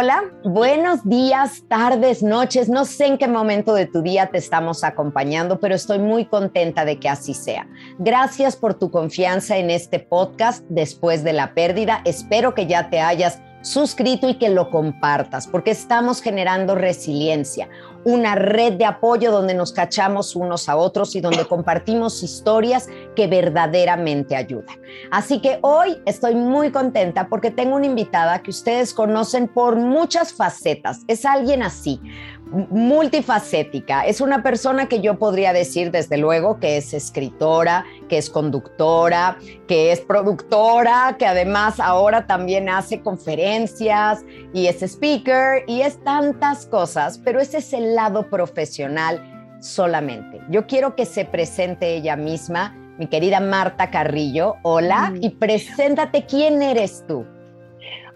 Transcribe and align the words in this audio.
Hola, 0.00 0.32
buenos 0.44 1.02
días, 1.02 1.64
tardes, 1.66 2.22
noches. 2.22 2.68
No 2.68 2.84
sé 2.84 3.06
en 3.06 3.18
qué 3.18 3.26
momento 3.26 3.74
de 3.74 3.86
tu 3.86 4.00
día 4.00 4.30
te 4.30 4.38
estamos 4.38 4.84
acompañando, 4.84 5.58
pero 5.58 5.74
estoy 5.74 5.98
muy 5.98 6.24
contenta 6.26 6.84
de 6.84 7.00
que 7.00 7.08
así 7.08 7.34
sea. 7.34 7.66
Gracias 7.98 8.54
por 8.54 8.74
tu 8.74 8.92
confianza 8.92 9.56
en 9.56 9.70
este 9.70 9.98
podcast 9.98 10.64
después 10.68 11.24
de 11.24 11.32
la 11.32 11.52
pérdida. 11.52 12.00
Espero 12.04 12.54
que 12.54 12.68
ya 12.68 12.90
te 12.90 13.00
hayas 13.00 13.40
suscrito 13.60 14.28
y 14.28 14.34
que 14.34 14.48
lo 14.48 14.70
compartas, 14.70 15.46
porque 15.46 15.70
estamos 15.70 16.22
generando 16.22 16.74
resiliencia, 16.74 17.68
una 18.04 18.34
red 18.34 18.74
de 18.74 18.84
apoyo 18.84 19.32
donde 19.32 19.54
nos 19.54 19.72
cachamos 19.72 20.36
unos 20.36 20.68
a 20.68 20.76
otros 20.76 21.16
y 21.16 21.20
donde 21.20 21.46
compartimos 21.46 22.22
historias 22.22 22.88
que 23.16 23.26
verdaderamente 23.26 24.36
ayudan. 24.36 24.80
Así 25.10 25.40
que 25.40 25.58
hoy 25.62 26.00
estoy 26.06 26.34
muy 26.34 26.70
contenta 26.70 27.28
porque 27.28 27.50
tengo 27.50 27.76
una 27.76 27.86
invitada 27.86 28.42
que 28.42 28.50
ustedes 28.50 28.94
conocen 28.94 29.48
por 29.48 29.76
muchas 29.76 30.32
facetas. 30.32 31.00
Es 31.08 31.24
alguien 31.24 31.62
así, 31.62 32.00
multifacética. 32.50 34.06
Es 34.06 34.20
una 34.20 34.42
persona 34.42 34.88
que 34.88 35.00
yo 35.00 35.18
podría 35.18 35.52
decir 35.52 35.90
desde 35.90 36.16
luego 36.16 36.58
que 36.60 36.76
es 36.76 36.94
escritora, 36.94 37.84
que 38.08 38.18
es 38.18 38.30
conductora, 38.30 39.38
que 39.66 39.92
es 39.92 40.00
productora, 40.00 41.16
que 41.18 41.26
además 41.26 41.80
ahora 41.80 42.26
también 42.26 42.68
hace 42.68 43.00
conferencias 43.00 44.24
y 44.52 44.66
es 44.66 44.82
speaker 44.82 45.64
y 45.66 45.82
es 45.82 46.02
tantas 46.02 46.66
cosas, 46.66 47.18
pero 47.24 47.40
ese 47.40 47.58
es 47.58 47.72
el 47.72 47.94
lado 47.94 48.28
profesional 48.28 49.22
solamente. 49.60 50.40
Yo 50.50 50.66
quiero 50.66 50.94
que 50.94 51.04
se 51.04 51.24
presente 51.24 51.94
ella 51.94 52.16
misma, 52.16 52.74
mi 52.98 53.06
querida 53.06 53.40
Marta 53.40 53.90
Carrillo. 53.90 54.56
Hola 54.62 55.12
y 55.20 55.30
preséntate 55.30 56.26
quién 56.26 56.62
eres 56.62 57.04
tú. 57.06 57.26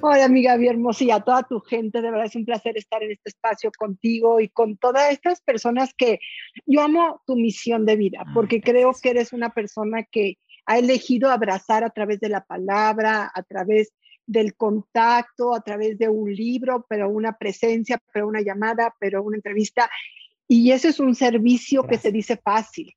Hola, 0.04 0.24
amiga 0.24 0.56
bien 0.56 0.72
hermosa, 0.72 1.04
y 1.04 1.12
a 1.12 1.20
toda 1.20 1.44
tu 1.44 1.60
gente, 1.60 2.02
de 2.02 2.10
verdad 2.10 2.26
es 2.26 2.34
un 2.34 2.44
placer 2.44 2.76
estar 2.76 3.04
en 3.04 3.12
este 3.12 3.28
espacio 3.28 3.70
contigo 3.70 4.40
y 4.40 4.48
con 4.48 4.76
todas 4.76 5.12
estas 5.12 5.40
personas 5.42 5.94
que 5.96 6.18
yo 6.66 6.82
amo 6.82 7.22
tu 7.24 7.36
misión 7.36 7.86
de 7.86 7.94
vida, 7.94 8.24
porque 8.34 8.60
creo 8.60 8.90
que 9.00 9.10
eres 9.10 9.32
una 9.32 9.50
persona 9.50 10.02
que 10.02 10.38
ha 10.66 10.76
elegido 10.76 11.30
abrazar 11.30 11.84
a 11.84 11.90
través 11.90 12.18
de 12.18 12.30
la 12.30 12.44
palabra, 12.44 13.30
a 13.32 13.44
través 13.44 13.92
del 14.26 14.56
contacto, 14.56 15.54
a 15.54 15.60
través 15.60 15.96
de 15.98 16.08
un 16.08 16.34
libro, 16.34 16.84
pero 16.88 17.08
una 17.08 17.38
presencia, 17.38 18.02
pero 18.12 18.26
una 18.26 18.40
llamada, 18.40 18.92
pero 18.98 19.22
una 19.22 19.36
entrevista. 19.36 19.88
Y 20.48 20.72
ese 20.72 20.88
es 20.88 20.98
un 20.98 21.14
servicio 21.14 21.86
que 21.86 21.98
se 21.98 22.10
dice 22.10 22.36
fácil 22.36 22.92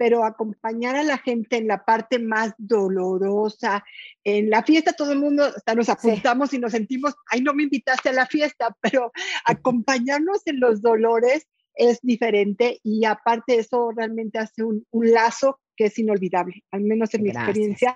pero 0.00 0.24
acompañar 0.24 0.96
a 0.96 1.02
la 1.02 1.18
gente 1.18 1.58
en 1.58 1.66
la 1.66 1.84
parte 1.84 2.18
más 2.18 2.54
dolorosa, 2.56 3.84
en 4.24 4.48
la 4.48 4.62
fiesta 4.62 4.94
todo 4.94 5.12
el 5.12 5.18
mundo, 5.18 5.44
hasta 5.44 5.74
nos 5.74 5.90
apuntamos 5.90 6.54
y 6.54 6.58
nos 6.58 6.72
sentimos, 6.72 7.14
ay, 7.30 7.42
no 7.42 7.52
me 7.52 7.64
invitaste 7.64 8.08
a 8.08 8.14
la 8.14 8.24
fiesta, 8.24 8.74
pero 8.80 9.12
acompañarnos 9.44 10.40
en 10.46 10.58
los 10.58 10.80
dolores 10.80 11.46
es 11.74 11.98
diferente 12.00 12.80
y 12.82 13.04
aparte 13.04 13.56
eso 13.56 13.90
realmente 13.94 14.38
hace 14.38 14.64
un, 14.64 14.86
un 14.90 15.10
lazo 15.12 15.60
que 15.76 15.84
es 15.86 15.98
inolvidable, 15.98 16.64
al 16.70 16.80
menos 16.80 17.12
en 17.12 17.22
mi 17.22 17.28
experiencia 17.28 17.94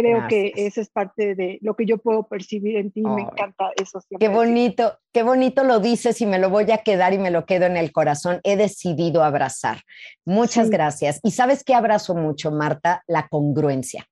creo 0.00 0.28
que 0.28 0.52
esa 0.56 0.80
es 0.80 0.88
parte 0.88 1.34
de 1.34 1.58
lo 1.62 1.74
que 1.74 1.86
yo 1.86 1.98
puedo 1.98 2.26
percibir 2.26 2.76
en 2.76 2.90
ti. 2.90 3.02
me 3.02 3.22
encanta 3.22 3.70
eso. 3.80 4.00
Qué 4.18 4.28
bonito, 4.28 4.98
qué 5.12 5.22
bonito 5.22 5.64
lo 5.64 5.80
dices 5.80 6.20
y 6.20 6.26
me 6.26 6.38
lo 6.38 6.50
voy 6.50 6.70
a 6.70 6.78
quedar 6.78 7.12
y 7.12 7.18
me 7.18 7.30
lo 7.30 7.46
quedo 7.46 7.66
en 7.66 7.76
el 7.76 7.92
corazón. 7.92 8.40
He 8.44 8.56
decidido 8.56 9.22
abrazar. 9.22 9.82
Muchas 10.24 10.70
gracias. 10.70 11.20
Y 11.22 11.32
sabes 11.32 11.64
qué 11.64 11.74
abrazo 11.74 12.14
mucho, 12.14 12.50
Marta, 12.50 13.02
la 13.06 13.28
congruencia. 13.28 14.06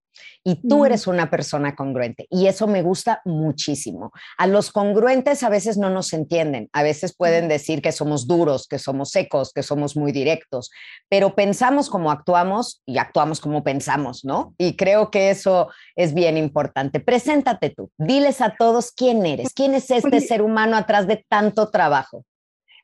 Y 0.44 0.66
tú 0.68 0.84
eres 0.84 1.06
una 1.06 1.30
persona 1.30 1.74
congruente 1.74 2.26
y 2.30 2.46
eso 2.46 2.66
me 2.66 2.82
gusta 2.82 3.20
muchísimo. 3.24 4.12
A 4.38 4.46
los 4.46 4.70
congruentes 4.70 5.42
a 5.42 5.48
veces 5.48 5.76
no 5.76 5.90
nos 5.90 6.12
entienden, 6.12 6.68
a 6.72 6.82
veces 6.82 7.16
pueden 7.16 7.48
decir 7.48 7.82
que 7.82 7.92
somos 7.92 8.26
duros, 8.26 8.68
que 8.68 8.78
somos 8.78 9.10
secos, 9.10 9.52
que 9.52 9.62
somos 9.62 9.96
muy 9.96 10.12
directos, 10.12 10.70
pero 11.08 11.34
pensamos 11.34 11.90
como 11.90 12.10
actuamos 12.10 12.82
y 12.86 12.98
actuamos 12.98 13.40
como 13.40 13.64
pensamos, 13.64 14.24
¿no? 14.24 14.54
Y 14.58 14.76
creo 14.76 15.10
que 15.10 15.30
eso 15.30 15.68
es 15.96 16.14
bien 16.14 16.36
importante. 16.36 17.00
Preséntate 17.00 17.70
tú, 17.70 17.90
diles 17.98 18.40
a 18.40 18.54
todos 18.56 18.92
quién 18.92 19.26
eres, 19.26 19.52
quién 19.52 19.74
es 19.74 19.90
este 19.90 20.20
ser 20.20 20.42
humano 20.42 20.76
atrás 20.76 21.06
de 21.06 21.24
tanto 21.28 21.70
trabajo. 21.70 22.24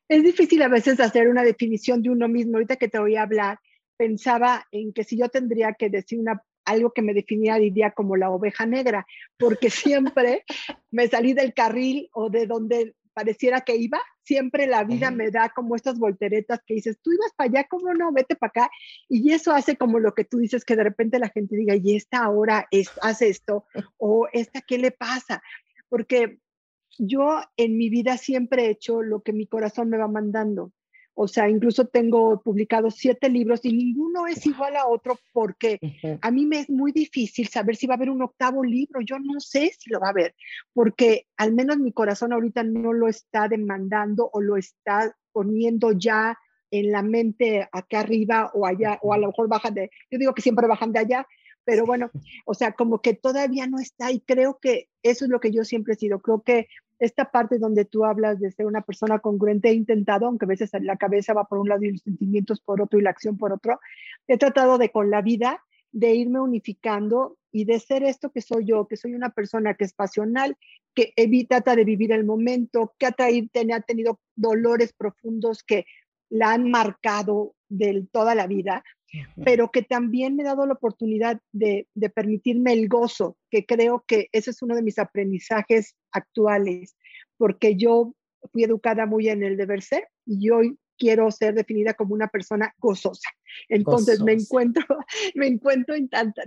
Es 0.08 0.22
difícil 0.22 0.62
a 0.62 0.68
veces 0.68 1.00
hacer 1.00 1.28
una 1.28 1.42
definición 1.42 2.02
de 2.02 2.10
uno 2.10 2.28
mismo. 2.28 2.56
Ahorita 2.56 2.76
que 2.76 2.88
te 2.88 2.98
voy 2.98 3.16
a 3.16 3.22
hablar, 3.22 3.58
pensaba 3.96 4.66
en 4.70 4.92
que 4.92 5.04
si 5.04 5.16
yo 5.16 5.28
tendría 5.28 5.74
que 5.74 5.88
decir 5.88 6.18
una 6.18 6.42
algo 6.64 6.92
que 6.92 7.02
me 7.02 7.14
definía 7.14 7.56
diría 7.56 7.92
como 7.92 8.16
la 8.16 8.30
oveja 8.30 8.66
negra, 8.66 9.06
porque 9.38 9.70
siempre 9.70 10.44
me 10.90 11.08
salí 11.08 11.32
del 11.32 11.54
carril 11.54 12.08
o 12.12 12.30
de 12.30 12.46
donde 12.46 12.94
pareciera 13.12 13.60
que 13.60 13.76
iba, 13.76 14.00
siempre 14.22 14.66
la 14.66 14.84
vida 14.84 15.10
me 15.10 15.30
da 15.30 15.50
como 15.50 15.76
estas 15.76 15.98
volteretas 15.98 16.60
que 16.66 16.74
dices, 16.74 16.98
tú 17.02 17.12
ibas 17.12 17.32
para 17.36 17.50
allá, 17.50 17.66
¿cómo 17.68 17.92
no? 17.94 18.12
Vete 18.12 18.36
para 18.36 18.48
acá. 18.48 18.70
Y 19.08 19.32
eso 19.32 19.52
hace 19.52 19.76
como 19.76 19.98
lo 19.98 20.14
que 20.14 20.24
tú 20.24 20.38
dices, 20.38 20.64
que 20.64 20.76
de 20.76 20.84
repente 20.84 21.18
la 21.18 21.28
gente 21.28 21.56
diga, 21.56 21.74
y 21.76 21.96
esta 21.96 22.24
ahora 22.24 22.66
es, 22.70 22.90
hace 23.02 23.28
esto, 23.28 23.66
o 23.98 24.28
esta, 24.32 24.60
¿qué 24.62 24.78
le 24.78 24.90
pasa? 24.90 25.42
Porque 25.88 26.38
yo 26.98 27.40
en 27.56 27.76
mi 27.76 27.88
vida 27.88 28.16
siempre 28.16 28.66
he 28.66 28.70
hecho 28.70 29.02
lo 29.02 29.22
que 29.22 29.32
mi 29.32 29.46
corazón 29.46 29.90
me 29.90 29.98
va 29.98 30.08
mandando. 30.08 30.72
O 31.14 31.28
sea, 31.28 31.48
incluso 31.48 31.86
tengo 31.86 32.40
publicados 32.40 32.94
siete 32.96 33.28
libros 33.28 33.60
y 33.64 33.72
ninguno 33.72 34.26
es 34.26 34.46
igual 34.46 34.76
a 34.76 34.86
otro 34.86 35.18
porque 35.32 35.78
a 36.20 36.30
mí 36.30 36.46
me 36.46 36.60
es 36.60 36.70
muy 36.70 36.92
difícil 36.92 37.48
saber 37.48 37.76
si 37.76 37.86
va 37.86 37.94
a 37.94 37.96
haber 37.96 38.10
un 38.10 38.22
octavo 38.22 38.64
libro. 38.64 39.00
Yo 39.02 39.18
no 39.18 39.38
sé 39.40 39.72
si 39.78 39.90
lo 39.90 40.00
va 40.00 40.08
a 40.08 40.10
haber, 40.10 40.34
porque 40.72 41.26
al 41.36 41.52
menos 41.52 41.78
mi 41.78 41.92
corazón 41.92 42.32
ahorita 42.32 42.62
no 42.62 42.92
lo 42.92 43.08
está 43.08 43.48
demandando 43.48 44.30
o 44.32 44.40
lo 44.40 44.56
está 44.56 45.14
poniendo 45.32 45.92
ya 45.92 46.38
en 46.70 46.90
la 46.90 47.02
mente 47.02 47.68
acá 47.70 48.00
arriba 48.00 48.50
o 48.54 48.66
allá, 48.66 48.98
o 49.02 49.12
a 49.12 49.18
lo 49.18 49.28
mejor 49.28 49.48
bajan 49.48 49.74
de, 49.74 49.90
yo 50.10 50.18
digo 50.18 50.34
que 50.34 50.42
siempre 50.42 50.66
bajan 50.66 50.92
de 50.92 51.00
allá, 51.00 51.26
pero 51.64 51.84
bueno, 51.84 52.10
o 52.44 52.54
sea, 52.54 52.72
como 52.72 53.00
que 53.00 53.14
todavía 53.14 53.66
no 53.66 53.78
está 53.78 54.10
y 54.10 54.20
creo 54.20 54.58
que 54.60 54.88
eso 55.02 55.26
es 55.26 55.30
lo 55.30 55.38
que 55.38 55.52
yo 55.52 55.64
siempre 55.64 55.94
he 55.94 55.96
sido. 55.96 56.20
Creo 56.20 56.42
que 56.42 56.66
esta 57.02 57.32
parte 57.32 57.58
donde 57.58 57.84
tú 57.84 58.04
hablas 58.04 58.38
de 58.38 58.52
ser 58.52 58.64
una 58.66 58.82
persona 58.82 59.18
congruente, 59.18 59.70
he 59.70 59.74
intentado, 59.74 60.26
aunque 60.26 60.44
a 60.44 60.48
veces 60.48 60.70
la 60.82 60.96
cabeza 60.96 61.34
va 61.34 61.46
por 61.46 61.58
un 61.58 61.68
lado 61.68 61.82
y 61.82 61.90
los 61.90 62.02
sentimientos 62.02 62.60
por 62.60 62.80
otro 62.80 62.96
y 62.96 63.02
la 63.02 63.10
acción 63.10 63.36
por 63.36 63.52
otro, 63.52 63.80
he 64.28 64.38
tratado 64.38 64.78
de 64.78 64.90
con 64.90 65.10
la 65.10 65.20
vida, 65.20 65.64
de 65.90 66.14
irme 66.14 66.38
unificando 66.38 67.38
y 67.50 67.64
de 67.64 67.80
ser 67.80 68.04
esto 68.04 68.30
que 68.30 68.40
soy 68.40 68.66
yo, 68.66 68.86
que 68.86 68.96
soy 68.96 69.14
una 69.14 69.30
persona 69.30 69.74
que 69.74 69.82
es 69.84 69.92
pasional, 69.92 70.56
que 70.94 71.12
evita, 71.16 71.56
trata 71.56 71.74
de 71.74 71.84
vivir 71.84 72.12
el 72.12 72.24
momento, 72.24 72.94
que 72.98 73.06
ha, 73.06 73.12
traído, 73.12 73.48
tenido 73.84 74.20
dolores 74.36 74.92
profundos 74.92 75.64
que 75.64 75.86
la 76.30 76.52
han 76.52 76.70
marcado 76.70 77.56
de 77.68 78.06
toda 78.12 78.36
la 78.36 78.46
vida, 78.46 78.84
pero 79.44 79.70
que 79.70 79.82
también 79.82 80.36
me 80.36 80.42
ha 80.42 80.46
dado 80.46 80.66
la 80.66 80.74
oportunidad 80.74 81.40
de, 81.52 81.86
de, 81.94 82.10
permitirme 82.10 82.72
el 82.72 82.88
gozo, 82.88 83.36
que 83.50 83.66
creo 83.66 84.04
que 84.06 84.28
ese 84.32 84.50
es 84.50 84.62
uno 84.62 84.74
de 84.74 84.82
mis 84.82 84.98
aprendizajes 84.98 85.96
actuales, 86.12 86.96
porque 87.36 87.76
yo 87.76 88.14
fui 88.52 88.64
educada 88.64 89.06
muy 89.06 89.28
en 89.28 89.42
el 89.42 89.56
deber 89.56 89.82
ser 89.82 90.08
y 90.26 90.50
hoy 90.50 90.78
quiero 90.98 91.30
ser 91.30 91.54
definida 91.54 91.94
como 91.94 92.14
una 92.14 92.28
persona 92.28 92.74
gozosa. 92.78 93.28
Entonces 93.68 94.20
me 94.20 94.32
encuentro, 94.32 94.84
me 95.34 95.46
encuentro 95.46 95.94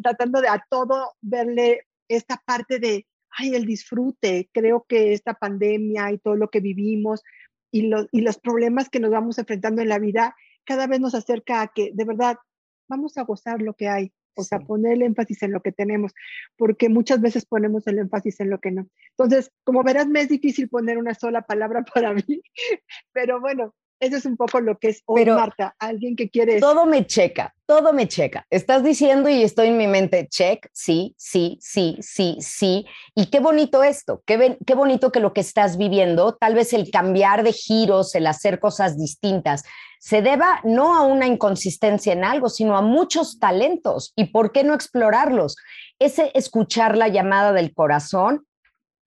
tratando 0.01 0.41
de 0.41 0.47
a 0.47 0.65
todo 0.69 1.13
verle 1.21 1.81
esta 2.07 2.41
parte 2.45 2.79
de, 2.79 3.05
ay, 3.31 3.55
el 3.55 3.65
disfrute. 3.65 4.49
Creo 4.53 4.85
que 4.87 5.13
esta 5.13 5.33
pandemia 5.33 6.11
y 6.11 6.19
todo 6.19 6.35
lo 6.35 6.49
que 6.49 6.61
vivimos 6.61 7.21
y, 7.71 7.87
los 7.87 8.07
y 8.11 8.21
los 8.21 8.37
problemas 8.37 8.89
que 8.89 8.99
nos 8.99 9.11
vamos 9.11 9.37
enfrentando 9.37 9.81
en 9.81 9.89
la 9.89 9.99
vida 9.99 10.35
cada 10.63 10.87
vez 10.87 10.99
nos 10.99 11.15
acerca 11.15 11.61
a 11.61 11.67
que 11.67 11.91
de 11.93 12.05
verdad 12.05 12.37
vamos 12.87 13.17
a 13.17 13.23
gozar 13.23 13.61
lo 13.61 13.73
que 13.73 13.87
hay, 13.87 14.11
o 14.35 14.43
sea, 14.43 14.59
poner 14.59 14.93
el 14.93 15.01
énfasis 15.03 15.43
en 15.43 15.51
lo 15.51 15.61
que 15.61 15.71
tenemos, 15.71 16.13
porque 16.57 16.89
muchas 16.89 17.21
veces 17.21 17.45
ponemos 17.45 17.87
el 17.87 17.99
énfasis 17.99 18.39
en 18.39 18.49
lo 18.49 18.59
que 18.59 18.71
no. 18.71 18.87
Entonces, 19.11 19.51
como 19.63 19.83
verás, 19.83 20.07
me 20.07 20.21
es 20.21 20.29
difícil 20.29 20.69
poner 20.69 20.97
una 20.97 21.13
sola 21.13 21.41
palabra 21.41 21.83
para 21.93 22.13
mí, 22.13 22.41
pero 23.13 23.39
bueno, 23.39 23.73
eso 23.99 24.17
es 24.17 24.25
un 24.25 24.35
poco 24.35 24.59
lo 24.59 24.77
que 24.77 24.89
es 24.89 25.01
hoy, 25.05 25.25
Marta, 25.25 25.73
alguien 25.79 26.15
que 26.15 26.29
quiere... 26.29 26.59
Todo 26.59 26.85
me 26.85 27.07
checa, 27.07 27.55
todo 27.65 27.93
me 27.93 28.07
checa. 28.07 28.45
Estás 28.49 28.83
diciendo 28.83 29.29
y 29.29 29.41
estoy 29.41 29.67
en 29.67 29.77
mi 29.77 29.87
mente, 29.87 30.27
check, 30.27 30.67
sí, 30.73 31.15
sí, 31.17 31.57
sí, 31.61 31.97
sí, 32.01 32.37
sí. 32.41 32.85
Y 33.15 33.27
qué 33.27 33.39
bonito 33.39 33.83
esto, 33.83 34.21
qué, 34.25 34.57
qué 34.65 34.75
bonito 34.75 35.11
que 35.13 35.21
lo 35.21 35.33
que 35.33 35.41
estás 35.41 35.77
viviendo, 35.77 36.35
tal 36.35 36.55
vez 36.55 36.73
el 36.73 36.91
cambiar 36.91 37.43
de 37.43 37.53
giros, 37.53 38.15
el 38.15 38.27
hacer 38.27 38.59
cosas 38.59 38.97
distintas, 38.97 39.63
se 40.05 40.21
deba 40.21 40.59
no 40.63 40.95
a 40.95 41.01
una 41.01 41.25
inconsistencia 41.25 42.13
en 42.13 42.23
algo, 42.23 42.47
sino 42.47 42.77
a 42.77 42.83
muchos 42.83 43.39
talentos. 43.39 44.13
¿Y 44.15 44.25
por 44.25 44.51
qué 44.51 44.63
no 44.63 44.75
explorarlos? 44.75 45.55
Ese 45.97 46.29
escuchar 46.35 46.95
la 46.95 47.07
llamada 47.07 47.53
del 47.53 47.73
corazón 47.73 48.45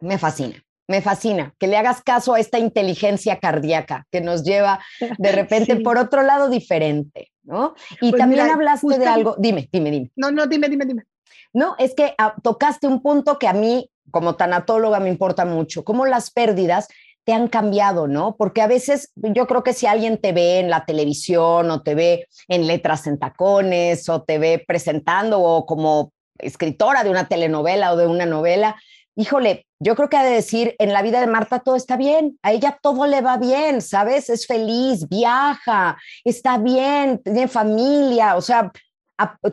me 0.00 0.19
fascina. 0.19 0.61
Me 0.89 1.00
fascina 1.00 1.55
que 1.61 1.69
le 1.69 1.77
hagas 1.77 2.03
caso 2.03 2.35
a 2.35 2.41
esta 2.41 2.59
inteligencia 2.59 3.39
cardíaca 3.39 4.09
que 4.11 4.21
nos 4.21 4.43
lleva 4.43 4.81
de 5.19 5.31
repente 5.31 5.77
por 5.77 5.99
otro 5.99 6.23
lado 6.23 6.49
diferente, 6.49 7.31
¿no? 7.45 7.77
Y 8.00 8.11
pues 8.11 8.19
también 8.19 8.50
hablaste 8.50 8.99
de 8.99 9.06
algo, 9.06 9.37
dime, 9.39 9.69
dime, 9.71 9.93
dime. 9.93 10.11
No, 10.17 10.33
no, 10.33 10.49
dime, 10.49 10.69
dime, 10.69 10.85
dime. 10.85 11.05
No, 11.53 11.77
es 11.79 11.95
que 11.95 12.12
ah, 12.19 12.35
tocaste 12.43 12.89
un 12.89 13.03
punto 13.03 13.39
que 13.39 13.47
a 13.47 13.53
mí 13.53 13.89
como 14.11 14.37
tanatóloga 14.37 15.00
me 15.00 15.09
importa 15.09 15.45
mucho, 15.45 15.85
cómo 15.85 16.06
las 16.06 16.31
pérdidas 16.31 16.89
te 17.29 17.35
han 17.35 17.49
cambiado, 17.49 18.09
¿no? 18.09 18.37
Porque 18.39 18.63
a 18.63 18.67
veces 18.67 19.13
yo 19.15 19.47
creo 19.47 19.63
que 19.63 19.75
si 19.75 19.85
alguien 19.87 20.17
te 20.17 20.33
ve 20.33 20.61
en 20.61 20.71
la 20.71 20.87
televisión 20.87 21.71
o 21.71 21.83
te 21.83 21.95
ve 21.95 22.27
en 22.49 22.67
letras 22.67 23.07
en 23.07 23.19
tacones 23.19 24.09
o 24.09 24.23
te 24.23 24.39
ve 24.39 24.65
presentando 24.67 25.39
o 25.39 25.67
como 25.67 26.15
escritora 26.39 27.05
de 27.05 27.11
una 27.11 27.29
telenovela 27.29 27.93
o 27.93 27.99
de 27.99 28.07
una 28.07 28.25
novela, 28.25 28.77
híjole, 29.15 29.67
yo 29.79 29.95
creo 29.95 30.09
que 30.09 30.17
ha 30.17 30.25
de 30.25 30.31
decir, 30.31 30.75
en 30.79 30.95
la 30.95 31.03
vida 31.03 31.21
de 31.21 31.27
Marta 31.27 31.59
todo 31.59 31.77
está 31.77 31.99
bien, 31.99 32.39
a 32.43 32.53
ella 32.53 32.79
todo 32.81 33.07
le 33.07 33.21
va 33.21 33.37
bien, 33.37 33.83
¿sabes? 33.83 34.31
Es 34.31 34.47
feliz, 34.47 35.07
viaja, 35.07 35.99
está 36.25 36.57
bien, 36.57 37.21
tiene 37.23 37.47
familia, 37.47 38.37
o 38.37 38.41
sea, 38.41 38.73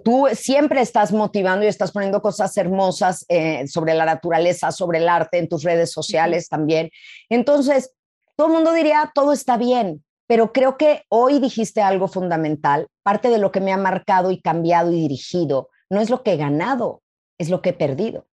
tú 0.04 0.28
siempre 0.34 0.82
estás 0.82 1.12
motivando 1.12 1.66
y 1.66 1.68
estás 1.68 1.92
poniendo 1.92 2.22
cosas 2.22 2.56
hermosas 2.58 3.26
eh, 3.30 3.68
sobre 3.68 3.94
la 3.94 4.06
naturaleza, 4.06 4.72
sobre 4.72 5.00
el 5.00 5.10
arte 5.10 5.38
en 5.38 5.50
tus 5.50 5.64
redes 5.64 5.92
sociales 5.92 6.50
también. 6.50 6.90
Entonces, 7.30 7.94
todo 8.36 8.48
el 8.48 8.54
mundo 8.54 8.74
diría, 8.74 9.12
todo 9.14 9.34
está 9.34 9.58
bien, 9.58 10.04
pero 10.28 10.52
creo 10.54 10.78
que 10.78 11.04
hoy 11.10 11.40
dijiste 11.40 11.82
algo 11.82 12.08
fundamental. 12.08 12.88
Parte 13.04 13.30
de 13.30 13.38
lo 13.38 13.52
que 13.52 13.62
me 13.62 13.74
ha 13.74 13.78
marcado 13.78 14.32
y 14.32 14.42
cambiado 14.42 14.92
y 14.92 15.02
dirigido 15.02 15.70
no 15.90 16.02
es 16.02 16.10
lo 16.10 16.24
que 16.24 16.34
he 16.34 16.38
ganado, 16.38 17.02
es 17.38 17.50
lo 17.50 17.62
que 17.62 17.70
he 17.70 17.74
perdido. 17.74 18.28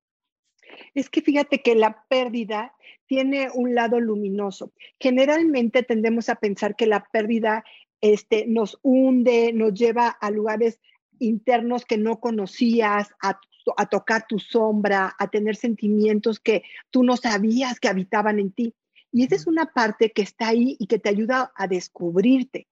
Es 0.95 1.09
que 1.09 1.23
fíjate 1.23 1.63
que 1.63 1.75
la 1.75 2.05
pérdida 2.09 2.75
tiene 3.07 3.49
un 3.53 3.75
lado 3.75 4.01
luminoso. 4.01 4.73
Generalmente 4.99 5.83
tendemos 5.83 6.29
a 6.29 6.37
pensar 6.37 6.77
que 6.77 6.87
la 6.87 7.05
pérdida 7.13 7.65
este, 8.01 8.47
nos 8.47 8.79
hunde, 8.83 9.53
nos 9.53 9.75
lleva 9.75 10.09
a 10.09 10.31
lugares 10.31 10.81
internos 11.27 11.85
que 11.85 11.99
no 11.99 12.21
conocías, 12.21 13.09
a, 13.23 13.41
a 13.77 13.87
tocar 13.87 14.27
tu 14.27 14.39
sombra, 14.39 15.15
a 15.19 15.29
tener 15.29 15.57
sentimientos 15.57 16.41
que 16.41 16.63
tú 16.91 17.03
no 17.05 17.17
sabías 17.17 17.81
que 17.81 17.89
habitaban 17.89 18.39
en 18.39 18.53
ti. 18.53 18.75
Y 19.11 19.25
esa 19.25 19.35
es 19.35 19.47
una 19.47 19.67
parte 19.67 20.11
que 20.11 20.23
está 20.23 20.49
ahí 20.49 20.77
y 20.79 20.87
que 20.87 20.99
te 20.99 21.09
ayuda 21.09 21.53
a 21.55 21.67
descubrirte, 21.67 22.67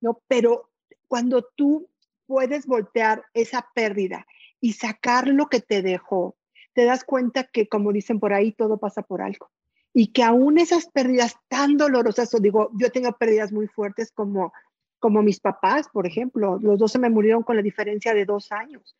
¿no? 0.00 0.22
Pero 0.28 0.70
cuando 1.08 1.42
tú 1.56 1.88
puedes 2.26 2.66
voltear 2.66 3.24
esa 3.34 3.66
pérdida 3.74 4.24
y 4.60 4.74
sacar 4.74 5.26
lo 5.26 5.48
que 5.48 5.60
te 5.60 5.82
dejó, 5.82 6.36
te 6.74 6.84
das 6.84 7.02
cuenta 7.02 7.44
que, 7.44 7.68
como 7.68 7.92
dicen 7.92 8.20
por 8.20 8.32
ahí, 8.32 8.52
todo 8.52 8.78
pasa 8.78 9.02
por 9.02 9.20
algo. 9.20 9.50
Y 9.92 10.12
que 10.12 10.22
aún 10.22 10.58
esas 10.58 10.86
pérdidas 10.86 11.34
tan 11.48 11.76
dolorosas, 11.76 12.32
o 12.32 12.38
digo, 12.38 12.70
yo 12.78 12.92
tengo 12.92 13.12
pérdidas 13.18 13.50
muy 13.50 13.66
fuertes 13.66 14.12
como 14.12 14.52
como 15.00 15.22
mis 15.22 15.40
papás, 15.40 15.88
por 15.92 16.06
ejemplo. 16.06 16.58
Los 16.62 16.78
dos 16.78 16.92
se 16.92 16.98
me 16.98 17.10
murieron 17.10 17.42
con 17.42 17.56
la 17.56 17.62
diferencia 17.62 18.14
de 18.14 18.24
dos 18.24 18.52
años. 18.52 18.96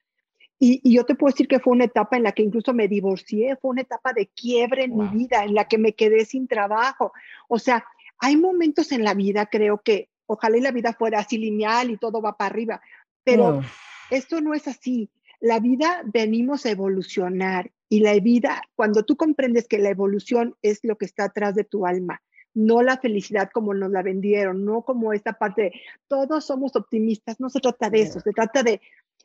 Y, 0.58 0.92
yo 0.92 1.06
te 1.06 1.14
puedo 1.14 1.32
decir 1.32 1.48
que 1.48 1.60
fue 1.60 1.72
una 1.72 1.84
etapa 1.84 2.16
en 2.16 2.22
la 2.22 2.32
que 2.32 2.42
incluso 2.42 2.74
me 2.74 2.88
divorcié, 2.88 3.56
fue 3.56 3.70
una 3.70 3.80
etapa 3.80 4.12
de 4.12 4.26
quiebre 4.26 4.84
en 4.84 4.96
mi 4.96 5.06
vida, 5.08 5.44
en 5.44 5.54
la 5.54 5.66
que 5.66 5.78
me 5.78 5.94
quedé 5.94 6.26
sin 6.26 6.48
trabajo. 6.48 7.12
O 7.48 7.58
sea, 7.58 7.84
hay 8.18 8.36
momentos 8.36 8.92
en 8.92 9.02
la 9.02 9.14
vida, 9.14 9.46
creo 9.46 9.80
que 9.82 10.10
ojalá 10.26 10.58
y 10.58 10.60
la 10.60 10.70
vida 10.70 10.92
fuera 10.92 11.20
así 11.20 11.38
lineal 11.38 11.90
y 11.90 11.96
todo 11.96 12.20
va 12.20 12.36
para 12.36 12.50
arriba, 12.50 12.82
pero 13.24 13.62
esto 14.10 14.40
no 14.42 14.52
es 14.52 14.68
así. 14.68 15.10
La 15.40 15.60
vida 15.60 16.02
venimos 16.04 16.66
a 16.66 16.70
evolucionar 16.70 17.72
y 17.88 18.00
la 18.00 18.14
vida, 18.20 18.62
cuando 18.76 19.04
tú 19.04 19.16
comprendes 19.16 19.66
que 19.66 19.78
la 19.78 19.88
evolución 19.88 20.54
es 20.60 20.80
lo 20.82 20.96
que 20.96 21.06
está 21.06 21.24
atrás 21.24 21.54
de 21.54 21.64
tu 21.64 21.86
alma, 21.86 22.22
no 22.54 22.82
la 22.82 22.98
felicidad 22.98 23.50
como 23.52 23.74
nos 23.74 23.90
la 23.90 24.02
vendieron, 24.02 24.64
no 24.64 24.82
como 24.82 25.12
esta 25.12 25.34
parte 25.34 25.62
de 25.62 25.72
todos 26.08 26.44
somos 26.44 26.76
optimistas, 26.76 27.40
no 27.40 27.48
se 27.48 27.60
trata 27.60 27.90
de 27.90 28.02
eso, 28.02 28.20
se 28.20 28.32
trata 28.32 28.62
de, 28.62 28.80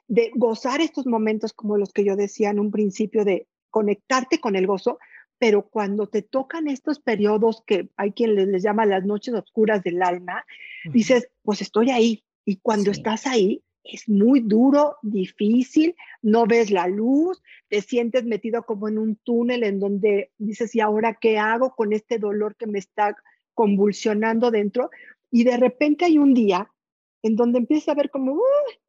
de 0.08 0.32
gozar 0.36 0.82
estos 0.82 1.06
momentos 1.06 1.54
como 1.54 1.78
los 1.78 1.92
que 1.92 2.04
yo 2.04 2.16
decía 2.16 2.50
en 2.50 2.60
un 2.60 2.72
principio, 2.72 3.26
de 3.26 3.48
conectarte 3.70 4.40
con 4.40 4.56
el 4.56 4.68
gozo, 4.68 5.00
pero 5.38 5.68
cuando 5.68 6.08
te 6.08 6.22
tocan 6.22 6.68
estos 6.68 7.00
periodos 7.00 7.62
que 7.66 7.90
hay 7.98 8.14
quien 8.14 8.36
les, 8.36 8.64
llama 8.64 8.86
las 8.86 9.04
noches 9.04 9.34
oscuras 9.34 9.84
del 9.84 10.02
alma, 10.02 10.46
dices, 10.86 11.28
pues 11.44 11.62
estoy 11.62 11.92
ahí. 11.92 12.24
Y 12.46 12.58
cuando 12.58 12.92
estás 12.92 13.26
ahí, 13.26 13.64
es 13.86 14.10
muy 14.10 14.40
duro, 14.40 14.98
difícil, 15.02 15.96
no 16.22 16.46
ves 16.46 16.72
la 16.72 16.88
luz, 16.88 17.42
te 17.70 17.82
sientes 17.82 18.26
metido 18.26 18.64
como 18.64 18.88
en 18.88 18.98
un 18.98 19.16
túnel 19.18 19.64
en 19.64 19.80
donde 19.80 20.32
dices, 20.38 20.74
¿y 20.76 20.82
ahora 20.82 21.18
qué 21.20 21.38
hago 21.38 21.76
con 21.76 21.94
este 21.94 22.18
dolor 22.18 22.56
que 22.56 22.68
me 22.68 22.80
está 22.80 23.16
convulsionando 23.54 24.52
dentro? 24.52 24.90
Y 25.32 25.44
de 25.44 25.58
repente 25.58 26.06
hay 26.06 26.18
un 26.18 26.34
día 26.34 26.72
en 27.22 27.36
donde 27.36 27.60
empiezas 27.60 27.90
a 27.90 27.96
ver 27.96 28.10
como 28.10 28.34
uh, 28.34 28.42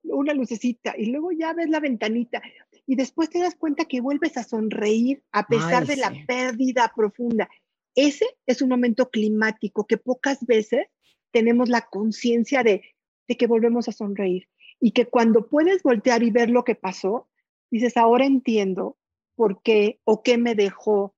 una 0.05 0.35
lucecita 0.35 0.95
y 0.97 1.07
luego 1.07 1.33
ya 1.33 1.53
ves 1.53 1.69
la 1.69 1.81
ventanita 1.81 2.43
y 2.87 2.95
después 2.95 3.31
te 3.31 3.39
das 3.39 3.55
cuenta 3.55 3.87
que 3.87 4.01
vuelves 4.01 4.37
a 4.37 4.45
sonreír 4.45 5.23
a 5.33 5.47
pesar 5.47 5.87
de 5.87 5.97
la 5.97 6.13
pérdida 6.27 6.93
profunda. 6.95 7.49
Ese 7.95 8.27
es 8.47 8.61
un 8.61 8.69
momento 8.69 9.11
climático 9.11 9.87
que 9.87 9.97
pocas 9.97 10.45
veces 10.47 10.87
tenemos 11.33 11.69
la 11.69 11.83
conciencia 11.83 12.63
de, 12.63 12.83
de 13.27 13.37
que 13.37 13.47
volvemos 13.47 13.89
a 13.89 13.93
sonreir 13.93 14.49
y 14.81 14.93
que 14.93 15.07
cuando 15.07 15.47
puedes 15.47 15.83
voltear 15.83 16.23
y 16.23 16.31
ver 16.31 16.51
lo 16.51 16.65
que 16.65 16.75
pasó, 16.75 17.29
dices, 17.71 17.97
ahora 17.97 18.27
entiendo 18.27 18.97
por 19.35 19.63
qué 19.63 20.01
o 20.05 20.23
qué 20.23 20.39
me 20.39 20.55
dejó, 20.55 21.15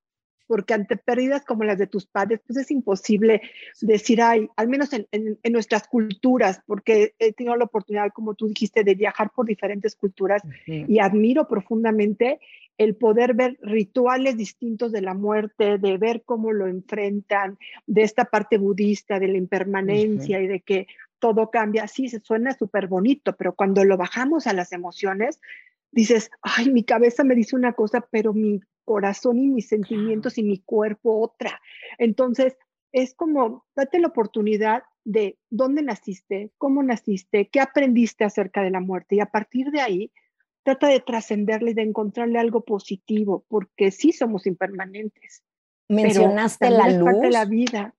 porque 0.46 0.74
ante 0.74 0.96
pérdidas 0.96 1.44
como 1.44 1.62
las 1.64 1.78
de 1.78 1.86
tus 1.86 2.06
padres, 2.06 2.40
pues 2.46 2.58
es 2.58 2.70
imposible 2.70 3.42
decir, 3.82 4.22
ay, 4.22 4.48
al 4.56 4.68
menos 4.68 4.90
en, 4.92 5.38
nuestras 5.50 5.86
culturas, 5.86 6.62
porque 6.66 7.14
he 7.18 7.32
tenido 7.32 7.54
la 7.54 7.66
oportunidad, 7.66 8.10
como 8.12 8.34
tú 8.34 8.48
dijiste, 8.48 8.82
de 8.82 8.94
viajar 8.94 9.30
por 9.30 9.46
diferentes 9.46 9.94
culturas 9.94 10.42
y 10.66 10.98
admiro 10.98 11.46
profundamente 11.46 12.40
el 12.78 12.94
poder 12.94 13.34
ver 13.34 13.58
rituales 13.60 14.36
distintos 14.36 14.92
de 14.92 15.02
la 15.02 15.12
muerte, 15.12 15.78
de 15.78 15.98
ver 15.98 16.22
cómo 16.24 16.52
lo 16.52 16.66
enfrentan, 16.66 17.58
de 17.86 18.02
esta 18.02 18.24
parte 18.24 18.56
budista, 18.56 19.18
de 19.18 19.28
la 19.28 19.36
impermanencia 19.36 20.40
y 20.40 20.46
de 20.46 20.60
que 20.60 20.86
todo 21.18 21.50
cambia. 21.50 21.86
Sí, 21.86 22.08
se 22.08 22.20
suena 22.20 22.52
súper 22.52 22.88
bonito, 22.88 23.36
pero 23.36 23.54
cuando 23.54 23.84
lo 23.84 23.96
bajamos 23.96 24.46
a 24.46 24.52
las 24.52 24.72
emociones, 24.72 25.40
dices, 25.90 26.30
ay, 26.42 26.70
mi 26.70 26.84
cabeza 26.84 27.24
me 27.24 27.34
dice 27.34 27.56
una 27.56 27.72
cosa, 27.72 28.06
pero 28.10 28.32
mi 28.32 28.60
corazón 28.84 29.38
y 29.38 29.48
mis 29.48 29.68
sentimientos 29.68 30.38
y 30.38 30.42
mi 30.42 30.58
cuerpo 30.60 31.20
otra. 31.20 31.60
Entonces, 31.98 32.56
es 32.92 33.14
como, 33.14 33.66
date 33.76 33.98
la 33.98 34.08
oportunidad 34.08 34.82
de 35.04 35.38
dónde 35.50 35.82
naciste, 35.82 36.52
cómo 36.58 36.82
naciste, 36.82 37.48
qué 37.48 37.60
aprendiste 37.60 38.24
acerca 38.24 38.62
de 38.62 38.70
la 38.70 38.80
muerte 38.80 39.16
y 39.16 39.20
a 39.20 39.26
partir 39.26 39.70
de 39.70 39.80
ahí, 39.80 40.12
trata 40.62 40.88
de 40.88 41.00
trascenderle 41.00 41.70
y 41.70 41.74
de 41.74 41.82
encontrarle 41.82 42.38
algo 42.38 42.62
positivo, 42.64 43.44
porque 43.48 43.90
sí 43.90 44.12
somos 44.12 44.46
impermanentes. 44.46 45.42
Mencionaste 45.88 46.70
la 46.70 46.90
luz. 46.90 47.04
parte 47.04 47.26
de 47.26 47.30
la 47.30 47.44
vida. 47.46 47.94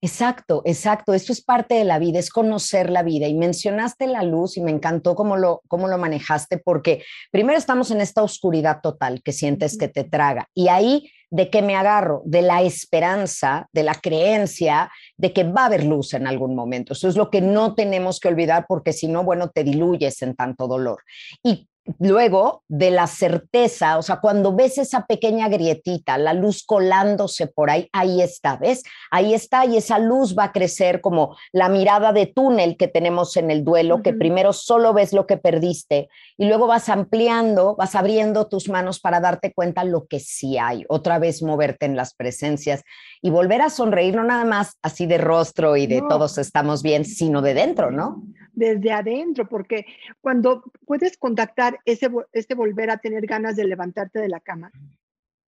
Exacto, 0.00 0.62
exacto. 0.64 1.12
Esto 1.12 1.32
es 1.32 1.42
parte 1.42 1.74
de 1.74 1.84
la 1.84 1.98
vida, 1.98 2.20
es 2.20 2.30
conocer 2.30 2.88
la 2.88 3.02
vida. 3.02 3.26
Y 3.26 3.34
mencionaste 3.34 4.06
la 4.06 4.22
luz 4.22 4.56
y 4.56 4.60
me 4.60 4.70
encantó 4.70 5.16
cómo 5.16 5.36
lo, 5.36 5.62
cómo 5.66 5.88
lo 5.88 5.98
manejaste, 5.98 6.58
porque 6.58 7.02
primero 7.32 7.58
estamos 7.58 7.90
en 7.90 8.00
esta 8.00 8.22
oscuridad 8.22 8.80
total 8.80 9.22
que 9.22 9.32
sientes 9.32 9.76
que 9.76 9.88
te 9.88 10.04
traga. 10.04 10.46
Y 10.54 10.68
ahí, 10.68 11.10
¿de 11.30 11.50
qué 11.50 11.62
me 11.62 11.74
agarro? 11.74 12.22
De 12.24 12.42
la 12.42 12.62
esperanza, 12.62 13.68
de 13.72 13.82
la 13.82 13.94
creencia 13.94 14.88
de 15.16 15.32
que 15.32 15.42
va 15.42 15.62
a 15.62 15.66
haber 15.66 15.84
luz 15.84 16.14
en 16.14 16.28
algún 16.28 16.54
momento. 16.54 16.92
Eso 16.92 17.08
es 17.08 17.16
lo 17.16 17.28
que 17.28 17.40
no 17.40 17.74
tenemos 17.74 18.20
que 18.20 18.28
olvidar, 18.28 18.66
porque 18.68 18.92
si 18.92 19.08
no, 19.08 19.24
bueno, 19.24 19.50
te 19.50 19.64
diluyes 19.64 20.22
en 20.22 20.36
tanto 20.36 20.68
dolor. 20.68 21.02
Y 21.42 21.68
luego 21.98 22.62
de 22.68 22.90
la 22.90 23.06
certeza, 23.06 23.98
o 23.98 24.02
sea, 24.02 24.20
cuando 24.20 24.54
ves 24.54 24.78
esa 24.78 25.06
pequeña 25.06 25.48
grietita, 25.48 26.18
la 26.18 26.34
luz 26.34 26.64
colándose 26.64 27.46
por 27.46 27.70
ahí, 27.70 27.88
ahí 27.92 28.20
está, 28.20 28.56
¿ves? 28.56 28.82
Ahí 29.10 29.34
está 29.34 29.64
y 29.64 29.76
esa 29.76 29.98
luz 29.98 30.36
va 30.36 30.44
a 30.44 30.52
crecer 30.52 31.00
como 31.00 31.36
la 31.52 31.68
mirada 31.68 32.12
de 32.12 32.26
túnel 32.26 32.76
que 32.76 32.88
tenemos 32.88 33.36
en 33.36 33.50
el 33.50 33.64
duelo, 33.64 34.02
que 34.02 34.12
primero 34.12 34.52
solo 34.52 34.92
ves 34.92 35.12
lo 35.12 35.26
que 35.26 35.36
perdiste 35.36 36.08
y 36.36 36.46
luego 36.46 36.66
vas 36.66 36.88
ampliando, 36.88 37.76
vas 37.76 37.94
abriendo 37.94 38.48
tus 38.48 38.68
manos 38.68 39.00
para 39.00 39.20
darte 39.20 39.52
cuenta 39.52 39.84
lo 39.84 40.06
que 40.06 40.20
sí 40.20 40.58
hay, 40.58 40.84
otra 40.88 41.18
vez 41.18 41.42
moverte 41.42 41.86
en 41.86 41.96
las 41.96 42.14
presencias 42.14 42.82
y 43.22 43.30
volver 43.30 43.62
a 43.62 43.70
sonreír, 43.70 44.14
no 44.14 44.24
nada 44.24 44.44
más 44.44 44.76
así 44.82 45.06
de 45.06 45.18
rostro 45.18 45.76
y 45.76 45.86
de 45.86 46.02
todos 46.08 46.38
estamos 46.38 46.82
bien, 46.82 47.04
sino 47.04 47.42
de 47.42 47.54
dentro, 47.54 47.90
¿no? 47.90 48.22
Desde 48.52 48.90
adentro, 48.90 49.48
porque 49.48 49.86
cuando 50.20 50.64
puedes 50.84 51.16
contactar 51.16 51.77
ese, 51.84 52.10
ese 52.32 52.54
volver 52.54 52.90
a 52.90 52.98
tener 52.98 53.26
ganas 53.26 53.56
de 53.56 53.64
levantarte 53.64 54.18
de 54.18 54.28
la 54.28 54.40
cama, 54.40 54.70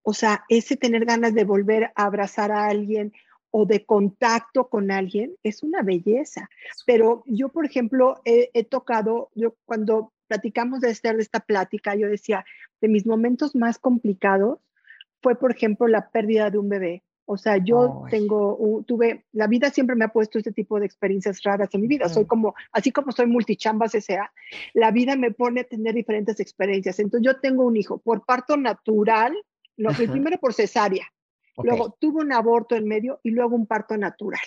o 0.02 0.14
sea, 0.14 0.44
ese 0.48 0.76
tener 0.76 1.04
ganas 1.04 1.34
de 1.34 1.44
volver 1.44 1.92
a 1.94 2.04
abrazar 2.04 2.52
a 2.52 2.66
alguien 2.66 3.12
o 3.50 3.66
de 3.66 3.84
contacto 3.84 4.68
con 4.68 4.90
alguien, 4.90 5.34
es 5.42 5.62
una 5.62 5.82
belleza. 5.82 6.48
Pero 6.86 7.24
yo, 7.26 7.48
por 7.48 7.66
ejemplo, 7.66 8.20
he, 8.24 8.64
tocado, 8.64 9.30
yo 9.34 9.56
cuando 9.64 10.12
platicamos 10.28 10.80
de, 10.80 10.90
este, 10.90 11.12
de 11.12 11.22
esta 11.22 11.40
plática, 11.40 11.94
yo 11.96 12.08
decía, 12.08 12.44
de 12.80 12.88
mis 12.88 13.06
momentos 13.06 13.54
más 13.54 13.78
complicados 13.78 14.60
fue, 15.20 15.38
por 15.38 15.52
ejemplo, 15.52 15.86
la 15.88 16.10
pérdida 16.10 16.50
de 16.50 16.58
un 16.58 16.68
bebé. 16.68 17.02
O 17.32 17.36
sea, 17.36 17.58
yo 17.58 18.06
tengo, 18.10 18.82
tuve, 18.88 19.24
la 19.30 19.46
vida 19.46 19.70
siempre 19.70 19.94
me 19.94 20.04
ha 20.04 20.08
puesto 20.08 20.38
este 20.38 20.50
tipo 20.50 20.80
de 20.80 20.86
experiencias 20.86 21.44
raras 21.44 21.68
en 21.72 21.80
mi 21.80 21.86
vida. 21.86 22.08
Soy 22.08 22.24
como, 22.24 22.56
así 22.72 22.90
como 22.90 23.12
soy 23.12 23.26
multichambas 23.26 23.92
sea, 23.92 24.32
la 24.74 24.90
vida 24.90 25.14
me 25.14 25.30
pone 25.30 25.60
a 25.60 25.64
tener 25.64 25.94
diferentes 25.94 26.40
experiencias. 26.40 26.98
Entonces 26.98 27.24
yo 27.24 27.38
tengo 27.38 27.64
un 27.64 27.76
hijo 27.76 27.98
por 27.98 28.26
parto 28.26 28.56
natural, 28.56 29.32
el 29.76 30.10
primero 30.10 30.38
por 30.38 30.54
cesárea. 30.54 31.06
Luego 31.62 31.96
tuve 32.00 32.20
un 32.24 32.32
aborto 32.32 32.74
en 32.74 32.88
medio 32.88 33.20
y 33.22 33.30
luego 33.30 33.54
un 33.54 33.68
parto 33.68 33.96
natural. 33.96 34.42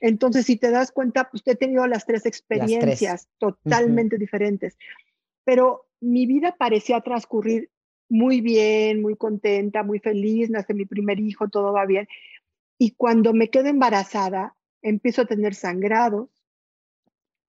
Entonces, 0.00 0.46
si 0.46 0.54
te 0.54 0.70
das 0.70 0.92
cuenta, 0.92 1.28
pues 1.30 1.42
he 1.46 1.56
tenido 1.56 1.84
las 1.88 2.06
tres 2.06 2.26
experiencias 2.26 3.26
totalmente 3.38 4.18
diferentes. 4.18 4.78
Pero 5.42 5.88
mi 6.00 6.26
vida 6.26 6.54
parecía 6.56 7.00
transcurrir 7.00 7.70
muy 8.10 8.40
bien, 8.40 9.00
muy 9.00 9.16
contenta, 9.16 9.82
muy 9.82 10.00
feliz, 10.00 10.50
nace 10.50 10.74
mi 10.74 10.84
primer 10.84 11.20
hijo, 11.20 11.48
todo 11.48 11.72
va 11.72 11.86
bien. 11.86 12.08
Y 12.76 12.92
cuando 12.92 13.32
me 13.32 13.48
quedo 13.50 13.68
embarazada, 13.68 14.56
empiezo 14.82 15.22
a 15.22 15.26
tener 15.26 15.54
sangrados, 15.54 16.28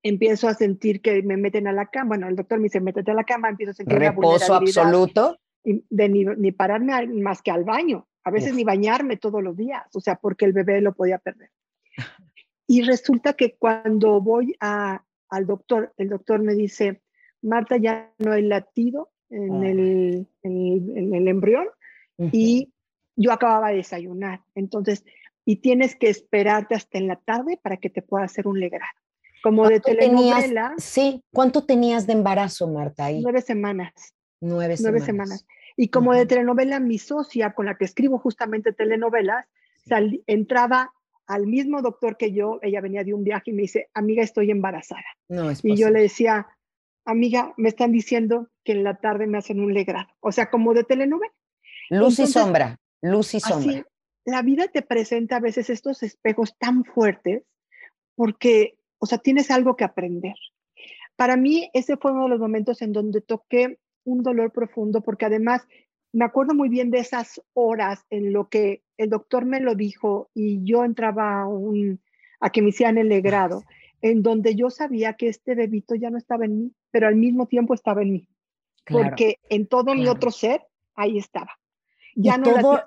empiezo 0.04 0.48
a 0.48 0.54
sentir 0.54 1.02
que 1.02 1.24
me 1.24 1.36
meten 1.36 1.68
a 1.68 1.74
la 1.74 1.88
cama. 1.88 2.10
Bueno, 2.10 2.28
el 2.28 2.36
doctor 2.36 2.60
me 2.60 2.66
dice, 2.66 2.80
métete 2.80 3.12
a 3.12 3.16
la 3.16 3.24
cama, 3.24 3.50
empiezo 3.50 3.72
a 3.72 3.74
sentir 3.74 3.98
reposo 3.98 4.54
absoluto. 4.54 5.38
De 5.64 6.10
ni, 6.10 6.26
ni, 6.26 6.52
pararme 6.52 7.06
más 7.22 7.44
que 7.44 7.52
al 7.52 7.64
baño, 7.64 8.08
a 8.24 8.32
veces 8.32 8.56
ni 8.56 8.64
bañarme 8.64 9.18
todos 9.18 9.44
los 9.44 9.56
días, 9.56 9.84
o 9.94 10.02
sea, 10.02 10.16
porque 10.16 10.46
el 10.46 10.54
bebé 10.54 10.82
lo 10.82 10.94
podía 10.94 11.20
perder. 11.20 11.52
Y 12.66 12.82
resulta 12.82 13.34
que 13.34 13.58
cuando 13.58 14.22
voy 14.22 14.56
a, 14.60 15.04
al 15.30 15.46
doctor, 15.46 15.94
el 15.98 16.10
doctor 16.10 16.42
me 16.42 16.56
dice, 16.56 17.04
Marta, 17.44 17.78
ya 17.78 18.12
no 18.18 18.32
hay 18.32 18.42
latido 18.42 19.11
en, 19.32 19.64
el, 19.64 20.28
en, 20.44 21.16
el, 21.16 21.28
embrión 21.28 21.68
y 22.18 22.72
yo 23.16 23.32
acababa 23.32 23.70
de 23.70 23.78
desayunar. 23.78 24.42
Entonces, 24.56 25.04
y 25.46 25.58
tienes 25.58 25.96
que 25.96 26.10
esperarte 26.10 26.76
hasta 26.76 26.98
en 26.98 27.08
la 27.08 27.16
tarde 27.16 27.60
para 27.62 27.78
que 27.78 27.90
te 27.90 28.02
pueda 28.02 28.26
hacer 28.26 28.48
un 28.48 28.60
legrado. 28.60 28.92
Como 29.44 29.68
de 29.68 29.80
telenovela. 29.80 30.76
sí, 30.78 31.24
¿cuánto 31.34 31.66
tenías 31.66 32.06
de 32.06 32.14
embarazo, 32.14 32.68
Marta? 32.68 33.06
Ahí? 33.06 33.22
Nueve 33.22 33.42
semanas. 33.42 33.92
Nueve, 34.40 34.76
nueve 34.80 35.00
semanas. 35.00 35.48
Y 35.76 35.88
como 35.88 36.14
de 36.14 36.26
telenovela, 36.26 36.80
mi 36.80 37.00
socia, 37.00 37.54
con 37.54 37.66
la 37.66 37.76
que 37.76 37.86
escribo 37.86 38.20
justamente 38.20 38.72
telenovelas, 38.72 39.48
entraba 40.28 40.92
al 41.26 41.48
mismo 41.48 41.82
doctor 41.82 42.18
que 42.18 42.34
yo, 42.34 42.60
ella 42.62 42.82
venía 42.82 43.04
de 43.04 43.14
un 43.14 43.24
viaje 43.24 43.52
y 43.52 43.54
me 43.54 43.64
dice, 43.64 43.90
amiga, 43.94 44.22
estoy 44.22 44.52
embarazada. 44.52 45.06
No, 45.30 45.50
es 45.50 45.64
y 45.64 45.76
yo 45.76 45.90
le 45.90 46.02
decía, 46.02 46.48
amiga, 47.06 47.54
me 47.58 47.70
están 47.70 47.92
diciendo 47.92 48.50
que 48.64 48.74
en 48.74 48.84
la 48.84 48.96
tarde 48.96 49.28
me 49.28 49.38
hacen 49.38 49.60
un 49.60 49.74
legrado. 49.74 50.10
O 50.20 50.32
sea, 50.32 50.50
como 50.50 50.74
de 50.74 50.84
telenovela. 50.84 51.34
Luz 51.90 52.20
y 52.20 52.28
sombra, 52.28 52.80
luz 53.02 53.34
y 53.34 53.40
sombra. 53.40 53.86
la 54.26 54.42
vida 54.42 54.68
te 54.68 54.82
presenta 54.82 55.38
a 55.38 55.42
veces 55.42 55.70
estos 55.70 56.04
espejos 56.04 56.58
tan 56.58 56.86
fuertes 56.86 57.44
porque, 58.16 58.78
o 59.00 59.06
sea, 59.06 59.18
tienes 59.18 59.52
algo 59.52 59.76
que 59.76 59.84
aprender. 59.84 60.36
Para 61.16 61.36
mí, 61.36 61.70
ese 61.74 61.98
fue 61.98 62.12
uno 62.12 62.24
de 62.24 62.30
los 62.30 62.40
momentos 62.40 62.82
en 62.82 62.94
donde 62.94 63.22
toqué 63.22 63.78
un 64.04 64.24
dolor 64.24 64.52
profundo 64.52 65.02
porque 65.02 65.26
además 65.26 65.68
me 66.14 66.26
acuerdo 66.26 66.54
muy 66.54 66.70
bien 66.70 66.92
de 66.92 67.00
esas 67.00 67.42
horas 67.54 68.06
en 68.10 68.34
lo 68.34 68.50
que 68.50 68.84
el 68.98 69.10
doctor 69.10 69.46
me 69.46 69.60
lo 69.60 69.76
dijo 69.76 70.30
y 70.34 70.64
yo 70.64 70.84
entraba 70.84 71.42
a, 71.42 71.48
un, 71.48 72.02
a 72.40 72.50
que 72.50 72.62
me 72.62 72.70
hicieran 72.70 72.98
el 72.98 73.10
legrado, 73.10 73.64
en 74.02 74.24
donde 74.24 74.56
yo 74.56 74.70
sabía 74.70 75.14
que 75.14 75.30
este 75.30 75.56
bebito 75.56 75.96
ya 75.96 76.10
no 76.10 76.18
estaba 76.18 76.46
en 76.46 76.58
mí, 76.58 76.74
pero 76.92 77.08
al 77.08 77.16
mismo 77.16 77.48
tiempo 77.48 77.74
estaba 77.74 78.02
en 78.02 78.14
mí, 78.14 78.28
porque 78.86 79.40
en 79.50 79.68
todo 79.68 79.96
mi 79.96 80.08
otro 80.08 80.32
ser, 80.32 80.62
ahí 80.96 81.18
estaba. 81.18 81.52
Ya 82.16 82.38
no 82.38 82.44
todo, 82.44 82.82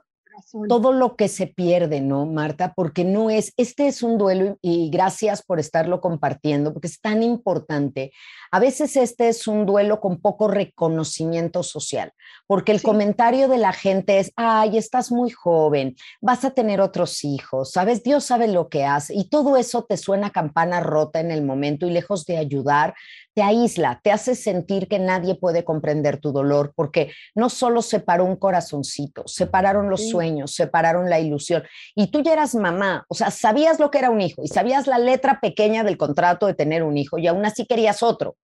todo 0.69 0.93
lo 0.93 1.17
que 1.17 1.29
se 1.29 1.47
pierde, 1.47 2.01
¿no, 2.01 2.27
Marta? 2.27 2.73
Porque 2.75 3.05
no 3.05 3.31
es, 3.31 3.53
este 3.57 3.87
es 3.87 4.03
un 4.03 4.19
duelo 4.19 4.59
y 4.63 4.91
gracias 4.91 5.43
por 5.43 5.61
estarlo 5.61 6.01
compartiendo, 6.01 6.73
porque 6.73 6.89
es 6.89 7.01
tan 7.01 7.23
importante. 7.23 8.13
A 8.51 8.61
veces 8.61 8.97
este 8.97 9.29
es 9.29 9.47
un 9.47 9.67
duelo 9.67 10.01
con 10.01 10.21
poco 10.21 10.49
reconocimiento 10.49 11.63
social, 11.63 12.13
porque 12.47 12.73
el 12.73 12.83
comentario 12.83 13.49
de 13.49 13.59
la 13.59 13.73
gente 13.73 14.19
es, 14.19 14.33
ay, 14.37 14.77
estás 14.77 15.11
muy 15.11 15.31
joven, 15.31 15.95
vas 16.21 16.45
a 16.45 16.51
tener 16.51 16.81
otros 16.81 17.25
hijos, 17.25 17.73
¿sabes? 17.73 18.03
Dios 18.03 18.25
sabe 18.25 18.49
lo 18.49 18.69
que 18.69 18.85
hace 18.85 19.15
y 19.15 19.29
todo 19.29 19.57
eso 19.57 19.85
te 19.85 19.97
suena 19.97 20.31
campana 20.31 20.81
rota 20.81 21.21
en 21.21 21.31
el 21.31 21.43
momento 21.43 21.87
y 21.87 21.91
lejos 21.91 22.27
de 22.27 22.39
ayudar, 22.39 22.95
te 23.35 23.43
aísla, 23.43 24.01
te 24.03 24.13
hace 24.13 24.37
sentir 24.37 24.87
que 24.87 25.01
nadie 25.01 25.35
puede 25.35 25.65
comprender 25.65 26.19
tu 26.19 26.33
dolor, 26.33 26.73
porque 26.75 27.11
no 27.35 27.51
solo 27.51 27.83
separó 27.83 28.25
un 28.25 28.37
corazoncito, 28.37 29.25
separaron 29.27 29.91
los 29.91 30.09
sueños, 30.09 30.55
separaron 30.55 31.11
la 31.11 31.19
ilusión. 31.19 31.65
Y 31.97 32.13
tú 32.13 32.23
ya 32.23 32.33
eras 32.33 32.55
mamá, 32.55 33.05
o 33.09 33.15
sea, 33.15 33.31
sabías 33.31 33.81
lo 33.81 33.91
que 33.91 33.99
era 33.99 34.11
un 34.11 34.21
hijo 34.21 34.43
y 34.45 34.49
sabías 34.49 34.87
la 34.87 34.99
letra 34.99 35.41
pequeña 35.41 35.83
del 35.83 35.97
contrato 35.97 36.47
de 36.47 36.55
tener 36.55 36.85
un 36.85 36.97
hijo 36.97 37.19
y 37.19 37.27
aún 37.27 37.45
así 37.45 37.67
querías 37.67 38.03
otro. 38.03 38.37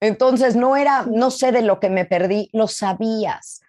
Entonces, 0.00 0.54
no 0.54 0.76
era, 0.76 1.04
no 1.06 1.32
sé 1.32 1.50
de 1.50 1.62
lo 1.62 1.80
que 1.80 1.90
me 1.90 2.04
perdí, 2.04 2.48
lo 2.52 2.68
sabías. 2.68 3.60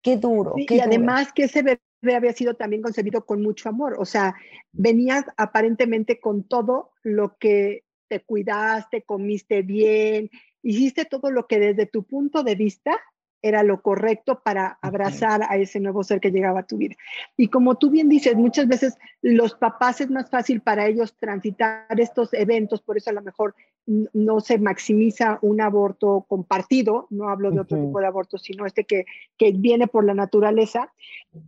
Qué 0.00 0.16
duro. 0.16 0.54
y 0.56 0.80
además 0.80 1.32
que 1.34 1.44
ese 1.44 1.62
bebé 1.62 2.16
había 2.16 2.32
sido 2.32 2.54
también 2.54 2.82
concebido 2.82 3.24
con 3.24 3.42
mucho 3.42 3.68
amor, 3.68 3.96
o 3.98 4.04
sea, 4.04 4.34
venías 4.72 5.24
aparentemente 5.36 6.20
con 6.20 6.44
todo 6.44 6.92
lo 7.02 7.36
que 7.38 7.83
te 8.08 8.20
cuidaste, 8.20 9.02
comiste 9.02 9.62
bien, 9.62 10.30
hiciste 10.62 11.04
todo 11.04 11.30
lo 11.30 11.46
que 11.46 11.58
desde 11.58 11.86
tu 11.86 12.04
punto 12.04 12.42
de 12.42 12.54
vista 12.54 12.98
era 13.44 13.62
lo 13.62 13.82
correcto 13.82 14.40
para 14.42 14.78
abrazar 14.80 15.42
a 15.46 15.58
ese 15.58 15.78
nuevo 15.78 16.02
ser 16.02 16.18
que 16.18 16.30
llegaba 16.30 16.60
a 16.60 16.66
tu 16.66 16.78
vida. 16.78 16.94
Y 17.36 17.48
como 17.48 17.74
tú 17.74 17.90
bien 17.90 18.08
dices, 18.08 18.34
muchas 18.36 18.66
veces 18.66 18.96
los 19.20 19.54
papás 19.54 20.00
es 20.00 20.08
más 20.08 20.30
fácil 20.30 20.62
para 20.62 20.86
ellos 20.86 21.14
transitar 21.18 21.84
estos 22.00 22.32
eventos, 22.32 22.80
por 22.80 22.96
eso 22.96 23.10
a 23.10 23.12
lo 23.12 23.20
mejor 23.20 23.54
no 23.86 24.40
se 24.40 24.56
maximiza 24.56 25.38
un 25.42 25.60
aborto 25.60 26.24
compartido, 26.26 27.06
no 27.10 27.28
hablo 27.28 27.50
de 27.50 27.60
otro 27.60 27.78
tipo 27.78 28.00
de 28.00 28.06
aborto, 28.06 28.38
sino 28.38 28.64
este 28.64 28.84
que, 28.84 29.04
que, 29.36 29.52
viene 29.52 29.88
por 29.88 30.06
la 30.06 30.14
naturaleza, 30.14 30.90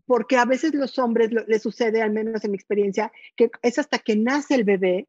porque 0.05 0.37
a 0.37 0.45
veces 0.45 0.75
los 0.75 0.99
hombres 0.99 1.31
les 1.47 1.63
sucede, 1.63 2.03
al 2.03 2.11
menos 2.11 2.45
en 2.45 2.51
mi 2.51 2.57
experiencia, 2.57 3.11
que 3.37 3.51
es 3.63 3.79
hasta 3.79 3.99
que 3.99 4.17
nace 4.17 4.55
el 4.55 4.65
bebé 4.65 5.09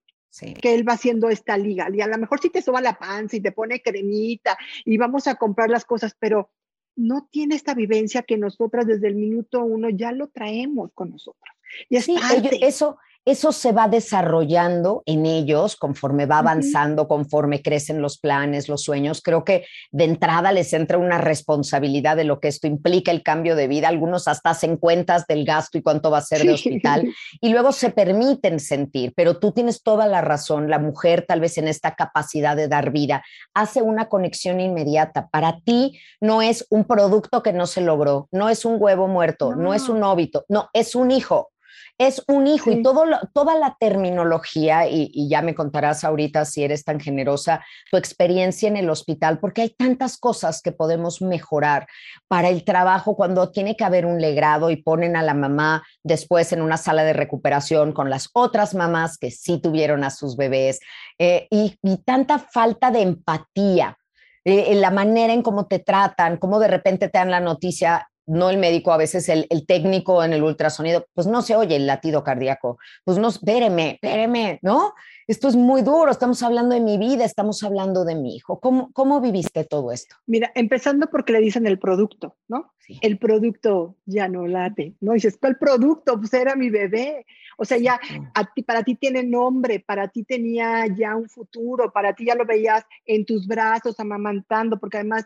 que 0.62 0.74
él 0.74 0.88
va 0.88 0.94
haciendo 0.94 1.30
esta 1.30 1.58
liga. 1.58 1.88
Y 1.94 2.02
a 2.02 2.08
lo 2.08 2.18
mejor 2.18 2.40
sí 2.40 2.50
te 2.50 2.62
soba 2.62 2.82
la 2.82 2.98
panza 2.98 3.38
y 3.38 3.42
te 3.42 3.52
pone 3.52 3.82
cremita 3.82 4.58
y 4.86 4.98
vamos 4.98 5.28
a 5.28 5.36
comprar 5.36 5.70
las 5.70 5.86
cosas, 5.86 6.16
pero 6.20 6.52
no 6.96 7.28
tiene 7.32 7.56
esta 7.56 7.74
vivencia 7.74 8.24
que 8.24 8.38
nosotras 8.38 8.88
desde 8.88 9.08
el 9.08 9.16
minuto 9.16 9.64
uno 9.64 9.90
ya 9.90 10.12
lo 10.12 10.28
traemos 10.28 10.92
con 10.94 11.12
nosotros. 11.12 11.56
Y 11.90 12.02
sí, 12.02 12.18
eso, 12.62 12.98
eso 13.28 13.52
se 13.52 13.74
va 13.74 13.90
desarrollando 13.90 15.04
en 15.06 15.26
ellos 15.26 15.76
conforme 15.76 16.26
va 16.26 16.38
avanzando, 16.38 17.10
conforme 17.10 17.62
crecen 17.62 18.02
los 18.02 18.18
planes, 18.18 18.70
los 18.70 18.84
sueños. 18.84 19.22
Creo 19.22 19.44
que 19.44 19.66
de 19.92 20.06
entrada 20.06 20.54
les 20.54 20.72
entra 20.72 20.98
una 20.98 21.18
responsabilidad 21.18 22.16
de 22.16 22.24
lo 22.24 22.40
que 22.40 22.48
esto 22.48 22.68
implica 22.68 23.12
el 23.12 23.24
cambio 23.24 23.58
de 23.58 23.68
vida. 23.68 23.90
Algunos 23.90 24.30
hasta 24.30 24.52
hacen 24.52 24.78
cuentas 24.78 25.28
del 25.28 25.44
gasto 25.44 25.78
y 25.78 25.82
cuánto 25.82 26.10
va 26.10 26.20
a 26.20 26.22
ser 26.22 26.44
de 26.44 26.54
hospital 26.54 27.14
y 27.42 27.50
luego 27.50 27.74
se 27.74 27.90
permiten 27.90 28.62
sentir, 28.62 29.12
pero 29.14 29.40
tú 29.40 29.52
tienes 29.52 29.84
toda 29.84 30.08
la 30.08 30.22
razón. 30.22 30.70
La 30.70 30.80
mujer 30.80 31.26
tal 31.28 31.42
vez 31.42 31.58
en 31.58 31.68
esta 31.68 31.96
capacidad 31.96 32.56
de 32.56 32.70
dar 32.70 32.92
vida 32.92 33.26
hace 33.54 33.82
una 33.82 34.08
conexión 34.08 34.62
inmediata. 34.62 35.28
Para 35.28 35.60
ti 35.66 36.00
no 36.22 36.42
es 36.42 36.66
un 36.70 36.86
producto 36.86 37.44
que 37.44 37.52
no 37.52 37.68
se 37.68 37.82
logró, 37.82 38.30
no 38.32 38.48
es 38.48 38.64
un 38.64 38.78
huevo 38.80 39.10
muerto, 39.10 39.54
no, 39.54 39.64
no 39.64 39.74
es 39.74 39.90
un 39.90 40.02
óbito, 40.02 40.46
no, 40.48 40.70
es 40.72 40.96
un 40.96 41.12
hijo 41.12 41.50
es 41.98 42.24
un 42.28 42.46
hijo 42.46 42.72
y 42.72 42.84
todo 42.84 43.06
toda 43.34 43.56
la 43.56 43.76
terminología, 43.80 44.88
y, 44.88 45.28
ya 45.30 45.42
me 45.42 45.56
contarás 45.56 46.04
ahorita 46.04 46.46
si 46.46 46.64
eres 46.64 46.84
tan 46.84 47.00
generosa, 47.00 47.66
tu 47.92 47.98
experiencia 47.98 48.68
en 48.68 48.78
el 48.78 48.90
hospital, 48.90 49.40
porque 49.40 49.64
hay 49.64 49.70
tantas 49.70 50.18
cosas 50.18 50.62
que 50.62 50.72
podemos 50.72 51.22
mejorar 51.22 51.88
para 52.28 52.50
el 52.50 52.64
trabajo 52.64 53.16
cuando 53.16 53.52
tiene 53.52 53.76
que 53.76 53.84
haber 53.84 54.06
un 54.06 54.22
legrado 54.22 54.70
y 54.70 54.78
ponen 54.78 55.16
a 55.16 55.24
la 55.24 55.34
mamá 55.34 55.84
después 56.04 56.52
en 56.54 56.62
una 56.62 56.78
sala 56.78 57.04
de 57.04 57.14
recuperación 57.14 57.94
con 57.94 58.10
las 58.10 58.30
otras 58.34 58.76
mamás 58.76 59.18
que 59.18 59.32
sí 59.32 59.60
tuvieron 59.60 60.04
a 60.04 60.12
sus 60.12 60.38
bebés, 60.38 60.80
eh, 61.18 61.48
y, 61.50 61.78
tanta 62.06 62.38
falta 62.38 62.92
de 62.92 63.02
empatía. 63.02 63.98
Eh, 64.46 64.72
en 64.72 64.82
la 64.82 64.92
manera 64.92 65.34
en 65.34 65.42
cómo 65.42 65.66
te 65.66 65.80
tratan, 65.80 66.38
cómo 66.38 66.60
de 66.60 66.70
repente 66.70 67.10
te 67.10 67.18
dan 67.18 67.32
la 67.32 67.42
noticia, 67.42 68.08
no 68.28 68.50
el 68.50 68.58
médico, 68.58 68.92
a 68.92 68.98
veces 68.98 69.30
el, 69.30 69.48
técnico 69.66 70.24
en 70.24 70.34
el 70.34 70.44
ultrasonido, 70.44 71.08
pues 71.14 71.28
no 71.28 71.42
se 71.42 71.56
oye 71.56 71.76
el 71.78 71.88
latido 71.88 72.24
cardíaco, 72.24 72.78
pues 73.04 73.18
no, 73.18 73.30
espéreme, 73.30 73.92
espéreme, 73.92 74.60
¿no? 74.62 74.94
Esto 75.28 75.48
es 75.48 75.56
muy 75.56 75.82
duro, 75.82 76.12
estamos 76.12 76.44
hablando 76.44 76.76
de 76.76 76.82
mi 76.82 76.98
vida, 76.98 77.26
estamos 77.26 77.64
hablando 77.64 78.06
de 78.06 78.16
mi 78.16 78.36
hijo. 78.36 78.60
¿Cómo, 78.60 78.92
cómo 78.94 79.20
viviste 79.20 79.66
todo 79.66 79.92
esto? 79.92 80.16
Mira, 80.26 80.52
empezando 80.56 81.08
porque 81.10 81.34
le 81.34 81.40
dicen 81.40 81.68
el 81.68 81.80
producto, 81.80 82.36
¿no? 82.48 82.74
El 83.02 83.18
producto 83.18 83.96
ya 84.06 84.30
no 84.30 84.48
late, 84.48 84.96
¿no? 85.02 85.14
dices, 85.14 85.38
¿cuál 85.38 85.58
producto? 85.58 86.18
Pues 86.18 86.34
era 86.34 86.56
mi 86.56 86.70
bebé. 86.70 87.26
O 87.58 87.66
sea, 87.66 87.78
ya 87.78 88.00
a 88.34 88.54
ti, 88.54 88.64
para 88.64 88.84
ti 88.84 88.96
tiene 88.96 89.24
nombre, 89.24 89.80
para 89.80 90.08
ti 90.08 90.24
tenía 90.24 90.86
ya 90.88 91.16
un 91.16 91.28
futuro, 91.28 91.92
para 91.92 92.14
ti 92.14 92.26
ya 92.26 92.36
lo 92.36 92.46
veías 92.46 92.86
en 93.06 93.26
tus 93.26 93.48
brazos 93.48 94.00
amamantando, 94.00 94.80
porque 94.80 94.98
además 94.98 95.26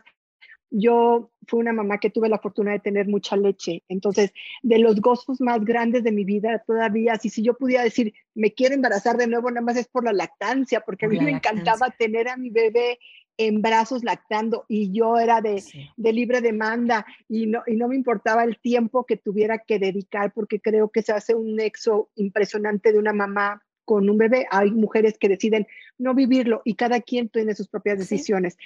yo 0.72 1.30
fui 1.46 1.60
una 1.60 1.72
mamá 1.72 1.98
que 1.98 2.10
tuve 2.10 2.28
la 2.28 2.38
fortuna 2.38 2.72
de 2.72 2.80
tener 2.80 3.06
mucha 3.06 3.36
leche. 3.36 3.82
Entonces, 3.88 4.32
de 4.62 4.78
los 4.78 5.00
gozos 5.00 5.40
más 5.40 5.64
grandes 5.64 6.02
de 6.02 6.12
mi 6.12 6.24
vida 6.24 6.62
todavía, 6.66 7.16
si, 7.16 7.28
si 7.28 7.42
yo 7.42 7.54
pudiera 7.54 7.84
decir, 7.84 8.14
me 8.34 8.52
quiero 8.52 8.74
embarazar 8.74 9.18
de 9.18 9.26
nuevo, 9.26 9.50
nada 9.50 9.60
más 9.60 9.76
es 9.76 9.86
por 9.86 10.04
la 10.04 10.12
lactancia, 10.12 10.80
porque 10.80 11.06
a 11.06 11.08
mí 11.08 11.20
me 11.20 11.30
encantaba 11.30 11.90
tener 11.90 12.28
a 12.28 12.36
mi 12.38 12.48
bebé 12.50 12.98
en 13.36 13.60
brazos 13.60 14.02
lactando 14.02 14.64
y 14.68 14.92
yo 14.92 15.18
era 15.18 15.40
de, 15.40 15.62
de, 15.96 16.12
libre 16.12 16.40
demanda 16.40 17.06
y 17.28 17.46
no, 17.46 17.62
y 17.66 17.76
no 17.76 17.88
me 17.88 17.96
importaba 17.96 18.44
el 18.44 18.58
tiempo 18.58 19.04
que 19.04 19.16
tuviera 19.16 19.58
que 19.58 19.78
dedicar 19.78 20.32
porque 20.32 20.60
creo 20.60 20.90
que 20.90 21.02
se 21.02 21.12
hace 21.12 21.34
un 21.34 21.56
nexo 21.56 22.10
impresionante 22.14 22.92
de 22.92 22.98
una 22.98 23.12
mamá 23.12 23.62
con 23.84 24.08
un 24.08 24.18
bebé. 24.18 24.46
Hay 24.50 24.70
mujeres 24.70 25.18
que 25.18 25.28
deciden 25.28 25.66
no 25.98 26.14
vivirlo 26.14 26.62
y 26.64 26.74
cada 26.74 27.00
quien 27.00 27.28
tiene 27.28 27.54
sus 27.54 27.68
propias 27.68 27.98
decisiones, 27.98 28.56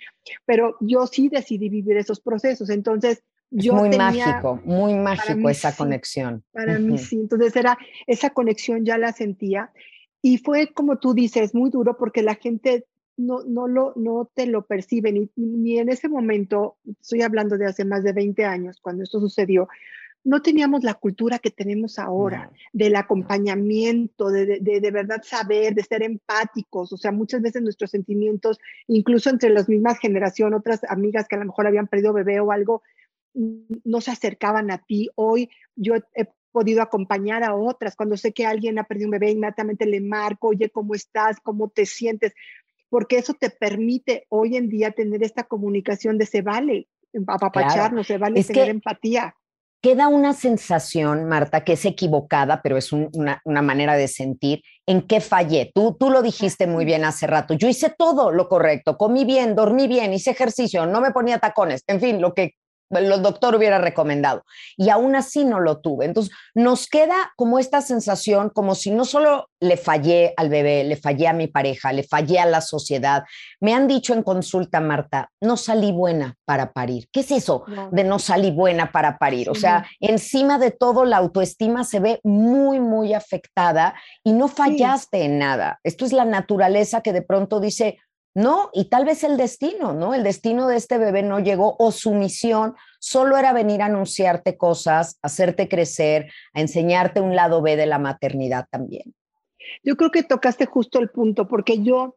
pero 0.45 0.77
yo 0.81 1.07
sí 1.07 1.29
decidí 1.29 1.69
vivir 1.69 1.97
esos 1.97 2.21
procesos. 2.21 2.71
Entonces, 2.71 3.23
yo 3.51 3.75
muy 3.75 3.97
mágico, 3.97 4.61
muy 4.65 4.95
mágico 4.95 5.49
esa 5.49 5.75
conexión. 5.75 6.43
Para 6.53 6.79
mí 6.79 6.99
sí, 6.99 7.17
entonces 7.17 7.55
era 7.57 7.79
esa 8.07 8.31
conexión 8.31 8.85
ya 8.85 8.99
la 8.99 9.13
sentía 9.13 9.71
y 10.21 10.39
fue 10.39 10.73
como 10.73 10.99
tú 10.99 11.15
dices, 11.15 11.55
muy 11.55 11.71
duro 11.71 11.97
porque 11.97 12.23
la 12.23 12.35
gente 12.35 12.87
no, 13.17 13.45
no, 13.45 13.67
lo, 13.67 13.93
no 13.97 14.31
te 14.35 14.47
lo 14.47 14.67
percibe, 14.67 15.13
ni, 15.13 15.31
ni 15.37 15.79
en 15.79 15.89
ese 15.89 16.09
momento, 16.09 16.77
estoy 17.01 17.23
hablando 17.23 17.57
de 17.57 17.67
hace 17.67 17.85
más 17.85 18.03
de 18.03 18.13
20 18.13 18.45
años, 18.45 18.79
cuando 18.81 19.05
esto 19.05 19.21
sucedió, 19.21 19.69
no 20.27 20.43
teníamos 20.43 20.83
la 20.83 20.95
cultura 20.95 21.39
que 21.39 21.53
tenemos 21.53 22.01
ahora, 22.01 22.51
del 22.73 22.97
acompañamiento, 22.97 24.29
de, 24.29 24.59
de, 24.61 24.81
de, 24.81 24.91
verdad 24.91 25.23
saber, 25.23 25.73
de 25.73 25.85
ser 25.85 26.03
empáticos. 26.03 26.93
O 26.93 26.97
sea, 26.97 27.13
muchas 27.13 27.43
veces 27.43 27.63
nuestros 27.63 27.93
sentimientos, 27.93 28.59
incluso 28.89 29.31
entre 29.31 29.51
las 29.51 29.69
mismas 29.69 30.01
generaciones, 30.01 30.59
otras 30.59 30.81
amigas 30.89 31.29
que 31.29 31.37
a 31.37 31.39
lo 31.39 31.45
mejor 31.45 31.69
habían 31.69 31.87
perdido 31.87 32.13
bebé 32.13 32.41
o 32.41 32.51
algo, 32.51 32.83
no 33.35 34.01
se 34.01 34.11
acercaban 34.11 34.73
a 34.73 34.79
ti. 34.79 35.09
Hoy 35.15 35.49
yo 35.77 35.95
he 35.95 36.27
podido 36.51 36.83
acompañar 36.83 37.45
a 37.45 37.55
otras. 37.55 37.95
Cuando 37.95 38.17
sé 38.17 38.33
que 38.33 38.47
alguien 38.47 38.81
ha 38.81 38.85
perdido 38.85 39.07
un 39.07 39.13
bebé, 39.13 39.31
inmediatamente 39.31 39.87
le 39.87 40.01
marco, 40.01 40.49
oye, 40.49 40.71
¿cómo 40.71 40.97
estás? 40.97 41.39
¿Cómo 41.41 41.69
te 41.69 41.87
sientes? 41.87 42.35
Porque 42.89 43.19
eso 43.19 43.35
te 43.35 43.51
permite 43.51 44.27
hoy 44.29 44.57
en 44.57 44.69
día 44.71 44.91
tener 44.91 45.23
esta 45.23 45.45
comunicación 45.45 46.19
de 46.19 46.27
se 46.27 46.43
vale 46.43 46.89
apapacharnos, 47.29 48.09
se 48.09 48.19
vale 48.19 48.43
tener 48.43 48.71
empatía 48.71 49.37
queda 49.81 50.09
una 50.09 50.33
sensación, 50.33 51.27
Marta, 51.27 51.65
que 51.65 51.75
es 51.75 51.85
equivocada, 51.85 52.61
pero 52.63 52.77
es 52.77 52.93
una, 52.93 53.41
una, 53.45 53.63
manera 53.63 53.95
de 53.95 54.09
sentir, 54.09 54.63
en 54.87 55.03
qué 55.03 55.21
fallé. 55.21 55.71
Tú, 55.75 55.97
tú 55.99 56.11
lo 56.11 56.23
dijiste 56.23 56.67
muy 56.67 56.85
bien 56.85 57.05
hace 57.05 57.27
rato. 57.27 57.55
Yo 57.55 57.69
hice 57.69 57.95
todo 57.97 58.33
lo 58.33 58.49
correcto, 58.49 58.97
comí 58.97 59.25
bien, 59.25 59.55
dormí 59.55 59.87
bien, 59.89 60.13
hice 60.13 60.31
ejercicio, 60.31 60.87
no 60.87 61.01
me 61.01 61.13
ponía 61.13 61.39
tacones, 61.39 61.83
en 61.87 62.01
fin, 62.01 62.21
lo 62.21 62.35
que 62.35 62.55
el 62.91 63.23
doctor 63.23 63.55
hubiera 63.55 63.79
recomendado. 63.79 64.45
Y 64.77 64.91
aún 64.91 65.17
así 65.17 65.45
no 65.45 65.61
lo 65.61 65.81
tuve. 65.81 66.05
Entonces, 66.05 66.35
nos 66.55 66.87
queda 66.89 67.33
como 67.37 67.59
esta 67.59 67.81
sensación, 67.81 68.51
como 68.51 68.75
si 68.75 68.91
no 68.91 69.05
solo 69.05 69.49
le 69.61 69.77
fallé 69.77 70.35
al 70.37 70.49
bebé, 70.49 70.85
le 70.85 70.97
fallé 70.97 71.29
a 71.29 71.33
mi 71.33 71.47
pareja, 71.47 71.93
le 71.93 72.03
fallé 72.03 72.39
a 72.39 72.47
la 72.47 72.61
sociedad. 72.61 73.25
Me 73.61 73.75
han 73.75 73.89
dicho 73.89 74.13
en 74.13 74.23
consulta, 74.23 74.81
Marta, 74.81 75.31
no 75.41 75.57
salí 75.57 75.93
buena 75.93 76.37
para 76.45 76.73
parir. 76.73 77.09
¿Qué 77.11 77.21
es 77.21 77.31
eso 77.31 77.65
de 77.91 78.05
no 78.05 78.19
salí 78.19 78.51
buena 78.51 78.93
para 78.93 79.19
parir? 79.19 79.51
O 79.51 79.55
sea, 79.55 79.87
encima 80.01 80.59
de 80.59 80.71
todo, 80.71 81.05
la 81.05 81.17
autoestima 81.17 81.85
se 81.85 82.01
ve 82.01 82.21
muy, 82.23 82.81
muy 82.81 83.15
afectada 83.15 83.95
y 84.23 84.33
no 84.33 84.49
fallaste 84.49 85.25
en 85.25 85.39
nada. 85.39 85.81
Esto 85.83 86.05
es 86.05 86.13
la 86.13 86.25
naturaleza 86.25 87.01
que 87.01 87.13
de 87.13 87.23
pronto 87.23 87.61
dice, 87.61 87.99
no, 88.37 88.69
y 88.75 88.91
tal 88.91 89.07
vez 89.07 89.25
el 89.25 89.39
destino, 89.39 89.95
¿no? 89.95 90.13
El 90.13 90.23
destino 90.23 90.69
de 90.69 90.77
este 90.77 90.99
bebé 90.99 91.23
no 91.23 91.41
llegó 91.41 91.75
o 91.79 91.91
su 91.91 92.13
misión 92.13 92.75
solo 92.99 93.39
era 93.39 93.55
venir 93.55 93.81
a 93.81 93.87
anunciarte 93.87 94.59
cosas, 94.59 95.19
hacerte 95.23 95.71
crecer, 95.71 96.31
a 96.53 96.61
enseñarte 96.61 97.23
un 97.23 97.35
lado 97.35 97.63
B 97.63 97.77
de 97.77 97.87
la 97.87 97.99
maternidad 97.99 98.67
también. 98.71 99.15
Yo 99.83 99.97
creo 99.97 100.11
que 100.11 100.23
tocaste 100.23 100.67
justo 100.67 100.99
el 100.99 101.09
punto, 101.09 101.49
porque 101.49 101.83
yo 101.83 102.17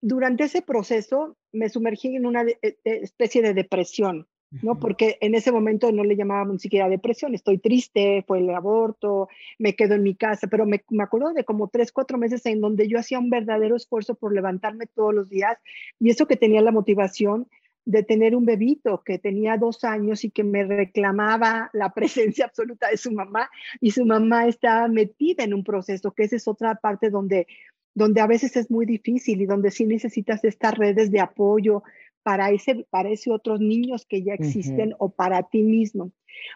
durante 0.00 0.44
ese 0.44 0.62
proceso 0.62 1.36
me 1.52 1.68
sumergí 1.68 2.16
en 2.16 2.24
una 2.24 2.42
eh, 2.42 2.78
especie 2.82 3.42
de 3.42 3.52
depresión. 3.52 4.26
¿No? 4.50 4.78
Porque 4.78 5.18
en 5.20 5.34
ese 5.34 5.52
momento 5.52 5.90
no 5.92 6.04
le 6.04 6.16
llamábamos 6.16 6.54
ni 6.54 6.60
siquiera 6.60 6.88
depresión, 6.88 7.34
estoy 7.34 7.58
triste, 7.58 8.24
fue 8.26 8.38
el 8.38 8.50
aborto, 8.50 9.28
me 9.58 9.74
quedo 9.74 9.94
en 9.94 10.02
mi 10.02 10.14
casa, 10.14 10.46
pero 10.46 10.66
me, 10.66 10.82
me, 10.90 11.02
acuerdo 11.02 11.32
de 11.32 11.44
como 11.44 11.68
tres, 11.68 11.92
cuatro 11.92 12.18
meses 12.18 12.46
en 12.46 12.60
donde 12.60 12.88
yo 12.88 12.98
hacía 12.98 13.18
un 13.18 13.30
verdadero 13.30 13.76
esfuerzo 13.76 14.14
por 14.14 14.32
levantarme 14.32 14.86
todos 14.86 15.14
los 15.14 15.28
días 15.28 15.58
y 15.98 16.10
eso 16.10 16.26
que 16.26 16.36
tenía 16.36 16.62
la 16.62 16.72
motivación 16.72 17.48
de 17.86 18.02
tener 18.02 18.34
un 18.34 18.44
bebito 18.44 19.02
que 19.04 19.18
tenía 19.18 19.56
dos 19.56 19.84
años 19.84 20.24
y 20.24 20.30
que 20.30 20.44
me 20.44 20.64
reclamaba 20.64 21.70
la 21.72 21.90
presencia 21.94 22.44
absoluta 22.44 22.90
de 22.90 22.98
su 22.98 23.12
mamá 23.12 23.48
y 23.80 23.92
su 23.92 24.04
mamá 24.04 24.46
estaba 24.46 24.88
metida 24.88 25.44
en 25.44 25.54
un 25.54 25.64
proceso, 25.64 26.12
que 26.12 26.24
esa 26.24 26.36
es 26.36 26.48
otra 26.48 26.74
parte 26.74 27.10
donde, 27.10 27.46
donde 27.94 28.20
a 28.20 28.26
veces 28.26 28.56
es 28.56 28.70
muy 28.70 28.84
difícil 28.86 29.40
y 29.40 29.46
donde 29.46 29.70
sí 29.70 29.86
necesitas 29.86 30.44
estas 30.44 30.74
redes 30.76 31.10
de 31.12 31.20
apoyo, 31.20 31.84
para 32.26 32.50
ese, 32.50 32.84
para 32.90 33.08
ese 33.08 33.30
otros 33.30 33.60
niños 33.60 34.04
que 34.04 34.24
ya 34.24 34.34
existen 34.34 34.96
o 34.98 35.10
para 35.10 35.44
ti 35.44 35.62
mismo. 35.62 36.10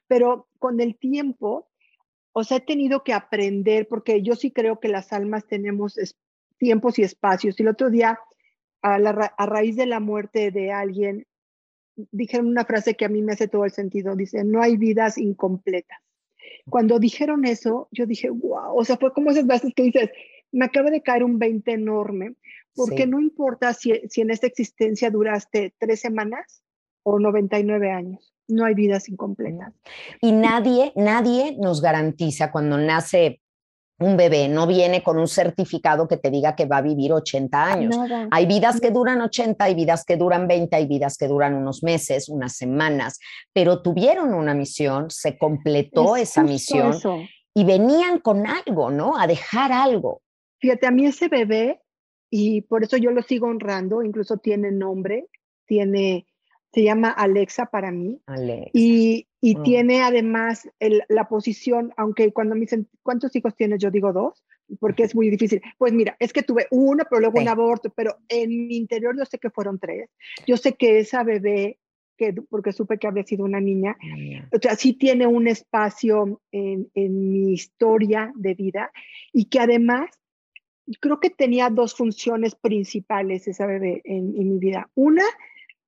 Pero 0.09 0.49
con 0.59 0.81
el 0.81 0.97
tiempo, 0.97 1.69
o 2.33 2.43
sea, 2.43 2.57
he 2.57 2.61
tenido 2.61 3.05
que 3.05 3.13
aprender, 3.13 3.87
porque 3.87 4.21
yo 4.21 4.35
sí 4.35 4.51
creo 4.51 4.81
que 4.81 4.89
las 4.89 5.13
almas 5.13 5.47
tenemos 5.47 5.95
tiempos 6.59 6.99
y 6.99 7.03
espacios. 7.03 7.55
Y 7.57 7.63
el 7.63 7.69
otro 7.69 7.89
día, 7.89 8.19
a, 8.83 8.95
a 8.97 9.47
raíz 9.47 9.77
de 9.77 9.87
la 9.87 10.01
muerte 10.01 10.51
de 10.51 10.73
alguien, 10.73 11.29
dijeron 11.95 12.49
una 12.49 12.65
frase 12.65 12.97
que 12.97 13.05
a 13.05 13.09
mí 13.09 13.23
me 13.23 13.35
hace 13.35 13.47
todo 13.47 13.65
el 13.65 13.71
sentido. 13.71 14.17
Dice, 14.17 14.43
no 14.43 14.61
hay 14.63 14.77
vidas 14.77 15.19
incompletas. 15.19 16.01
Cuando 16.69 16.99
dijeron 16.99 17.45
eso, 17.45 17.87
yo 17.93 18.07
dije, 18.07 18.29
wow, 18.29 18.77
o 18.77 18.85
sea, 18.85 18.97
fue 18.97 19.13
como 19.13 19.31
esas 19.31 19.47
veces 19.47 19.73
que 19.73 19.85
dices, 19.85 20.11
me 20.51 20.65
acaba 20.65 20.91
de 20.91 21.01
caer 21.01 21.23
un 21.23 21.39
20 21.39 21.71
enorme, 21.71 22.35
porque 22.75 23.07
no 23.07 23.21
importa 23.21 23.75
si, 23.75 23.93
si, 24.09 24.21
en 24.21 24.31
esta 24.31 24.47
existencia 24.47 25.11
duraste 25.11 25.75
tres 25.79 26.01
semanas 26.01 26.63
o 27.03 27.19
99 27.19 27.91
años, 27.91 28.35
no 28.49 28.65
hay 28.65 28.75
vidas 28.75 29.09
incompletas. 29.09 29.73
Y 30.21 30.33
nadie, 30.33 30.93
nadie 30.97 31.57
nos 31.59 31.81
garantiza 31.81 32.51
cuando 32.51 32.79
nace 32.79 33.41
un 34.01 34.17
bebé, 34.17 34.49
no 34.49 34.67
viene 34.67 35.03
con 35.03 35.19
un 35.19 35.29
certificado 35.29 36.09
que 36.09 36.17
te 36.17 36.31
diga 36.31 36.57
que 36.57 36.65
va 36.65 36.79
a 36.79 36.83
vivir 36.83 37.13
80 37.13 37.65
años. 37.65 37.97
Hay 38.31 38.47
vidas 38.47 38.81
que 38.81 38.91
duran 38.91 39.21
80, 39.21 39.63
hay 39.63 39.75
vidas 39.75 40.05
que 40.05 40.17
duran 40.17 40.49
20, 40.49 40.75
hay 40.75 40.87
vidas 40.87 41.19
que 41.19 41.29
duran 41.29 41.55
unos 41.55 41.83
meses, 41.83 42.31
unas 42.31 42.57
semanas, 42.57 43.21
pero 43.53 43.83
tuvieron 43.83 44.33
una 44.33 44.55
misión, 44.55 45.11
se 45.11 45.37
completó 45.37 46.17
esa 46.17 46.43
misión 46.43 46.95
y 47.55 47.65
venían 47.65 48.21
con 48.21 48.47
algo, 48.47 48.91
¿no? 48.91 49.19
A 49.19 49.27
dejar 49.27 49.71
algo. 49.71 50.23
Fíjate, 50.61 50.87
a 50.87 50.91
mí 50.91 51.05
ese 51.05 51.29
bebé 51.29 51.83
y 52.31 52.63
por 52.63 52.85
eso 52.85 52.97
yo 52.97 53.11
lo 53.11 53.23
sigo 53.23 53.49
honrando, 53.49 54.03
incluso 54.03 54.39
tiene 54.39 54.71
nombre, 54.71 55.27
tiene, 55.67 56.27
se 56.73 56.85
llama 56.85 57.11
Alexa 57.11 57.67
para 57.67 57.91
mí. 57.91 58.21
Alexa. 58.27 58.71
Y, 58.73 59.27
y 59.41 59.57
mm. 59.57 59.63
tiene 59.65 60.03
además 60.03 60.69
el, 60.79 61.03
la 61.09 61.29
posición, 61.29 61.93
aunque 61.97 62.33
cuando 62.33 62.55
me 62.55 62.63
dicen, 62.63 62.89
¿cuántos 63.03 63.35
hijos 63.35 63.57
tienes? 63.57 63.81
Yo 63.81 63.91
digo 63.91 64.13
dos, 64.13 64.45
porque 64.79 65.03
es 65.03 65.15
muy 65.15 65.29
difícil. 65.29 65.61
Pues 65.77 65.93
mira, 65.93 66.17
es 66.21 66.33
que 66.33 66.45
tuve 66.45 66.69
uno, 66.71 67.03
pero 67.11 67.21
luego 67.21 67.41
un 67.41 67.49
aborto, 67.49 67.91
pero 67.91 68.17
en 68.29 68.69
mi 68.69 68.77
interior 68.77 69.17
yo 69.19 69.25
sé 69.25 69.39
que 69.39 69.51
fueron 69.51 69.81
tres. 69.81 70.09
Yo 70.47 70.57
sé 70.57 70.75
que 70.75 71.01
esa 71.01 71.25
bebé, 71.25 71.79
que, 72.17 72.35
porque 72.49 72.73
supe 72.73 72.99
que 72.99 73.09
había 73.09 73.25
sido 73.25 73.45
una 73.45 73.61
niña, 73.61 73.97
o 74.53 74.59
sea, 74.61 74.77
sí 74.77 74.93
tiene 74.93 75.27
un 75.27 75.49
espacio 75.49 76.41
en, 76.53 76.91
en 76.95 77.33
mi 77.33 77.55
historia 77.55 78.31
de 78.37 78.55
vida 78.55 78.93
y 79.33 79.47
que 79.47 79.59
además 79.59 80.11
creo 80.99 81.21
que 81.21 81.31
tenía 81.31 81.71
dos 81.71 81.95
funciones 81.95 82.55
principales 82.55 83.47
esa 83.47 83.67
bebé 83.67 84.01
en, 84.05 84.33
mi 84.33 84.59
vida. 84.59 84.91
Una, 84.95 85.25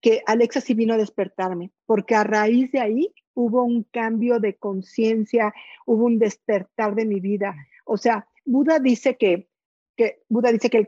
que 0.00 0.22
Alexa 0.26 0.60
sí 0.60 0.74
vino 0.74 0.94
a 0.94 0.98
despertarme, 0.98 1.70
porque 1.86 2.14
a 2.14 2.24
raíz 2.24 2.70
de 2.72 2.80
ahí 2.80 3.14
hubo 3.34 3.62
un 3.64 3.84
cambio 3.84 4.38
de 4.38 4.56
conciencia, 4.56 5.54
hubo 5.86 6.04
un 6.04 6.18
despertar 6.18 6.94
de 6.94 7.06
mi 7.06 7.20
vida. 7.20 7.54
O 7.84 7.96
sea, 7.96 8.28
Buda 8.44 8.78
dice 8.78 9.16
que, 9.16 9.48
que 9.96 10.22
Buda 10.28 10.52
dice 10.52 10.70
que 10.70 10.78
el, 10.78 10.86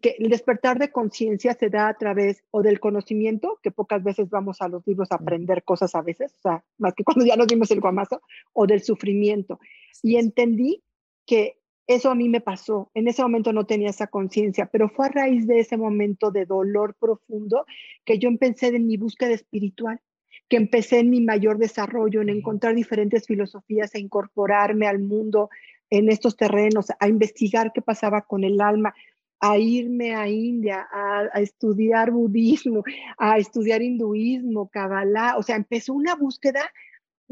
que 0.00 0.16
el 0.18 0.30
despertar 0.30 0.78
de 0.78 0.90
conciencia 0.90 1.54
se 1.54 1.70
da 1.70 1.88
a 1.88 1.94
través 1.94 2.44
o 2.50 2.62
del 2.62 2.80
conocimiento, 2.80 3.58
que 3.62 3.70
pocas 3.70 4.02
veces 4.02 4.30
vamos 4.30 4.62
a 4.62 4.68
los 4.68 4.86
libros 4.86 5.10
a 5.12 5.16
aprender 5.16 5.64
cosas 5.64 5.94
a 5.94 6.02
veces, 6.02 6.32
o 6.38 6.42
sea, 6.42 6.64
más 6.78 6.94
que 6.94 7.04
cuando 7.04 7.24
ya 7.24 7.36
nos 7.36 7.48
dimos 7.48 7.70
el 7.70 7.80
guamazo, 7.80 8.22
o 8.52 8.66
del 8.66 8.82
sufrimiento. 8.82 9.58
Y 10.02 10.16
entendí 10.16 10.82
que 11.26 11.61
eso 11.94 12.10
a 12.10 12.14
mí 12.14 12.28
me 12.28 12.40
pasó. 12.40 12.90
En 12.94 13.08
ese 13.08 13.22
momento 13.22 13.52
no 13.52 13.66
tenía 13.66 13.90
esa 13.90 14.06
conciencia, 14.06 14.66
pero 14.66 14.88
fue 14.88 15.06
a 15.06 15.10
raíz 15.10 15.46
de 15.46 15.60
ese 15.60 15.76
momento 15.76 16.30
de 16.30 16.46
dolor 16.46 16.94
profundo 16.98 17.66
que 18.04 18.18
yo 18.18 18.28
empecé 18.28 18.68
en 18.68 18.86
mi 18.86 18.96
búsqueda 18.96 19.32
espiritual, 19.32 20.00
que 20.48 20.56
empecé 20.56 21.00
en 21.00 21.10
mi 21.10 21.20
mayor 21.20 21.58
desarrollo, 21.58 22.20
en 22.20 22.28
encontrar 22.28 22.74
diferentes 22.74 23.26
filosofías, 23.26 23.94
a 23.94 23.98
incorporarme 23.98 24.86
al 24.86 24.98
mundo 24.98 25.50
en 25.90 26.08
estos 26.08 26.36
terrenos, 26.36 26.86
a 26.98 27.08
investigar 27.08 27.72
qué 27.72 27.82
pasaba 27.82 28.22
con 28.22 28.44
el 28.44 28.60
alma, 28.60 28.94
a 29.40 29.58
irme 29.58 30.14
a 30.14 30.28
India, 30.28 30.86
a, 30.90 31.28
a 31.32 31.40
estudiar 31.40 32.12
budismo, 32.12 32.84
a 33.18 33.38
estudiar 33.38 33.82
hinduismo, 33.82 34.68
Kabbalah. 34.68 35.36
O 35.36 35.42
sea, 35.42 35.56
empezó 35.56 35.92
una 35.94 36.14
búsqueda 36.14 36.70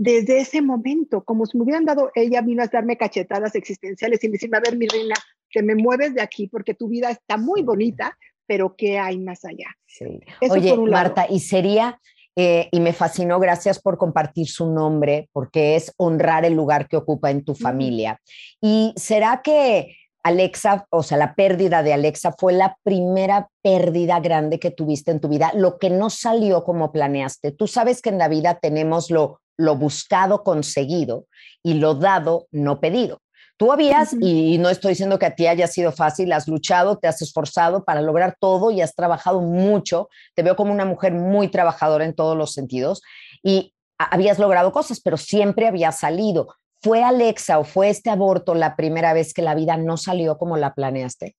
desde 0.03 0.41
ese 0.41 0.63
momento, 0.63 1.23
como 1.25 1.45
si 1.45 1.59
me 1.59 1.65
hubieran 1.65 1.85
dado, 1.85 2.11
ella 2.15 2.41
vino 2.41 2.63
a 2.63 2.69
darme 2.69 2.97
cachetadas 2.97 3.55
existenciales 3.55 4.25
y 4.25 4.29
decirme, 4.29 4.57
a 4.57 4.61
ver, 4.61 4.75
mi 4.79 4.89
reina, 4.89 5.15
que 5.51 5.63
me 5.63 5.75
mueves 5.75 6.15
de 6.15 6.23
aquí 6.23 6.47
porque 6.47 6.73
tu 6.73 6.89
vida 6.89 7.11
está 7.11 7.37
muy 7.37 7.63
bonita, 7.63 8.17
pero 8.47 8.75
¿qué 8.77 8.99
hay 8.99 9.19
más 9.19 9.45
allá? 9.45 9.67
Sí. 9.85 10.21
Oye, 10.49 10.75
Marta, 10.79 11.27
y 11.29 11.41
sería, 11.41 12.01
eh, 12.35 12.71
y 12.73 12.81
me 12.81 12.95
fascinó, 12.95 13.39
gracias 13.39 13.79
por 13.79 13.99
compartir 13.99 14.49
su 14.49 14.73
nombre, 14.73 15.29
porque 15.33 15.77
es 15.77 15.93
honrar 15.99 16.47
el 16.47 16.55
lugar 16.55 16.89
que 16.89 16.97
ocupa 16.97 17.31
en 17.31 17.45
tu 17.45 17.55
familia. 17.55 18.19
Y 18.59 18.95
será 18.97 19.43
que 19.45 19.97
Alexa, 20.23 20.87
o 20.89 21.03
sea, 21.03 21.19
la 21.19 21.35
pérdida 21.35 21.83
de 21.83 21.93
Alexa 21.93 22.33
fue 22.39 22.55
la 22.55 22.79
primera 22.83 23.51
pérdida 23.61 24.19
grande 24.21 24.59
que 24.59 24.71
tuviste 24.71 25.11
en 25.11 25.21
tu 25.21 25.29
vida, 25.29 25.53
lo 25.55 25.77
que 25.77 25.91
no 25.91 26.09
salió 26.09 26.65
como 26.65 26.91
planeaste. 26.91 27.53
Tú 27.53 27.67
sabes 27.67 28.01
que 28.01 28.09
en 28.09 28.19
la 28.19 28.29
vida 28.29 28.59
tenemos 28.61 29.11
lo, 29.11 29.41
lo 29.61 29.77
buscado 29.77 30.43
conseguido 30.43 31.27
y 31.63 31.75
lo 31.75 31.95
dado 31.95 32.47
no 32.51 32.81
pedido. 32.81 33.21
Tú 33.61 33.73
habías, 33.73 34.17
y 34.19 34.57
no 34.57 34.71
estoy 34.71 34.93
diciendo 34.93 35.19
que 35.19 35.27
a 35.27 35.35
ti 35.35 35.47
haya 35.47 35.67
sido 35.67 35.93
fácil, 35.93 36.33
has 36.33 36.49
luchado, 36.49 36.97
te 36.97 37.09
has 37.09 37.21
esforzado 37.21 37.85
para 37.85 38.01
lograr 38.01 38.35
todo 38.41 38.71
y 38.71 38.81
has 38.81 38.95
trabajado 38.95 39.43
mucho. 39.43 40.09
Te 40.35 40.43
veo 40.43 40.57
como 40.57 40.73
una 40.73 40.87
mujer 40.87 41.13
muy 41.13 41.49
trabajadora 41.49 42.07
en 42.07 42.15
todos 42.15 42.39
los 42.39 42.55
sentidos 42.55 43.03
y 43.43 43.75
habías 43.99 44.39
logrado 44.39 44.73
cosas, 44.73 45.01
pero 45.01 45.19
siempre 45.19 45.67
había 45.67 45.93
salido. 45.93 46.55
¿Fue 46.81 47.05
Alexa 47.05 47.59
o 47.59 47.65
fue 47.65 47.91
este 47.91 48.09
aborto 48.09 48.55
la 48.55 48.77
primera 48.77 49.13
vez 49.13 49.35
que 49.35 49.43
la 49.43 49.55
vida 49.55 49.77
no 49.77 49.99
salió 49.99 50.39
como 50.39 50.57
la 50.57 50.75
planeaste? 50.75 51.37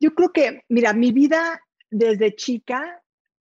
Yo 0.00 0.14
creo 0.14 0.32
que, 0.32 0.62
mira, 0.70 0.94
mi 0.94 1.12
vida 1.12 1.60
desde 1.90 2.34
chica 2.34 3.02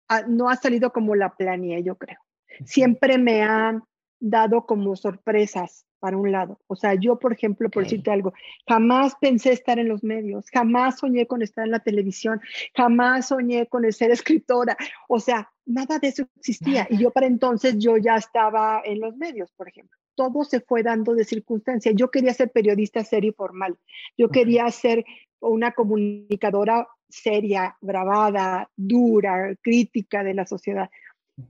ah, 0.09 0.23
no 0.27 0.49
ha 0.49 0.57
salido 0.57 0.91
como 0.91 1.15
la 1.15 1.35
planeé, 1.37 1.83
yo 1.83 1.97
creo. 1.97 2.17
Siempre 2.65 3.19
me 3.19 3.43
han 3.43 3.83
dado 4.21 4.67
como 4.67 4.95
sorpresas 4.97 5.87
para 5.99 6.17
un 6.17 6.33
lado. 6.33 6.61
O 6.67 6.77
sea, 6.77 6.95
yo, 6.95 7.19
por 7.19 7.33
ejemplo, 7.33 7.69
por 7.71 7.85
decirte 7.85 8.11
algo, 8.11 8.33
jamás 8.67 9.15
pensé 9.21 9.53
estar 9.53 9.79
en 9.79 9.89
los 9.89 10.03
medios, 10.03 10.47
jamás 10.51 10.99
soñé 10.99 11.27
con 11.27 11.43
estar 11.43 11.65
en 11.65 11.73
la 11.73 11.81
televisión, 11.81 12.41
jamás 12.75 13.29
soñé 13.29 13.67
con 13.67 13.91
ser 13.93 14.11
escritora. 14.11 14.77
O 15.09 15.21
sea, 15.21 15.51
nada 15.67 15.99
de 15.99 16.09
eso 16.09 16.27
existía. 16.37 16.87
Y 16.91 16.99
yo 17.03 17.11
para 17.11 17.27
entonces 17.27 17.77
yo 17.79 17.97
ya 17.97 18.17
estaba 18.17 18.83
en 18.85 19.01
los 19.01 19.17
medios, 19.17 19.51
por 19.53 19.69
ejemplo 19.69 19.97
todo 20.17 20.45
se 20.45 20.61
fue 20.61 20.83
dando 20.83 21.15
de 21.15 21.25
circunstancia. 21.25 21.93
Yo 21.93 22.11
quería 22.11 22.35
ser 22.35 22.51
periodista 22.51 23.03
seria 23.05 23.31
y 23.31 23.33
formal. 23.33 23.79
Yo 24.19 24.29
quería 24.29 24.71
ser 24.71 25.03
una 25.41 25.73
comunicadora 25.73 26.87
seria, 27.09 27.77
grabada, 27.81 28.71
dura, 28.77 29.55
crítica 29.63 30.23
de 30.23 30.35
la 30.35 30.47
sociedad. 30.47 30.91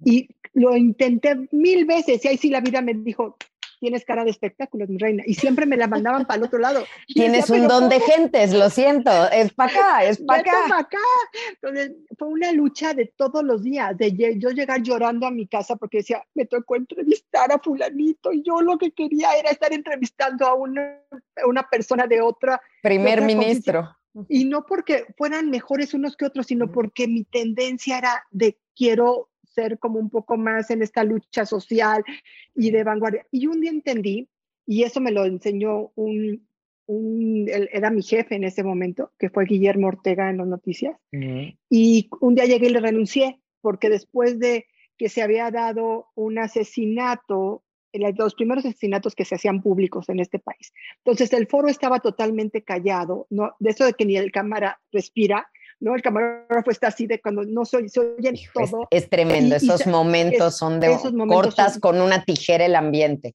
Y 0.05 0.29
lo 0.55 0.76
intenté 0.76 1.48
mil 1.53 1.85
veces 1.85 2.24
y 2.24 2.29
ahí 2.29 2.37
sí 2.37 2.50
la 2.50 2.61
vida 2.61 2.83
me 2.83 2.94
dijo, 2.94 3.37
tienes 3.81 4.05
cara 4.05 4.24
de 4.24 4.31
espectáculos, 4.31 4.88
mi 4.88 4.98
reina. 4.98 5.24
Y 5.26 5.35
siempre 5.35 5.66
me 5.66 5.76
la 5.76 5.88
mandaban 5.88 6.26
para 6.26 6.38
el 6.38 6.44
otro 6.44 6.59
lado. 6.59 6.85
Tienes 7.07 7.48
un 7.50 7.66
don 7.66 7.88
de 7.88 7.98
gentes, 7.98 8.53
lo 8.53 8.68
siento, 8.70 9.11
es 9.31 9.53
para 9.55 9.72
acá, 9.72 10.05
es 10.05 10.18
para 10.18 10.42
acá. 10.42 10.79
acá. 10.79 10.98
Entonces, 11.55 11.92
fue 12.16 12.29
una 12.29 12.53
lucha 12.53 12.94
de 12.94 13.07
todos 13.16 13.42
los 13.42 13.64
días, 13.64 13.96
de 13.96 14.38
yo 14.38 14.50
llegar 14.50 14.83
llorando 14.83 15.26
a 15.26 15.31
mi 15.31 15.46
casa 15.46 15.76
porque 15.76 15.98
decía, 15.98 16.22
me 16.35 16.44
tocó 16.44 16.76
entrevistar 16.76 17.50
a 17.50 17.59
fulanito 17.59 18.33
y 18.33 18.42
yo 18.42 18.61
lo 18.61 18.76
que 18.76 18.92
quería 18.92 19.31
era 19.38 19.50
estar 19.50 19.72
entrevistando 19.72 20.46
a 20.46 20.55
una, 20.55 21.00
una 21.46 21.68
persona 21.68 22.07
de 22.07 22.20
otra. 22.20 22.61
Primer 22.83 23.22
ministro. 23.22 23.96
Y 24.29 24.44
no 24.44 24.66
porque 24.66 25.07
fueran 25.16 25.50
mejores 25.50 25.94
unos 25.94 26.16
que 26.16 26.26
otros, 26.26 26.46
sino 26.46 26.70
porque 26.70 27.07
mi 27.09 27.24
tendencia 27.24 27.98
era 27.98 28.24
de 28.31 28.59
quiero 28.76 29.30
ser 29.50 29.78
como 29.78 29.98
un 29.98 30.10
poco 30.10 30.36
más 30.36 30.70
en 30.70 30.82
esta 30.82 31.04
lucha 31.04 31.44
social 31.44 32.02
y 32.54 32.70
de 32.70 32.84
vanguardia. 32.84 33.26
Y 33.30 33.46
un 33.46 33.60
día 33.60 33.70
entendí, 33.70 34.28
y 34.66 34.82
eso 34.84 35.00
me 35.00 35.10
lo 35.10 35.24
enseñó 35.24 35.90
un, 35.94 36.46
un 36.86 37.46
era 37.48 37.90
mi 37.90 38.02
jefe 38.02 38.34
en 38.34 38.44
ese 38.44 38.62
momento, 38.62 39.12
que 39.18 39.30
fue 39.30 39.44
Guillermo 39.44 39.88
Ortega 39.88 40.30
en 40.30 40.38
las 40.38 40.46
noticias, 40.46 40.96
y 41.68 42.08
un 42.20 42.34
día 42.34 42.46
llegué 42.46 42.66
y 42.66 42.72
le 42.72 42.80
renuncié, 42.80 43.40
porque 43.60 43.88
después 43.88 44.38
de 44.38 44.66
que 44.96 45.08
se 45.08 45.22
había 45.22 45.50
dado 45.50 46.08
un 46.14 46.38
asesinato, 46.38 47.64
los 47.92 48.34
primeros 48.34 48.64
asesinatos 48.64 49.14
que 49.14 49.24
se 49.24 49.34
hacían 49.34 49.62
públicos 49.62 50.08
en 50.08 50.20
este 50.20 50.38
país. 50.38 50.72
Entonces 50.98 51.32
el 51.32 51.46
foro 51.46 51.68
estaba 51.68 52.00
totalmente 52.00 52.62
callado, 52.62 53.26
¿no? 53.30 53.54
de 53.58 53.70
eso 53.70 53.84
de 53.84 53.94
que 53.94 54.04
ni 54.04 54.16
el 54.16 54.30
cámara 54.30 54.80
respira, 54.92 55.48
¿no? 55.81 55.95
El 55.95 56.03
camarógrafo 56.03 56.71
está 56.71 56.88
así 56.88 57.07
de 57.07 57.21
cuando 57.21 57.43
no 57.45 57.64
soy, 57.64 57.88
soy 57.88 58.14
en 58.19 58.37
todo. 58.55 58.87
Es, 58.90 59.09
tremendo, 59.09 59.57
esos 59.57 59.87
momentos 59.87 60.57
son 60.57 60.79
de 60.79 60.97
cortas 61.29 61.79
con 61.81 62.01
una 62.01 62.25
tijera 62.25 62.66
el 62.66 62.77
ambiente. 62.77 63.35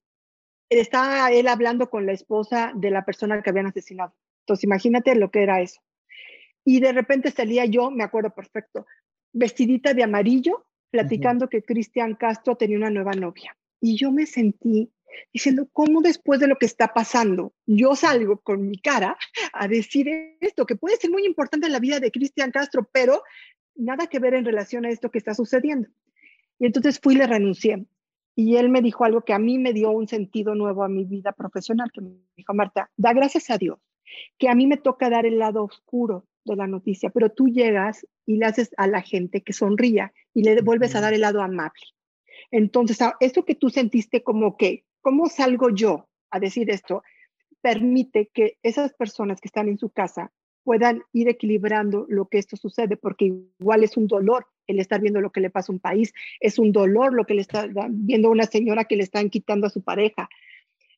Está 0.70 1.30
él 1.30 1.48
hablando 1.48 1.90
con 1.90 2.06
la 2.06 2.12
esposa 2.12 2.72
de 2.74 2.90
la 2.90 3.04
persona 3.04 3.42
que 3.42 3.50
habían 3.50 3.66
asesinado. 3.66 4.14
Entonces, 4.40 4.64
imagínate 4.64 5.14
lo 5.14 5.30
que 5.30 5.42
era 5.42 5.60
eso. 5.60 5.80
Y 6.64 6.80
de 6.80 6.92
repente 6.92 7.30
salía 7.30 7.64
yo, 7.64 7.90
me 7.90 8.04
acuerdo 8.04 8.30
perfecto, 8.30 8.86
vestidita 9.32 9.94
de 9.94 10.02
amarillo, 10.02 10.66
platicando 10.90 11.48
que 11.48 11.62
Cristian 11.62 12.14
Castro 12.14 12.56
tenía 12.56 12.78
una 12.78 12.90
nueva 12.90 13.12
novia. 13.12 13.56
Y 13.80 13.96
yo 13.96 14.10
me 14.10 14.26
sentí 14.26 14.90
diciendo, 15.32 15.68
¿cómo 15.72 16.02
después 16.02 16.40
de 16.40 16.46
lo 16.46 16.56
que 16.56 16.66
está 16.66 16.92
pasando, 16.94 17.52
yo 17.66 17.94
salgo 17.94 18.40
con 18.40 18.68
mi 18.68 18.78
cara 18.78 19.16
a 19.52 19.68
decir 19.68 20.08
esto, 20.40 20.66
que 20.66 20.76
puede 20.76 20.96
ser 20.96 21.10
muy 21.10 21.24
importante 21.24 21.66
en 21.66 21.72
la 21.72 21.80
vida 21.80 22.00
de 22.00 22.10
Cristian 22.10 22.50
Castro, 22.50 22.88
pero 22.92 23.22
nada 23.74 24.06
que 24.06 24.18
ver 24.18 24.34
en 24.34 24.44
relación 24.44 24.84
a 24.84 24.90
esto 24.90 25.10
que 25.10 25.18
está 25.18 25.34
sucediendo? 25.34 25.88
Y 26.58 26.66
entonces 26.66 26.98
fui 27.00 27.14
y 27.14 27.18
le 27.18 27.26
renuncié. 27.26 27.84
Y 28.34 28.56
él 28.56 28.68
me 28.68 28.82
dijo 28.82 29.04
algo 29.04 29.22
que 29.22 29.32
a 29.32 29.38
mí 29.38 29.58
me 29.58 29.72
dio 29.72 29.90
un 29.90 30.08
sentido 30.08 30.54
nuevo 30.54 30.84
a 30.84 30.88
mi 30.88 31.04
vida 31.04 31.32
profesional, 31.32 31.90
que 31.90 32.02
me 32.02 32.10
dijo, 32.36 32.52
Marta, 32.52 32.90
da 32.96 33.14
gracias 33.14 33.50
a 33.50 33.56
Dios, 33.56 33.78
que 34.38 34.48
a 34.48 34.54
mí 34.54 34.66
me 34.66 34.76
toca 34.76 35.08
dar 35.08 35.24
el 35.24 35.38
lado 35.38 35.64
oscuro 35.64 36.26
de 36.44 36.56
la 36.56 36.66
noticia, 36.66 37.10
pero 37.10 37.30
tú 37.30 37.48
llegas 37.48 38.06
y 38.24 38.36
le 38.36 38.46
haces 38.46 38.70
a 38.76 38.86
la 38.86 39.02
gente 39.02 39.42
que 39.42 39.52
sonría 39.52 40.12
y 40.34 40.42
le 40.42 40.60
vuelves 40.60 40.94
a 40.94 41.00
dar 41.00 41.14
el 41.14 41.22
lado 41.22 41.42
amable. 41.42 41.82
Entonces, 42.50 42.98
esto 43.20 43.44
que 43.44 43.54
tú 43.54 43.70
sentiste 43.70 44.22
como 44.22 44.56
que 44.56 44.84
¿Cómo 45.06 45.28
salgo 45.28 45.70
yo 45.70 46.08
a 46.32 46.40
decir 46.40 46.68
esto? 46.68 47.04
Permite 47.60 48.28
que 48.34 48.58
esas 48.64 48.92
personas 48.92 49.40
que 49.40 49.46
están 49.46 49.68
en 49.68 49.78
su 49.78 49.90
casa 49.90 50.32
puedan 50.64 51.04
ir 51.12 51.28
equilibrando 51.28 52.06
lo 52.08 52.26
que 52.26 52.38
esto 52.38 52.56
sucede, 52.56 52.96
porque 52.96 53.26
igual 53.60 53.84
es 53.84 53.96
un 53.96 54.08
dolor 54.08 54.48
el 54.66 54.80
estar 54.80 55.00
viendo 55.00 55.20
lo 55.20 55.30
que 55.30 55.40
le 55.40 55.48
pasa 55.48 55.70
a 55.70 55.74
un 55.76 55.78
país, 55.78 56.12
es 56.40 56.58
un 56.58 56.72
dolor 56.72 57.14
lo 57.14 57.24
que 57.24 57.34
le 57.34 57.42
está 57.42 57.68
viendo 57.88 58.26
a 58.26 58.30
una 58.32 58.46
señora 58.46 58.86
que 58.86 58.96
le 58.96 59.04
están 59.04 59.30
quitando 59.30 59.68
a 59.68 59.70
su 59.70 59.80
pareja. 59.80 60.28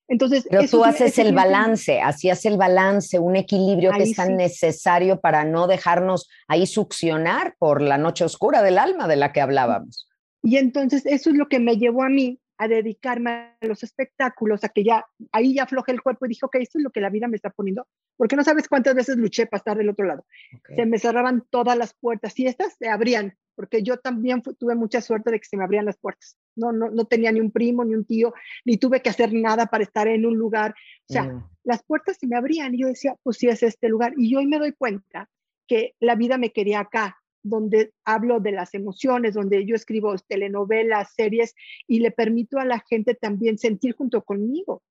Entonces, 0.08 0.46
Pero 0.48 0.66
tú 0.66 0.86
haces 0.86 1.18
el 1.18 1.34
balance, 1.34 2.00
así 2.00 2.30
hace 2.30 2.48
el 2.48 2.56
balance, 2.56 3.18
un 3.18 3.36
equilibrio 3.36 3.92
que 3.92 4.04
es 4.04 4.16
tan 4.16 4.38
necesario 4.38 5.20
para 5.20 5.44
no 5.44 5.66
dejarnos 5.66 6.30
ahí 6.46 6.66
succionar 6.66 7.56
por 7.58 7.82
la 7.82 7.98
noche 7.98 8.24
oscura 8.24 8.62
del 8.62 8.78
alma 8.78 9.06
de 9.06 9.16
la 9.16 9.34
que 9.34 9.42
hablábamos. 9.42 10.08
Y 10.42 10.56
entonces 10.56 11.04
eso 11.04 11.28
es 11.28 11.36
lo 11.36 11.48
que 11.48 11.58
me 11.58 11.76
llevó 11.76 12.04
a 12.04 12.08
mí 12.08 12.40
a 12.58 12.68
dedicarme 12.68 13.30
a 13.30 13.56
los 13.66 13.82
espectáculos, 13.82 14.64
a 14.64 14.68
que 14.68 14.84
ya 14.84 15.06
ahí 15.32 15.54
ya 15.54 15.62
afloje 15.62 15.92
el 15.92 16.02
cuerpo 16.02 16.26
y 16.26 16.30
dije, 16.30 16.44
ok, 16.44 16.56
esto 16.56 16.78
es 16.78 16.84
lo 16.84 16.90
que 16.90 17.00
la 17.00 17.08
vida 17.08 17.28
me 17.28 17.36
está 17.36 17.50
poniendo, 17.50 17.86
porque 18.16 18.36
no 18.36 18.42
sabes 18.42 18.68
cuántas 18.68 18.96
veces 18.96 19.16
luché 19.16 19.46
para 19.46 19.58
estar 19.58 19.78
del 19.78 19.88
otro 19.88 20.04
lado. 20.04 20.26
Se 20.74 20.84
me 20.84 20.98
cerraban 20.98 21.44
todas 21.50 21.78
las 21.78 21.94
puertas 21.94 22.38
y 22.38 22.46
estas 22.46 22.74
se 22.76 22.88
abrían, 22.88 23.36
porque 23.54 23.82
yo 23.82 23.98
también 23.98 24.42
tuve 24.42 24.74
mucha 24.74 25.00
suerte 25.00 25.30
de 25.30 25.38
que 25.38 25.46
se 25.46 25.56
me 25.56 25.64
abrían 25.64 25.84
las 25.84 25.98
puertas. 25.98 26.36
No, 26.56 26.72
no, 26.72 26.90
no 26.90 27.04
tenía 27.06 27.30
ni 27.30 27.40
un 27.40 27.52
primo, 27.52 27.84
ni 27.84 27.94
un 27.94 28.04
tío, 28.04 28.34
ni 28.64 28.76
tuve 28.76 29.02
que 29.02 29.10
hacer 29.10 29.32
nada 29.32 29.66
para 29.66 29.84
estar 29.84 30.08
en 30.08 30.26
un 30.26 30.36
lugar. 30.36 30.74
O 31.08 31.12
sea, 31.12 31.24
mm. 31.24 31.48
las 31.62 31.84
puertas 31.84 32.18
se 32.18 32.26
me 32.26 32.36
abrían 32.36 32.74
y 32.74 32.82
yo 32.82 32.88
decía, 32.88 33.14
pues 33.22 33.36
sí 33.36 33.48
es 33.48 33.62
este 33.62 33.88
lugar. 33.88 34.14
Y 34.16 34.34
hoy 34.34 34.46
me 34.46 34.58
doy 34.58 34.72
cuenta 34.72 35.30
que 35.68 35.94
la 36.00 36.16
vida 36.16 36.38
me 36.38 36.50
quería 36.50 36.80
acá, 36.80 37.18
donde 37.48 37.92
hablo 38.04 38.40
de 38.40 38.52
las 38.52 38.74
emociones, 38.74 39.34
donde 39.34 39.64
yo 39.64 39.74
escribo 39.74 40.14
telenovelas, 40.28 41.14
series 41.14 41.54
y 41.86 42.00
le 42.00 42.10
permito 42.10 42.58
a 42.58 42.64
la 42.64 42.80
gente 42.88 43.14
también 43.14 43.58
sentir 43.58 43.94
junto 43.94 44.22
conmigo. 44.22 44.82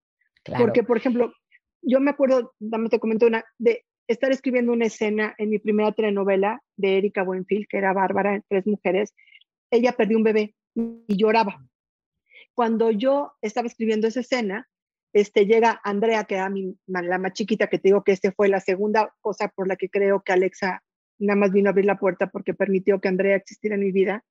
Porque, 0.57 0.83
por 0.83 0.97
ejemplo, 0.97 1.33
yo 1.81 1.99
me 1.99 2.11
acuerdo, 2.11 2.53
dame 2.59 2.89
te 2.89 2.99
comento 2.99 3.27
una, 3.27 3.43
de 3.57 3.85
estar 4.07 4.31
escribiendo 4.31 4.71
una 4.71 4.85
escena 4.85 5.35
en 5.37 5.49
mi 5.49 5.59
primera 5.59 5.91
telenovela 5.91 6.61
de 6.77 6.97
Erika 6.97 7.23
Buenfield, 7.23 7.67
que 7.67 7.77
era 7.77 7.93
Bárbara, 7.93 8.41
Tres 8.47 8.65
Mujeres. 8.65 9.13
Ella 9.71 9.91
perdió 9.91 10.17
un 10.17 10.23
bebé 10.23 10.55
y 10.75 11.17
lloraba. 11.17 11.65
Cuando 12.53 12.91
yo 12.91 13.33
estaba 13.41 13.67
escribiendo 13.67 14.07
esa 14.07 14.21
escena, 14.21 14.67
este, 15.13 15.45
llega 15.45 15.79
Andrea, 15.83 16.25
que 16.25 16.35
era 16.35 16.49
mi, 16.49 16.75
la 16.87 17.17
más 17.17 17.33
chiquita, 17.33 17.67
que 17.67 17.79
te 17.79 17.89
digo 17.89 18.03
que 18.03 18.11
este 18.11 18.31
fue 18.31 18.49
la 18.49 18.59
segunda 18.59 19.15
cosa 19.21 19.47
por 19.49 19.67
la 19.67 19.75
que 19.75 19.89
creo 19.89 20.21
que 20.21 20.31
Alexa 20.31 20.83
nada 21.19 21.37
más 21.37 21.51
vino 21.51 21.69
a 21.69 21.71
abrir 21.71 21.85
la 21.85 21.99
puerta 21.99 22.27
porque 22.27 22.53
permitió 22.53 22.99
que 22.99 23.07
Andrea 23.07 23.35
existiera 23.35 23.75
en 23.75 23.81
mi 23.81 23.91
vida, 23.91 24.23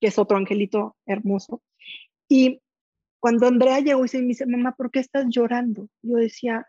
que 0.00 0.08
es 0.08 0.18
otro 0.18 0.36
angelito 0.36 0.96
hermoso. 1.06 1.62
Y 2.28 2.60
cuando 3.20 3.46
Andrea 3.46 3.80
llegó 3.80 4.04
y 4.04 4.18
me 4.18 4.28
dice, 4.28 4.46
mamá, 4.46 4.74
¿por 4.76 4.90
qué 4.90 5.00
estás 5.00 5.26
llorando? 5.28 5.88
Yo 6.02 6.16
decía, 6.16 6.66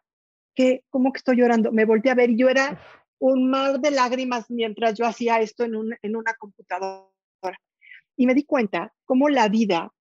¿qué? 0.55 0.83
¿Cómo 0.89 1.11
que 1.11 1.17
estoy 1.17 1.37
llorando? 1.37 1.71
Me 1.71 1.85
volteé 1.85 2.11
a 2.11 2.15
ver 2.15 2.29
y 2.29 2.37
yo 2.37 2.49
era 2.49 2.79
un 3.19 3.49
mar 3.49 3.79
de 3.79 3.91
lágrimas 3.91 4.49
mientras 4.49 4.97
yo 4.97 5.05
hacía 5.05 5.39
esto 5.41 5.63
en, 5.63 5.75
un, 5.75 5.95
en 6.01 6.15
una 6.15 6.33
computadora. 6.35 7.11
Y 8.17 8.25
me 8.25 8.33
di 8.33 8.45
cuenta 8.45 8.93
cómo 9.03 9.29
la 9.29 9.49
vida, 9.49 9.91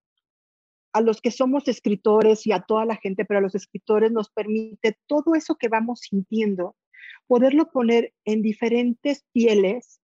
a 0.92 1.00
los 1.00 1.20
que 1.20 1.32
somos 1.32 1.66
escritores 1.66 2.46
y 2.46 2.52
a 2.52 2.60
toda 2.60 2.84
la 2.84 2.96
gente, 2.96 3.24
pero 3.24 3.38
a 3.38 3.42
los 3.42 3.56
escritores 3.56 4.12
nos 4.12 4.30
permite 4.30 4.96
todo 5.08 5.34
eso 5.34 5.56
que 5.56 5.68
vamos 5.68 6.00
sintiendo, 6.08 6.76
poderlo 7.26 7.70
poner 7.70 8.12
en 8.24 8.42
diferentes 8.42 9.24
pieles 9.32 10.00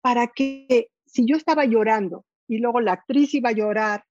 para 0.00 0.28
que 0.28 0.88
si 1.06 1.24
yo 1.26 1.36
estaba 1.36 1.64
llorando 1.64 2.24
y 2.48 2.58
luego 2.58 2.80
la 2.80 2.92
actriz 2.92 3.34
iba 3.34 3.50
a 3.50 3.52
llorar, 3.52 4.04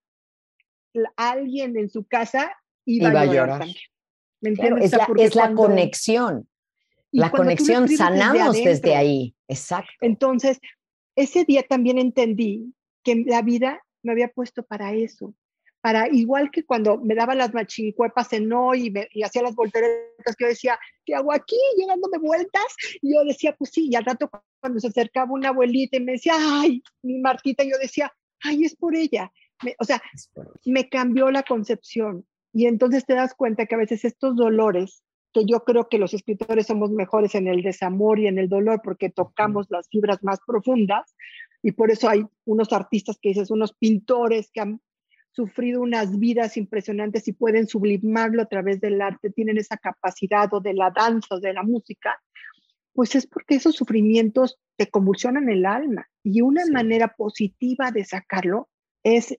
alguien 1.15 1.77
en 1.77 1.89
su 1.89 2.05
casa 2.05 2.55
iba, 2.85 3.09
a 3.09 3.25
llorar, 3.25 3.65
también. 4.41 4.77
es 4.81 4.91
la, 4.91 5.07
es 5.17 5.35
la 5.35 5.53
conexión. 5.53 6.47
La 7.11 7.29
conexión 7.29 7.89
sanamos 7.89 8.55
desde, 8.55 8.95
ahí. 8.95 9.35
Exacto. 9.47 9.91
Entonces, 9.99 10.59
ese 11.15 11.43
día 11.43 11.63
también 11.63 11.97
entendí 11.97 12.73
que 13.03 13.23
la 13.25 13.41
vida 13.41 13.81
me 14.01 14.13
había 14.13 14.29
puesto 14.29 14.63
para 14.63 14.93
eso. 14.93 15.35
Para, 15.81 16.07
igual 16.09 16.51
que 16.51 16.63
cuando 16.63 16.97
me 16.99 17.15
daba 17.15 17.33
las 17.33 17.53
machincuepas 17.53 18.31
en 18.33 18.47
no 18.47 18.75
y, 18.75 18.91
me, 18.91 19.07
y 19.11 19.23
hacía 19.23 19.41
las 19.41 19.55
volteretas, 19.55 20.35
que 20.35 20.45
yo 20.45 20.49
decía, 20.49 20.79
¿qué 21.05 21.15
hago 21.15 21.33
aquí? 21.33 21.57
Llegándome 21.75 22.19
vueltas. 22.19 22.75
Y 23.01 23.15
yo 23.15 23.23
decía, 23.23 23.55
pues 23.57 23.71
sí, 23.73 23.89
y 23.91 23.95
al 23.95 24.05
rato 24.05 24.29
cuando 24.59 24.79
se 24.79 24.87
acercaba 24.87 25.31
una 25.31 25.49
abuelita 25.49 25.97
y 25.97 26.01
me 26.01 26.13
decía, 26.13 26.33
ay, 26.37 26.83
mi 27.01 27.19
Martita, 27.19 27.63
yo 27.63 27.77
decía, 27.81 28.13
ay, 28.43 28.65
es 28.65 28.75
por 28.75 28.95
ella. 28.95 29.31
o 29.79 29.83
sea, 29.83 30.01
me 30.65 30.87
cambió 30.87 31.31
la 31.31 31.43
concepción. 31.43 32.25
Y 32.53 32.65
entonces 32.67 33.05
te 33.05 33.15
das 33.15 33.33
cuenta 33.33 33.65
que 33.65 33.75
a 33.75 33.79
veces 33.79 34.05
estos 34.05 34.35
dolores, 34.35 35.03
que 35.33 35.45
yo 35.45 35.63
creo 35.63 35.87
que 35.87 35.97
los 35.97 36.13
escritores 36.13 36.67
somos 36.67 36.91
mejores 36.91 37.35
en 37.35 37.47
el 37.47 37.61
desamor 37.61 38.19
y 38.19 38.27
en 38.27 38.37
el 38.37 38.49
dolor 38.49 38.81
porque 38.83 39.09
tocamos 39.09 39.67
las 39.69 39.87
fibras 39.87 40.21
más 40.23 40.39
profundas, 40.45 41.15
y 41.63 41.71
por 41.71 41.91
eso 41.91 42.09
hay 42.09 42.25
unos 42.45 42.73
artistas 42.73 43.17
que 43.21 43.29
dices, 43.29 43.51
unos 43.51 43.73
pintores 43.73 44.49
que 44.51 44.61
han 44.61 44.81
sufrido 45.31 45.81
unas 45.81 46.19
vidas 46.19 46.57
impresionantes 46.57 47.27
y 47.27 47.33
pueden 47.33 47.67
sublimarlo 47.67 48.41
a 48.41 48.47
través 48.47 48.81
del 48.81 49.01
arte, 49.01 49.29
tienen 49.29 49.57
esa 49.57 49.77
capacidad 49.77 50.53
o 50.53 50.59
de 50.59 50.73
la 50.73 50.91
danza 50.91 51.35
o 51.35 51.39
de 51.39 51.53
la 51.53 51.63
música, 51.63 52.19
pues 52.93 53.15
es 53.15 53.27
porque 53.27 53.55
esos 53.55 53.75
sufrimientos 53.75 54.59
te 54.77 54.89
convulsionan 54.89 55.49
el 55.49 55.65
alma 55.65 56.07
y 56.23 56.41
una 56.41 56.65
manera 56.65 57.15
positiva 57.15 57.91
de 57.91 58.03
sacarlo 58.03 58.69
es, 59.03 59.37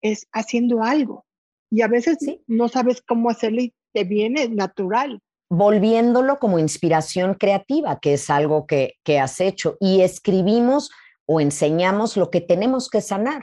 es 0.00 0.28
haciendo 0.32 0.82
algo. 0.82 1.26
Y 1.70 1.82
a 1.82 1.88
veces 1.88 2.18
no 2.46 2.68
sabes 2.68 3.02
cómo 3.02 3.30
hacerlo 3.30 3.62
y 3.62 3.74
te 3.92 4.04
viene 4.04 4.48
natural. 4.48 5.20
Volviéndolo 5.50 6.38
como 6.38 6.58
inspiración 6.58 7.34
creativa, 7.34 7.98
que 8.00 8.14
es 8.14 8.30
algo 8.30 8.66
que, 8.66 8.94
que 9.04 9.18
has 9.18 9.40
hecho. 9.40 9.76
Y 9.80 10.02
escribimos 10.02 10.90
o 11.26 11.40
enseñamos 11.40 12.16
lo 12.16 12.30
que 12.30 12.40
tenemos 12.40 12.88
que 12.88 13.00
sanar. 13.00 13.42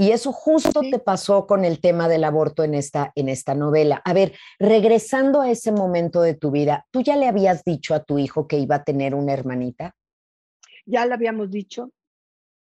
Y 0.00 0.12
eso 0.12 0.32
justo 0.32 0.80
te 0.80 0.98
pasó 0.98 1.46
con 1.46 1.62
el 1.62 1.78
tema 1.78 2.08
del 2.08 2.24
aborto 2.24 2.64
en 2.64 2.72
esta, 2.72 3.12
en 3.16 3.28
esta 3.28 3.54
novela. 3.54 4.00
A 4.06 4.14
ver, 4.14 4.32
regresando 4.58 5.42
a 5.42 5.50
ese 5.50 5.72
momento 5.72 6.22
de 6.22 6.32
tu 6.32 6.50
vida, 6.50 6.86
¿tú 6.90 7.02
ya 7.02 7.16
le 7.16 7.28
habías 7.28 7.64
dicho 7.64 7.94
a 7.94 8.02
tu 8.02 8.18
hijo 8.18 8.48
que 8.48 8.56
iba 8.56 8.76
a 8.76 8.82
tener 8.82 9.14
una 9.14 9.34
hermanita? 9.34 9.94
Ya 10.86 11.04
le 11.04 11.12
habíamos 11.12 11.50
dicho. 11.50 11.92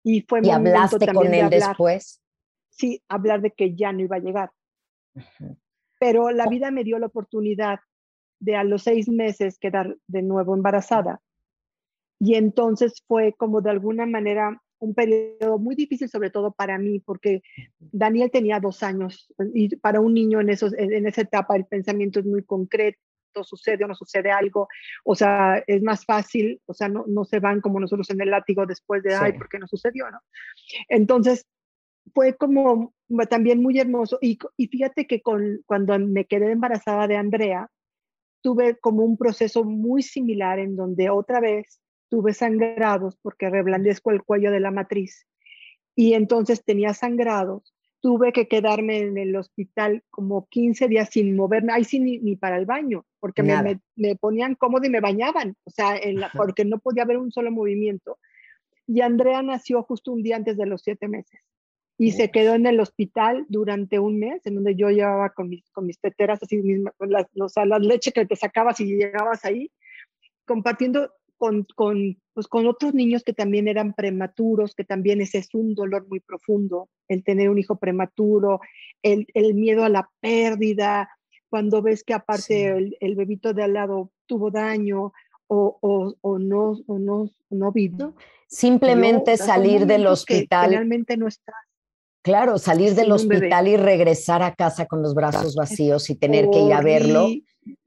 Y 0.04 0.22
fue 0.22 0.40
¿Y 0.42 0.50
hablaste 0.50 1.14
con 1.14 1.32
él 1.32 1.52
después? 1.52 2.24
Sí, 2.72 3.04
hablar 3.08 3.42
de 3.42 3.52
que 3.52 3.76
ya 3.76 3.92
no 3.92 4.02
iba 4.02 4.16
a 4.16 4.20
llegar. 4.20 4.52
Pero 6.00 6.32
la 6.32 6.48
vida 6.48 6.72
me 6.72 6.84
dio 6.84 6.98
la 6.98 7.06
oportunidad 7.06 7.82
de 8.40 8.56
a 8.56 8.64
los 8.64 8.82
seis 8.82 9.10
meses 9.10 9.60
quedar 9.60 9.96
de 10.08 10.24
nuevo 10.24 10.56
embarazada. 10.56 11.22
Y 12.20 12.34
entonces 12.34 13.04
fue 13.08 13.34
como 13.34 13.62
de 13.62 13.70
alguna 13.70 14.08
manera 14.08 14.60
un 14.80 14.94
periodo 14.94 15.58
muy 15.60 15.76
difícil, 15.76 16.10
sobre 16.10 16.30
todo 16.30 16.52
para 16.52 16.78
mí, 16.78 17.00
porque 17.00 17.42
Daniel 17.80 18.32
tenía 18.32 18.60
dos 18.60 18.84
años 18.84 19.28
y 19.54 19.76
para 19.78 20.00
un 20.00 20.14
niño 20.14 20.42
en, 20.42 20.50
esos, 20.50 20.74
en 20.78 21.08
esa 21.08 21.22
etapa 21.22 21.56
el 21.56 21.66
pensamiento 21.66 22.20
es 22.20 22.26
muy 22.26 22.44
concreto, 22.44 23.00
sucede 23.44 23.84
o 23.84 23.88
no 23.88 23.96
sucede 23.96 24.32
algo, 24.32 24.68
o 25.04 25.16
sea, 25.16 25.64
es 25.68 25.82
más 25.82 26.06
fácil, 26.06 26.62
o 26.66 26.74
sea, 26.74 26.90
no, 26.90 27.06
no 27.08 27.24
se 27.24 27.40
van 27.40 27.62
como 27.62 27.80
nosotros 27.80 28.10
en 28.10 28.22
el 28.22 28.32
látigo 28.32 28.66
después 28.66 29.04
de, 29.04 29.16
ay, 29.16 29.34
porque 29.34 29.60
no 29.60 29.68
sucedió, 29.68 30.10
¿no? 30.10 30.20
Entonces, 30.90 31.46
fue 32.14 32.36
como 32.36 32.94
también 33.30 33.62
muy 33.62 33.80
hermoso 33.80 34.18
y, 34.22 34.40
y 34.56 34.68
fíjate 34.68 35.08
que 35.08 35.22
con, 35.22 35.62
cuando 35.66 35.98
me 36.00 36.26
quedé 36.26 36.52
embarazada 36.52 37.08
de 37.08 37.18
Andrea, 37.18 37.70
tuve 38.42 38.78
como 38.78 39.04
un 39.04 39.18
proceso 39.18 39.64
muy 39.64 40.02
similar 40.04 40.60
en 40.60 40.76
donde 40.76 41.10
otra 41.10 41.40
vez 41.40 41.82
tuve 42.10 42.34
sangrados 42.34 43.18
porque 43.22 43.50
reblandezco 43.50 44.12
el 44.12 44.24
cuello 44.24 44.52
de 44.52 44.60
la 44.60 44.72
matriz 44.72 45.28
y 45.96 46.14
entonces 46.14 46.64
tenía 46.64 46.94
sangrados. 46.94 47.74
Tuve 48.00 48.32
que 48.32 48.48
quedarme 48.48 49.00
en 49.00 49.18
el 49.18 49.36
hospital 49.36 50.04
como 50.12 50.48
15 50.48 50.88
días 50.88 51.10
sin 51.12 51.36
moverme, 51.36 51.74
ahí 51.74 51.84
sí 51.84 52.00
ni, 52.00 52.36
para 52.36 52.58
el 52.58 52.68
baño, 52.68 53.06
porque 53.20 53.42
me, 53.42 53.82
me, 53.96 54.16
ponían 54.16 54.54
cómodo 54.54 54.86
y 54.86 54.90
me 54.90 55.02
bañaban, 55.02 55.56
o 55.64 55.72
sea, 55.72 55.98
en 55.98 56.20
la, 56.20 56.32
porque 56.32 56.64
no 56.64 56.78
podía 56.78 57.04
haber 57.04 57.18
un 57.18 57.32
solo 57.32 57.52
movimiento. 57.52 58.20
Y 58.86 59.02
Andrea 59.02 59.42
nació 59.42 59.82
justo 59.82 60.12
un 60.12 60.22
día 60.22 60.36
antes 60.36 60.58
de 60.58 60.68
los 60.68 60.84
siete 60.84 61.08
meses 61.08 61.42
y 61.98 62.12
se 62.12 62.30
quedó 62.30 62.54
en 62.54 62.68
el 62.68 62.80
hospital 62.80 63.46
durante 63.50 63.98
un 63.98 64.20
mes, 64.20 64.46
en 64.46 64.56
donde 64.56 64.76
yo 64.76 64.90
llevaba 64.90 65.32
con 65.32 65.50
mis, 65.50 65.68
con 65.72 65.88
mis 65.88 66.00
teteras, 66.00 66.42
así 66.44 66.58
mismas, 66.58 66.94
las, 67.00 67.26
o 67.40 67.50
sea, 67.50 67.66
las 67.66 67.82
leches 67.82 68.14
que 68.14 68.26
te 68.26 68.36
sacabas 68.36 68.80
y 68.80 68.86
llegabas 68.86 69.44
ahí, 69.46 69.72
compartiendo 70.46 71.12
con, 71.38 71.66
con, 71.76 72.18
pues 72.34 72.48
con 72.48 72.68
otros 72.68 72.94
niños 72.94 73.24
que 73.24 73.34
también 73.34 73.68
eran 73.68 73.94
prematuros, 73.94 74.76
que 74.76 74.84
también 74.84 75.22
ese 75.22 75.38
es 75.38 75.54
un 75.54 75.76
dolor 75.76 76.08
muy 76.08 76.20
profundo, 76.20 76.90
el 77.08 77.24
tener 77.24 77.50
un 77.50 77.58
hijo 77.58 77.78
prematuro, 77.78 78.60
el, 79.02 79.28
el 79.34 79.54
miedo 79.54 79.84
a 79.84 79.90
la 79.90 80.10
pérdida, 80.20 81.10
cuando 81.50 81.82
ves 81.82 82.04
que 82.04 82.14
aparte 82.14 82.70
el, 82.70 82.98
el, 83.00 83.16
bebito 83.16 83.54
de 83.54 83.64
al 83.64 83.74
lado 83.74 84.12
tuvo 84.26 84.52
daño 84.52 85.14
o, 85.48 85.78
o, 85.82 86.14
o 86.20 86.40
no, 86.40 86.78
o 86.88 87.00
no, 87.00 87.30
no 87.50 87.72
vivió. 87.72 88.16
Simplemente 88.48 89.38
salir 89.38 89.86
del 89.86 90.08
hospital. 90.08 90.72
realmente 90.72 91.16
no 91.18 91.28
estás. 91.28 91.56
Claro, 92.22 92.58
salir 92.58 92.94
del 92.96 93.12
hospital 93.14 93.70
y 93.70 93.78
regresar 93.78 94.42
a 94.42 94.54
casa 94.54 94.86
con 94.86 95.02
los 95.02 95.14
brazos 95.14 95.56
vacíos 95.56 96.10
y 96.10 96.16
tener 96.16 96.50
que 96.50 96.60
ir 96.60 96.74
a 96.74 96.82
verlo. 96.82 97.28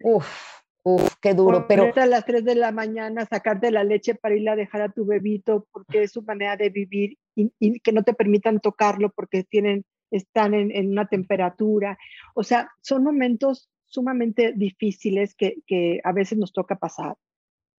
Uf 0.02 0.60
Uf, 0.82 1.14
qué 1.20 1.34
duro, 1.34 1.66
pero... 1.68 1.92
A 1.94 2.06
las 2.06 2.24
3 2.24 2.44
de 2.44 2.54
la 2.54 2.72
mañana 2.72 3.26
sacarte 3.26 3.70
la 3.70 3.84
leche 3.84 4.14
para 4.14 4.34
ir 4.36 4.48
a 4.48 4.56
dejar 4.56 4.82
a 4.82 4.92
tu 4.92 5.04
bebito 5.04 5.66
porque 5.72 6.02
es 6.02 6.12
su 6.12 6.22
manera 6.22 6.56
de 6.56 6.70
vivir 6.70 7.18
y, 7.34 7.80
que 7.80 7.92
no 7.92 8.02
te 8.02 8.14
permitan 8.14 8.60
tocarlo 8.60 9.10
porque 9.10 9.44
tienen, 9.44 9.84
están 10.10 10.54
en, 10.54 10.70
en, 10.70 10.90
una 10.90 11.06
temperatura. 11.06 11.98
O 12.34 12.42
sea, 12.42 12.70
son 12.80 13.04
momentos 13.04 13.68
sumamente 13.84 14.52
difíciles 14.54 15.34
que, 15.34 15.56
que 15.66 16.00
a 16.02 16.12
veces 16.12 16.38
nos 16.38 16.52
toca 16.52 16.76
pasar 16.76 17.16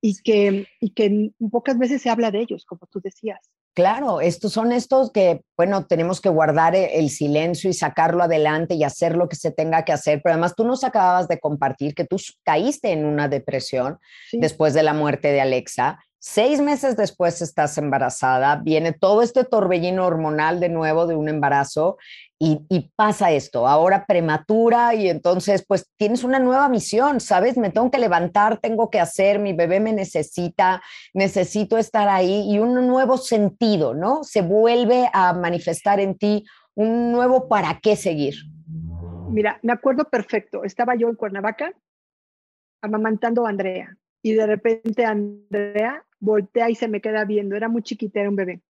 y 0.01 0.21
que, 0.21 0.67
y 0.79 0.89
que 0.91 1.31
pocas 1.51 1.77
veces 1.77 2.01
se 2.01 2.09
habla 2.09 2.31
de 2.31 2.41
ellos, 2.41 2.65
como 2.65 2.87
tú 2.87 2.99
decías. 3.01 3.50
Claro, 3.73 4.19
estos 4.19 4.51
son 4.51 4.73
estos 4.73 5.11
que, 5.11 5.43
bueno, 5.55 5.85
tenemos 5.85 6.19
que 6.19 6.27
guardar 6.27 6.75
e, 6.75 6.99
el 6.99 7.09
silencio 7.09 7.69
y 7.69 7.73
sacarlo 7.73 8.23
adelante 8.23 8.75
y 8.75 8.83
hacer 8.83 9.15
lo 9.15 9.29
que 9.29 9.37
se 9.37 9.51
tenga 9.51 9.85
que 9.85 9.93
hacer. 9.93 10.21
Pero 10.21 10.33
además 10.33 10.55
tú 10.55 10.65
nos 10.65 10.83
acababas 10.83 11.29
de 11.29 11.39
compartir 11.39 11.95
que 11.95 12.03
tú 12.03 12.17
caíste 12.43 12.91
en 12.91 13.05
una 13.05 13.29
depresión 13.29 13.97
después 14.33 14.73
de 14.73 14.83
la 14.83 14.93
muerte 14.93 15.31
de 15.31 15.39
Alexa 15.39 15.99
Seis 16.23 16.61
meses 16.61 16.95
después 16.95 17.41
estás 17.41 17.79
embarazada, 17.79 18.55
viene 18.57 18.93
todo 18.93 19.23
este 19.23 19.43
torbellino 19.43 20.05
hormonal 20.05 20.59
de 20.59 20.69
nuevo 20.69 21.07
de 21.07 21.15
un 21.15 21.27
embarazo 21.29 21.97
y, 22.37 22.91
pasa 22.95 23.31
esto, 23.31 23.67
ahora 23.67 24.05
prematura 24.05 24.93
y 24.93 25.09
entonces 25.09 25.65
pues 25.67 25.89
tienes 25.97 26.23
una 26.23 26.37
nueva 26.37 26.69
misión, 26.69 27.21
¿sabes? 27.21 27.57
Me 27.57 27.71
tengo 27.71 27.89
que 27.89 27.97
levantar, 27.97 28.59
tengo 28.59 28.91
que 28.91 28.99
hacer, 28.99 29.39
mi 29.39 29.53
bebé 29.53 29.79
me 29.79 29.93
necesita, 29.93 30.83
necesito 31.15 31.79
estar 31.79 32.07
ahí 32.07 32.51
y 32.51 32.59
un 32.59 32.75
nuevo 32.85 33.17
sentido, 33.17 33.95
¿no? 33.95 34.23
Se 34.23 34.43
vuelve 34.43 35.09
a 35.13 35.33
manifestar 35.33 35.99
en 35.99 36.19
ti 36.19 36.45
un 36.75 37.11
nuevo 37.11 37.47
para 37.47 37.79
qué 37.81 37.95
seguir. 37.95 38.35
Mira, 39.31 39.57
me 39.63 39.73
acuerdo 39.73 40.05
perfecto, 40.05 40.63
estaba 40.65 40.93
yo 40.93 41.09
en 41.09 41.15
Cuernavaca 41.15 41.73
amamantando 42.79 43.47
a 43.47 43.49
Andrea 43.49 43.97
y 44.21 44.33
de 44.33 44.45
repente 44.45 45.05
Andrea 45.05 46.05
voltea 46.19 46.69
y 46.69 46.75
se 46.75 46.87
me 46.87 47.01
queda 47.01 47.25
viendo, 47.25 47.55
era 47.55 47.67
muy 47.67 47.81
chiquita, 47.81 48.19
era 48.19 48.29
un 48.29 48.35
bebé. 48.35 48.61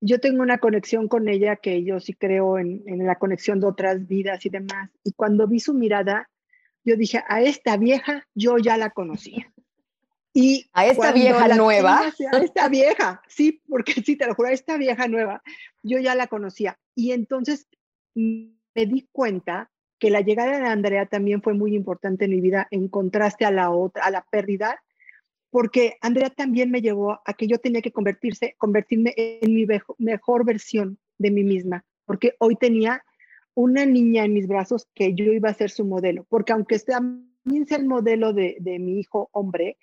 Yo 0.00 0.20
tengo 0.20 0.42
una 0.42 0.58
conexión 0.58 1.08
con 1.08 1.28
ella 1.28 1.56
que 1.56 1.84
yo 1.84 2.00
sí 2.00 2.14
creo 2.14 2.58
en, 2.58 2.82
la 3.06 3.16
conexión 3.16 3.60
de 3.60 3.66
otras 3.66 4.06
vidas 4.06 4.44
y 4.44 4.50
demás. 4.50 4.90
Y 5.04 5.12
cuando 5.12 5.46
vi 5.46 5.60
su 5.60 5.74
mirada, 5.74 6.28
yo 6.84 6.96
dije, 6.96 7.22
a 7.28 7.42
esta 7.42 7.76
vieja 7.76 8.26
yo 8.34 8.58
ya 8.58 8.76
la 8.76 8.90
conocía. 8.90 9.52
Y 10.32 10.68
a 10.74 10.86
esta 10.86 11.12
vieja 11.12 11.48
nueva. 11.56 12.12
a 12.32 12.38
esta 12.38 12.68
vieja, 12.68 13.22
sí, 13.26 13.62
porque 13.68 13.92
sí, 13.92 14.16
te 14.16 14.26
lo 14.26 14.34
juro, 14.34 14.48
a 14.48 14.52
esta 14.52 14.76
vieja 14.76 15.08
nueva, 15.08 15.42
yo 15.82 15.98
ya 15.98 16.14
la 16.14 16.26
conocía. 16.26 16.78
Y 16.94 17.12
entonces 17.12 17.66
me 18.14 18.86
di 18.86 19.08
cuenta 19.12 19.70
que 19.98 20.10
la 20.10 20.20
llegada 20.20 20.58
de 20.58 20.66
Andrea 20.66 21.06
también 21.06 21.40
fue 21.40 21.54
muy 21.54 21.74
importante 21.74 22.26
en 22.26 22.32
mi 22.32 22.42
vida 22.42 22.68
en 22.70 22.88
contraste 22.88 23.46
a 23.46 23.50
la 23.50 23.70
otra, 23.70 24.04
a 24.04 24.10
la 24.10 24.26
pérdida 24.30 24.82
porque 25.50 25.96
Andrea 26.00 26.30
también 26.30 26.70
me 26.70 26.82
llevó 26.82 27.20
a 27.24 27.34
que 27.34 27.46
yo 27.46 27.58
tenía 27.58 27.82
que 27.82 27.92
convertirse, 27.92 28.54
convertirme 28.58 29.14
en 29.16 29.54
mi 29.54 29.66
mejor 29.98 30.44
versión 30.44 30.98
de 31.18 31.30
mí 31.30 31.44
misma, 31.44 31.84
porque 32.04 32.34
hoy 32.38 32.56
tenía 32.56 33.02
una 33.54 33.86
niña 33.86 34.24
en 34.24 34.34
mis 34.34 34.46
brazos 34.46 34.88
que 34.94 35.14
yo 35.14 35.32
iba 35.32 35.48
a 35.48 35.54
ser 35.54 35.70
su 35.70 35.84
modelo, 35.84 36.26
porque 36.28 36.52
aunque 36.52 36.78
también 36.78 37.66
sea 37.66 37.78
el 37.78 37.86
modelo 37.86 38.32
de, 38.32 38.56
de 38.60 38.78
mi 38.78 39.00
hijo 39.00 39.30
hombre, 39.32 39.78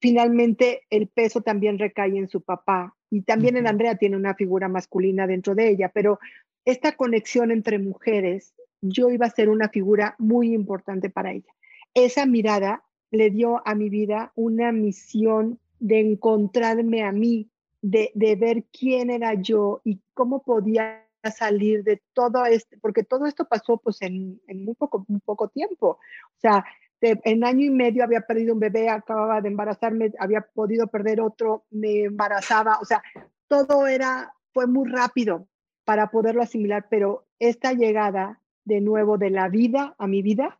finalmente 0.00 0.82
el 0.90 1.08
peso 1.08 1.42
también 1.42 1.78
recae 1.78 2.16
en 2.16 2.28
su 2.28 2.40
papá 2.40 2.94
y 3.10 3.22
también 3.22 3.56
en 3.56 3.66
Andrea 3.66 3.96
tiene 3.96 4.16
una 4.16 4.34
figura 4.34 4.68
masculina 4.68 5.26
dentro 5.26 5.54
de 5.54 5.68
ella, 5.68 5.90
pero 5.92 6.18
esta 6.64 6.92
conexión 6.92 7.50
entre 7.50 7.78
mujeres, 7.78 8.54
yo 8.80 9.10
iba 9.10 9.26
a 9.26 9.30
ser 9.30 9.48
una 9.48 9.68
figura 9.68 10.14
muy 10.18 10.52
importante 10.52 11.10
para 11.10 11.32
ella. 11.32 11.52
Esa 11.94 12.26
mirada 12.26 12.84
le 13.10 13.30
dio 13.30 13.62
a 13.66 13.74
mi 13.74 13.88
vida 13.88 14.32
una 14.34 14.72
misión 14.72 15.58
de 15.78 16.00
encontrarme 16.00 17.02
a 17.02 17.12
mí, 17.12 17.50
de, 17.80 18.10
ver 18.38 18.64
quién 18.72 19.10
era 19.10 19.34
yo 19.34 19.80
y 19.84 20.00
cómo 20.14 20.42
podía 20.42 21.04
salir 21.36 21.84
de 21.84 22.02
todo 22.12 22.44
esto, 22.44 22.76
porque 22.80 23.04
todo 23.04 23.26
esto 23.26 23.46
pasó 23.46 23.76
pues 23.78 24.02
en, 24.02 24.40
muy, 24.48 24.74
poco, 24.74 25.04
muy 25.08 25.20
poco 25.20 25.48
tiempo. 25.48 25.98
O 26.36 26.40
sea, 26.40 26.64
en 27.00 27.44
año 27.44 27.64
y 27.64 27.70
medio 27.70 28.02
había 28.02 28.22
perdido 28.22 28.54
un 28.54 28.60
bebé, 28.60 28.88
acababa 28.88 29.40
de 29.40 29.48
embarazarme, 29.48 30.12
había 30.18 30.42
podido 30.42 30.88
perder 30.88 31.20
otro, 31.20 31.64
me 31.70 32.04
embarazaba, 32.04 32.78
o 32.80 32.84
sea, 32.84 33.02
todo 33.46 33.86
era, 33.86 34.34
fue 34.52 34.66
muy 34.66 34.88
rápido 34.90 35.46
para 35.84 36.10
poderlo 36.10 36.42
asimilar, 36.42 36.86
pero 36.90 37.26
esta 37.38 37.72
llegada 37.72 38.40
de 38.64 38.80
nuevo 38.80 39.16
de 39.16 39.30
la 39.30 39.48
vida 39.48 39.94
a 39.98 40.06
mi 40.06 40.22
vida 40.22 40.58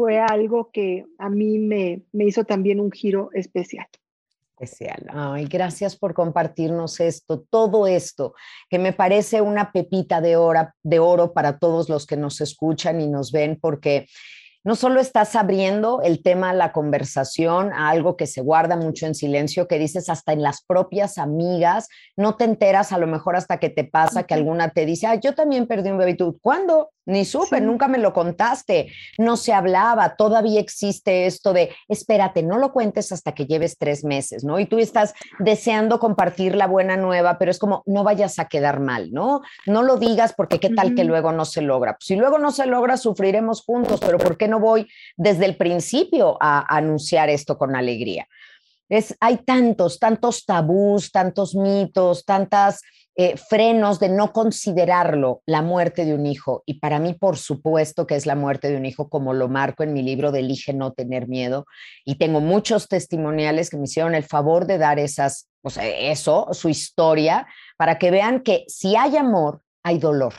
fue 0.00 0.18
algo 0.18 0.70
que 0.72 1.04
a 1.18 1.28
mí 1.28 1.58
me, 1.58 2.00
me 2.12 2.24
hizo 2.24 2.44
también 2.44 2.80
un 2.80 2.90
giro 2.90 3.28
especial. 3.34 3.86
Especial. 4.58 5.06
Ay, 5.12 5.44
gracias 5.44 5.94
por 5.94 6.14
compartirnos 6.14 7.00
esto, 7.00 7.44
todo 7.50 7.86
esto, 7.86 8.32
que 8.70 8.78
me 8.78 8.94
parece 8.94 9.42
una 9.42 9.72
pepita 9.72 10.22
de, 10.22 10.38
de 10.82 10.98
oro 11.00 11.34
para 11.34 11.58
todos 11.58 11.90
los 11.90 12.06
que 12.06 12.16
nos 12.16 12.40
escuchan 12.40 13.02
y 13.02 13.08
nos 13.08 13.30
ven, 13.30 13.58
porque 13.60 14.06
no 14.62 14.74
solo 14.74 15.00
estás 15.00 15.36
abriendo 15.36 16.00
el 16.02 16.22
tema, 16.22 16.52
la 16.52 16.72
conversación 16.72 17.72
a 17.72 17.90
algo 17.90 18.16
que 18.16 18.26
se 18.26 18.40
guarda 18.42 18.76
mucho 18.76 19.06
en 19.06 19.14
silencio, 19.14 19.68
que 19.68 19.78
dices 19.78 20.08
hasta 20.08 20.32
en 20.32 20.42
las 20.42 20.62
propias 20.62 21.16
amigas, 21.16 21.88
no 22.16 22.36
te 22.36 22.44
enteras 22.44 22.92
a 22.92 22.98
lo 22.98 23.06
mejor 23.06 23.36
hasta 23.36 23.58
que 23.58 23.70
te 23.70 23.84
pasa 23.84 24.24
que 24.24 24.34
alguna 24.34 24.70
te 24.70 24.84
dice, 24.84 25.06
ah, 25.06 25.14
yo 25.14 25.34
también 25.34 25.66
perdí 25.66 25.90
un 25.90 25.98
bebé. 25.98 26.14
¿Tú 26.14 26.38
cuándo? 26.42 26.90
Ni 27.10 27.24
supe, 27.24 27.60
nunca 27.60 27.88
me 27.88 27.98
lo 27.98 28.12
contaste, 28.12 28.92
no 29.18 29.36
se 29.36 29.52
hablaba, 29.52 30.14
todavía 30.14 30.60
existe 30.60 31.26
esto 31.26 31.52
de, 31.52 31.74
espérate, 31.88 32.42
no 32.42 32.56
lo 32.58 32.72
cuentes 32.72 33.10
hasta 33.10 33.32
que 33.32 33.46
lleves 33.46 33.76
tres 33.78 34.04
meses, 34.04 34.44
¿no? 34.44 34.60
Y 34.60 34.66
tú 34.66 34.78
estás 34.78 35.14
deseando 35.40 35.98
compartir 35.98 36.54
la 36.54 36.68
buena 36.68 36.96
nueva, 36.96 37.36
pero 37.38 37.50
es 37.50 37.58
como, 37.58 37.82
no 37.86 38.04
vayas 38.04 38.38
a 38.38 38.48
quedar 38.48 38.78
mal, 38.78 39.10
¿no? 39.12 39.42
No 39.66 39.82
lo 39.82 39.96
digas 39.96 40.34
porque 40.36 40.60
qué 40.60 40.70
tal 40.70 40.94
que 40.94 41.04
luego 41.04 41.32
no 41.32 41.44
se 41.44 41.62
logra. 41.62 41.94
Pues, 41.94 42.06
si 42.06 42.16
luego 42.16 42.38
no 42.38 42.52
se 42.52 42.66
logra, 42.66 42.96
sufriremos 42.96 43.62
juntos, 43.62 44.00
pero 44.00 44.18
¿por 44.18 44.36
qué 44.36 44.46
no 44.46 44.60
voy 44.60 44.88
desde 45.16 45.46
el 45.46 45.56
principio 45.56 46.36
a, 46.40 46.64
anunciar 46.76 47.28
esto 47.28 47.58
con 47.58 47.74
alegría? 47.74 48.28
Es, 48.88 49.16
hay 49.20 49.38
tantos, 49.38 49.98
tantos 49.98 50.44
tabús, 50.44 51.10
tantos 51.10 51.54
mitos, 51.54 52.24
tantas 52.24 52.82
eh, 53.16 53.36
frenos 53.36 54.00
de 54.00 54.08
no 54.08 54.32
considerarlo 54.32 55.42
la 55.46 55.62
muerte 55.62 56.04
de 56.04 56.14
un 56.14 56.26
hijo. 56.26 56.62
Y 56.66 56.74
para 56.80 56.98
mí, 56.98 57.14
por 57.14 57.36
supuesto 57.36 58.06
que 58.06 58.16
es 58.16 58.26
la 58.26 58.36
muerte 58.36 58.70
de 58.70 58.76
un 58.76 58.86
hijo, 58.86 59.08
como 59.08 59.34
lo 59.34 59.48
marco 59.48 59.82
en 59.82 59.92
mi 59.92 60.02
libro 60.02 60.32
de 60.32 60.40
Elige 60.40 60.72
no 60.72 60.92
tener 60.92 61.28
miedo. 61.28 61.66
Y 62.04 62.16
tengo 62.16 62.40
muchos 62.40 62.88
testimoniales 62.88 63.70
que 63.70 63.76
me 63.76 63.84
hicieron 63.84 64.14
el 64.14 64.24
favor 64.24 64.66
de 64.66 64.78
dar 64.78 64.98
esas, 64.98 65.48
o 65.62 65.70
sea, 65.70 65.86
eso, 65.86 66.48
su 66.52 66.68
historia, 66.68 67.46
para 67.76 67.98
que 67.98 68.10
vean 68.10 68.40
que 68.40 68.64
si 68.68 68.96
hay 68.96 69.16
amor, 69.16 69.62
hay 69.82 69.98
dolor 69.98 70.34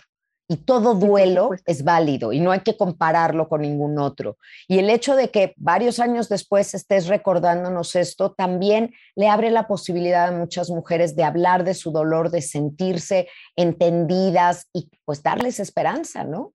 y 0.51 0.57
todo 0.57 0.95
duelo 0.95 1.51
es 1.65 1.85
válido 1.85 2.33
y 2.33 2.41
no 2.41 2.51
hay 2.51 2.59
que 2.59 2.75
compararlo 2.75 3.47
con 3.47 3.61
ningún 3.61 3.97
otro. 3.97 4.37
Y 4.67 4.79
el 4.79 4.89
hecho 4.89 5.15
de 5.15 5.31
que 5.31 5.53
varios 5.55 6.01
años 6.01 6.27
después 6.27 6.73
estés 6.73 7.07
recordándonos 7.07 7.95
esto 7.95 8.33
también 8.33 8.93
le 9.15 9.29
abre 9.29 9.49
la 9.49 9.65
posibilidad 9.65 10.27
a 10.27 10.37
muchas 10.37 10.69
mujeres 10.69 11.15
de 11.15 11.23
hablar 11.23 11.63
de 11.63 11.73
su 11.73 11.93
dolor, 11.93 12.31
de 12.31 12.41
sentirse 12.41 13.29
entendidas 13.55 14.67
y 14.73 14.89
pues 15.05 15.23
darles 15.23 15.61
esperanza, 15.61 16.25
¿no? 16.25 16.53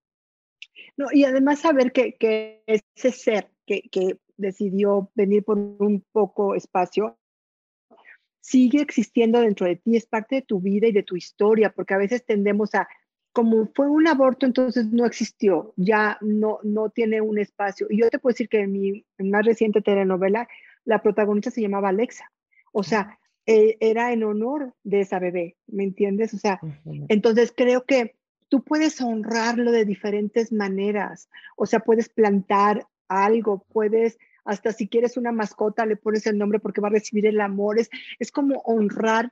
No, 0.98 1.06
y 1.11 1.24
además 1.24 1.61
saber 1.61 1.90
que, 1.92 2.16
que 2.16 2.64
ese 2.66 3.12
ser 3.12 3.50
que, 3.64 3.80
que 3.90 4.18
decidió 4.37 5.11
venir 5.14 5.42
por 5.42 5.56
un 5.56 6.04
poco 6.12 6.54
espacio 6.54 7.16
sigue 8.42 8.82
existiendo 8.82 9.40
dentro 9.40 9.66
de 9.66 9.76
ti, 9.76 9.96
es 9.96 10.04
parte 10.04 10.37
de 10.37 10.42
tu 10.42 10.61
vida 10.61 10.87
y 10.87 10.92
de 10.92 11.02
tu 11.02 11.16
historia, 11.16 11.72
porque 11.74 11.94
a 11.94 11.98
veces 11.98 12.26
tendemos 12.26 12.74
a 12.74 12.87
como 13.37 13.68
fue 13.75 13.87
un 13.87 14.09
aborto, 14.09 14.46
entonces 14.46 14.87
no 14.87 15.05
existió, 15.05 15.75
ya 15.77 16.16
no, 16.22 16.59
no 16.62 16.88
tiene 16.88 17.20
un 17.20 17.38
espacio. 17.38 17.87
Y 17.90 18.01
yo 18.01 18.09
te 18.09 18.18
puedo 18.18 18.33
decir 18.33 18.49
que 18.49 18.61
en 18.61 18.72
mi 18.72 19.05
más 19.18 19.44
reciente 19.44 19.83
telenovela, 19.83 20.49
la 20.87 21.03
protagonista 21.03 21.51
se 21.51 21.61
llamaba 21.61 21.90
Alexa. 21.90 22.33
O 22.72 22.83
sea, 22.83 23.18
eh, 23.44 23.77
era 23.81 24.14
en 24.14 24.25
honor 24.25 24.72
de 24.85 25.03
esa 25.03 25.18
bebé, 25.18 25.59
¿me 25.66 25.85
entiendes? 25.85 26.33
O 26.33 26.38
sea, 26.38 26.59
entonces 27.11 27.53
creo 27.55 27.85
que 27.85 28.16
tú 28.49 28.64
puedes 28.64 29.03
honrarlo 29.03 29.70
de 29.70 29.85
diferentes 29.85 30.51
maneras. 30.51 31.29
O 31.59 31.66
sea, 31.66 31.81
puedes 31.81 32.09
plantar 32.09 32.87
algo, 33.07 33.66
puedes, 33.70 34.16
hasta 34.46 34.72
si 34.72 34.88
quieres 34.88 35.18
una 35.18 35.31
mascota, 35.31 35.85
le 35.85 35.96
pones 35.96 36.27
el 36.27 36.38
nombre 36.38 36.59
porque 36.59 36.81
va 36.81 36.88
a 36.88 36.92
recibir 36.92 37.27
el 37.27 37.42
amor. 37.42 37.79
Es, 37.79 37.90
es 38.18 38.33
como 38.33 38.62
honrar 38.64 39.31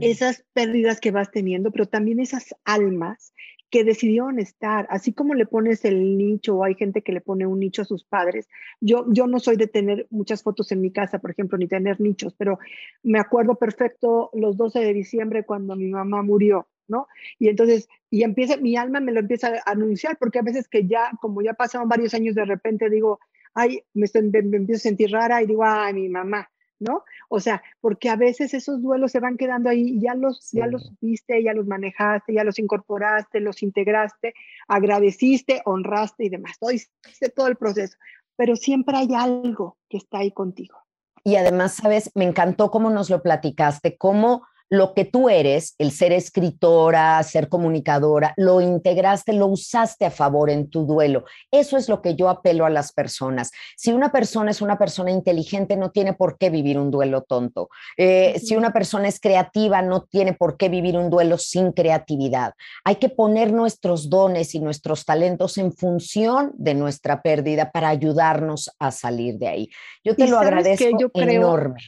esas 0.00 0.44
pérdidas 0.52 1.00
que 1.00 1.10
vas 1.10 1.30
teniendo, 1.30 1.70
pero 1.70 1.86
también 1.86 2.20
esas 2.20 2.54
almas 2.64 3.32
que 3.70 3.84
decidieron 3.84 4.40
estar, 4.40 4.86
así 4.90 5.12
como 5.12 5.34
le 5.34 5.46
pones 5.46 5.84
el 5.84 6.18
nicho 6.18 6.56
o 6.56 6.64
hay 6.64 6.74
gente 6.74 7.02
que 7.02 7.12
le 7.12 7.20
pone 7.20 7.46
un 7.46 7.60
nicho 7.60 7.82
a 7.82 7.84
sus 7.84 8.04
padres. 8.04 8.48
Yo, 8.80 9.06
yo 9.08 9.28
no 9.28 9.38
soy 9.38 9.56
de 9.56 9.68
tener 9.68 10.08
muchas 10.10 10.42
fotos 10.42 10.72
en 10.72 10.80
mi 10.80 10.90
casa, 10.90 11.20
por 11.20 11.30
ejemplo, 11.30 11.56
ni 11.56 11.68
tener 11.68 12.00
nichos, 12.00 12.34
pero 12.36 12.58
me 13.04 13.20
acuerdo 13.20 13.54
perfecto 13.54 14.30
los 14.34 14.56
12 14.56 14.80
de 14.80 14.92
diciembre 14.92 15.44
cuando 15.44 15.76
mi 15.76 15.86
mamá 15.86 16.22
murió, 16.22 16.66
¿no? 16.88 17.06
Y 17.38 17.48
entonces, 17.48 17.88
y 18.10 18.24
empieza, 18.24 18.56
mi 18.56 18.76
alma 18.76 18.98
me 18.98 19.12
lo 19.12 19.20
empieza 19.20 19.52
a 19.64 19.70
anunciar, 19.70 20.18
porque 20.18 20.40
a 20.40 20.42
veces 20.42 20.66
que 20.66 20.88
ya, 20.88 21.12
como 21.20 21.40
ya 21.40 21.54
pasaron 21.54 21.88
varios 21.88 22.12
años, 22.12 22.34
de 22.34 22.44
repente 22.44 22.90
digo, 22.90 23.20
ay, 23.54 23.84
me, 23.94 24.06
me 24.42 24.56
empiezo 24.56 24.78
a 24.78 24.88
sentir 24.88 25.12
rara 25.12 25.42
y 25.42 25.46
digo, 25.46 25.64
ay, 25.64 25.94
mi 25.94 26.08
mamá. 26.08 26.50
¿No? 26.80 27.04
O 27.28 27.38
sea, 27.38 27.62
porque 27.80 28.08
a 28.08 28.16
veces 28.16 28.54
esos 28.54 28.82
duelos 28.82 29.12
se 29.12 29.20
van 29.20 29.36
quedando 29.36 29.70
ahí 29.70 30.00
ya 30.00 30.14
los, 30.14 30.50
ya 30.50 30.66
los 30.66 30.86
supiste, 30.86 31.42
ya 31.42 31.52
los 31.52 31.66
manejaste, 31.66 32.34
ya 32.34 32.42
los 32.42 32.58
incorporaste, 32.58 33.40
los 33.40 33.62
integraste, 33.62 34.34
agradeciste, 34.66 35.62
honraste 35.64 36.24
y 36.24 36.28
demás. 36.30 36.58
Todo, 36.58 36.72
hiciste 36.72 37.28
todo 37.28 37.46
el 37.46 37.56
proceso, 37.56 37.96
pero 38.34 38.56
siempre 38.56 38.96
hay 38.96 39.14
algo 39.14 39.78
que 39.88 39.98
está 39.98 40.18
ahí 40.18 40.32
contigo. 40.32 40.76
Y 41.22 41.36
además, 41.36 41.74
sabes, 41.74 42.10
me 42.14 42.24
encantó 42.24 42.70
cómo 42.70 42.90
nos 42.90 43.10
lo 43.10 43.22
platicaste, 43.22 43.96
cómo 43.98 44.46
lo 44.70 44.94
que 44.94 45.04
tú 45.04 45.28
eres, 45.28 45.74
el 45.78 45.90
ser 45.90 46.12
escritora, 46.12 47.20
ser 47.24 47.48
comunicadora, 47.48 48.32
lo 48.36 48.60
integraste, 48.60 49.32
lo 49.32 49.48
usaste 49.48 50.06
a 50.06 50.12
favor 50.12 50.48
en 50.48 50.70
tu 50.70 50.86
duelo. 50.86 51.24
Eso 51.50 51.76
es 51.76 51.88
lo 51.88 52.00
que 52.00 52.14
yo 52.14 52.28
apelo 52.28 52.64
a 52.64 52.70
las 52.70 52.92
personas. 52.92 53.50
Si 53.76 53.92
una 53.92 54.12
persona 54.12 54.52
es 54.52 54.62
una 54.62 54.78
persona 54.78 55.10
inteligente, 55.10 55.76
no 55.76 55.90
tiene 55.90 56.14
por 56.14 56.38
qué 56.38 56.50
vivir 56.50 56.78
un 56.78 56.92
duelo 56.92 57.22
tonto. 57.22 57.68
Eh, 57.96 58.38
si 58.38 58.54
una 58.54 58.72
persona 58.72 59.08
es 59.08 59.18
creativa, 59.18 59.82
no 59.82 60.04
tiene 60.04 60.34
por 60.34 60.56
qué 60.56 60.68
vivir 60.68 60.96
un 60.96 61.10
duelo 61.10 61.36
sin 61.36 61.72
creatividad. 61.72 62.54
Hay 62.84 62.96
que 62.96 63.08
poner 63.08 63.52
nuestros 63.52 64.08
dones 64.08 64.54
y 64.54 64.60
nuestros 64.60 65.04
talentos 65.04 65.58
en 65.58 65.72
función 65.72 66.52
de 66.54 66.74
nuestra 66.74 67.22
pérdida 67.22 67.72
para 67.72 67.88
ayudarnos 67.88 68.70
a 68.78 68.92
salir 68.92 69.36
de 69.36 69.48
ahí. 69.48 69.70
Yo 70.04 70.14
te 70.14 70.28
lo 70.28 70.38
agradezco 70.38 70.84
yo 70.96 71.10
enorme. 71.14 71.80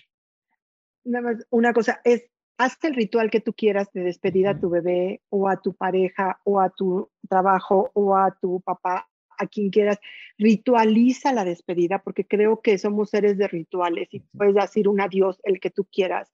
una 1.50 1.72
cosa, 1.72 2.00
es 2.02 2.31
haz 2.62 2.78
el 2.84 2.94
ritual 2.94 3.30
que 3.30 3.40
tú 3.40 3.52
quieras 3.52 3.92
de 3.92 4.02
despedir 4.02 4.46
a 4.46 4.58
tu 4.58 4.70
bebé 4.70 5.20
o 5.30 5.48
a 5.48 5.60
tu 5.60 5.74
pareja 5.74 6.38
o 6.44 6.60
a 6.60 6.70
tu 6.70 7.10
trabajo 7.28 7.90
o 7.94 8.16
a 8.16 8.36
tu 8.40 8.60
papá, 8.60 9.08
a 9.36 9.46
quien 9.46 9.70
quieras. 9.70 9.98
Ritualiza 10.38 11.32
la 11.32 11.44
despedida 11.44 11.98
porque 11.98 12.24
creo 12.24 12.60
que 12.60 12.78
somos 12.78 13.10
seres 13.10 13.36
de 13.36 13.48
rituales 13.48 14.08
y 14.12 14.20
puedes 14.20 14.54
decir 14.54 14.86
un 14.88 15.00
adiós 15.00 15.40
el 15.42 15.58
que 15.58 15.70
tú 15.70 15.86
quieras. 15.90 16.32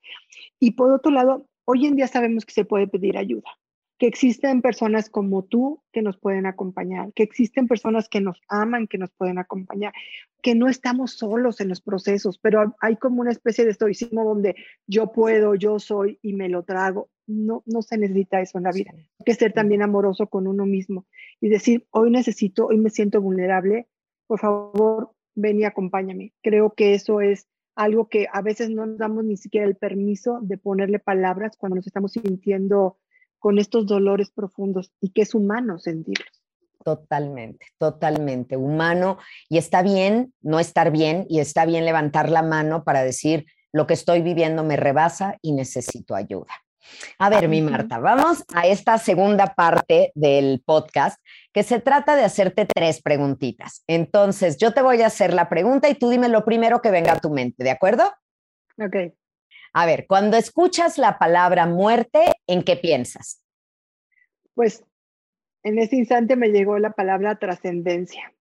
Y 0.61 0.72
por 0.72 0.92
otro 0.92 1.11
lado, 1.11 1.46
hoy 1.64 1.86
en 1.86 1.96
día 1.96 2.09
sabemos 2.09 2.44
que 2.44 2.52
se 2.52 2.66
puede 2.66 2.86
pedir 2.88 3.16
ayuda 3.16 3.50
que 3.99 4.07
existen 4.07 4.62
personas 4.62 5.11
como 5.11 5.42
tú 5.44 5.82
que 5.92 6.03
nos 6.03 6.16
pueden 6.16 6.46
acompañar, 6.46 7.12
que 7.14 7.24
existen 7.24 7.66
personas 7.66 8.09
que 8.09 8.20
nos 8.20 8.40
aman, 8.49 8.86
que 8.86 8.96
nos 8.96 9.11
pueden 9.11 9.38
acompañar, 9.38 9.92
que 10.40 10.55
no 10.55 10.68
estamos 10.68 11.12
solos 11.12 11.61
en 11.61 11.68
los 11.68 11.80
procesos, 11.80 12.38
pero 12.38 12.76
hay 12.80 12.96
como 12.96 13.20
una 13.20 13.32
especie 13.32 13.64
de 13.64 13.72
estoicismo 13.72 14.24
donde 14.24 14.55
yo 14.86 15.11
puedo, 15.11 15.57
yo 15.57 15.80
soy 15.80 16.18
y 16.22 16.32
me 16.32 16.49
lo 16.49 16.62
trago. 16.62 17.11
No, 17.26 17.62
no 17.66 17.82
se 17.82 17.99
necesita 17.99 18.40
eso 18.40 18.57
en 18.57 18.64
la 18.64 18.70
vida. 18.70 18.92
Hay 18.94 19.24
que 19.26 19.34
ser 19.34 19.53
también 19.53 19.82
amoroso 19.82 20.28
con 20.28 20.46
uno 20.46 20.64
mismo 20.64 21.07
y 21.40 21.49
decir, 21.49 21.86
hoy 21.90 22.11
necesito, 22.11 22.66
hoy 22.66 22.78
me 22.78 22.90
siento 22.90 23.20
vulnerable, 23.20 23.88
por 24.26 24.38
favor, 24.38 25.11
ven 25.34 25.59
y 25.59 25.64
acompáñame. 25.64 26.32
Creo 26.40 26.72
que 26.72 26.94
eso 26.94 27.20
es 27.20 27.49
algo 27.74 28.09
que 28.09 28.28
a 28.32 28.42
veces 28.42 28.70
no 28.70 28.86
nos 28.86 28.99
damos 28.99 29.24
ni 29.24 29.36
siquiera 29.36 29.66
el 29.66 29.76
permiso 29.76 30.38
de 30.40 30.57
ponerle 30.57 31.01
palabras 31.01 31.57
cuando 31.57 31.76
nos 31.76 31.86
estamos 31.86 32.12
sintiendo 32.12 32.99
con 33.39 33.59
estos 33.59 33.86
dolores 33.86 34.30
profundos 34.30 34.93
y 35.01 35.11
que 35.11 35.22
es 35.22 35.34
humano 35.34 35.78
sentirlos. 35.78 36.43
Totalmente, 36.84 37.66
totalmente 37.78 38.57
humano. 38.57 39.18
Y 39.49 39.59
está 39.59 39.82
bien 39.82 40.32
no 40.41 40.61
estar 40.61 40.91
bien 40.91 41.26
y 41.28 41.41
está 41.41 41.66
bien 41.66 41.84
levantar 41.84 42.30
la 42.30 42.43
mano 42.43 42.84
para 42.84 43.03
decir, 43.03 43.47
lo 43.72 43.86
que 43.86 43.95
estoy 43.95 44.22
viviendo 44.22 44.64
me 44.64 44.76
rebasa 44.76 45.36
y 45.43 45.53
necesito 45.53 46.14
ayuda. 46.14 46.53
A 47.18 47.28
ver, 47.28 47.49
mi 47.49 47.61
Marta, 47.61 47.99
vamos 47.99 48.45
a 48.55 48.66
esta 48.66 48.97
segunda 48.97 49.55
parte 49.55 50.11
del 50.14 50.62
podcast 50.64 51.20
que 51.53 51.62
se 51.62 51.80
trata 51.80 52.16
de 52.16 52.24
hacerte 52.24 52.66
tres 52.66 53.03
preguntitas. 53.03 53.82
Entonces, 53.86 54.57
yo 54.57 54.72
te 54.72 54.80
voy 54.80 55.03
a 55.03 55.09
hacer 55.09 55.34
la 55.34 55.51
pregunta 55.51 55.89
y 55.91 55.95
tú 55.95 56.09
dime 56.09 56.28
lo 56.28 56.45
primero 56.45 56.80
que 56.80 56.91
venga 56.91 57.12
a 57.12 57.20
tu 57.20 57.30
mente, 57.30 57.62
¿de 57.62 57.70
acuerdo? 57.70 58.11
Ok. 58.78 59.12
A 59.72 59.86
ver, 59.86 60.06
cuando 60.06 60.36
escuchas 60.36 60.98
la 60.98 61.18
palabra 61.18 61.66
muerte, 61.66 62.32
¿en 62.46 62.62
qué 62.62 62.76
piensas? 62.76 63.42
Pues 64.54 64.84
en 65.62 65.78
ese 65.78 65.96
instante 65.96 66.36
me 66.36 66.48
llegó 66.48 66.78
la 66.78 66.92
palabra 66.92 67.38
trascendencia. 67.38 68.32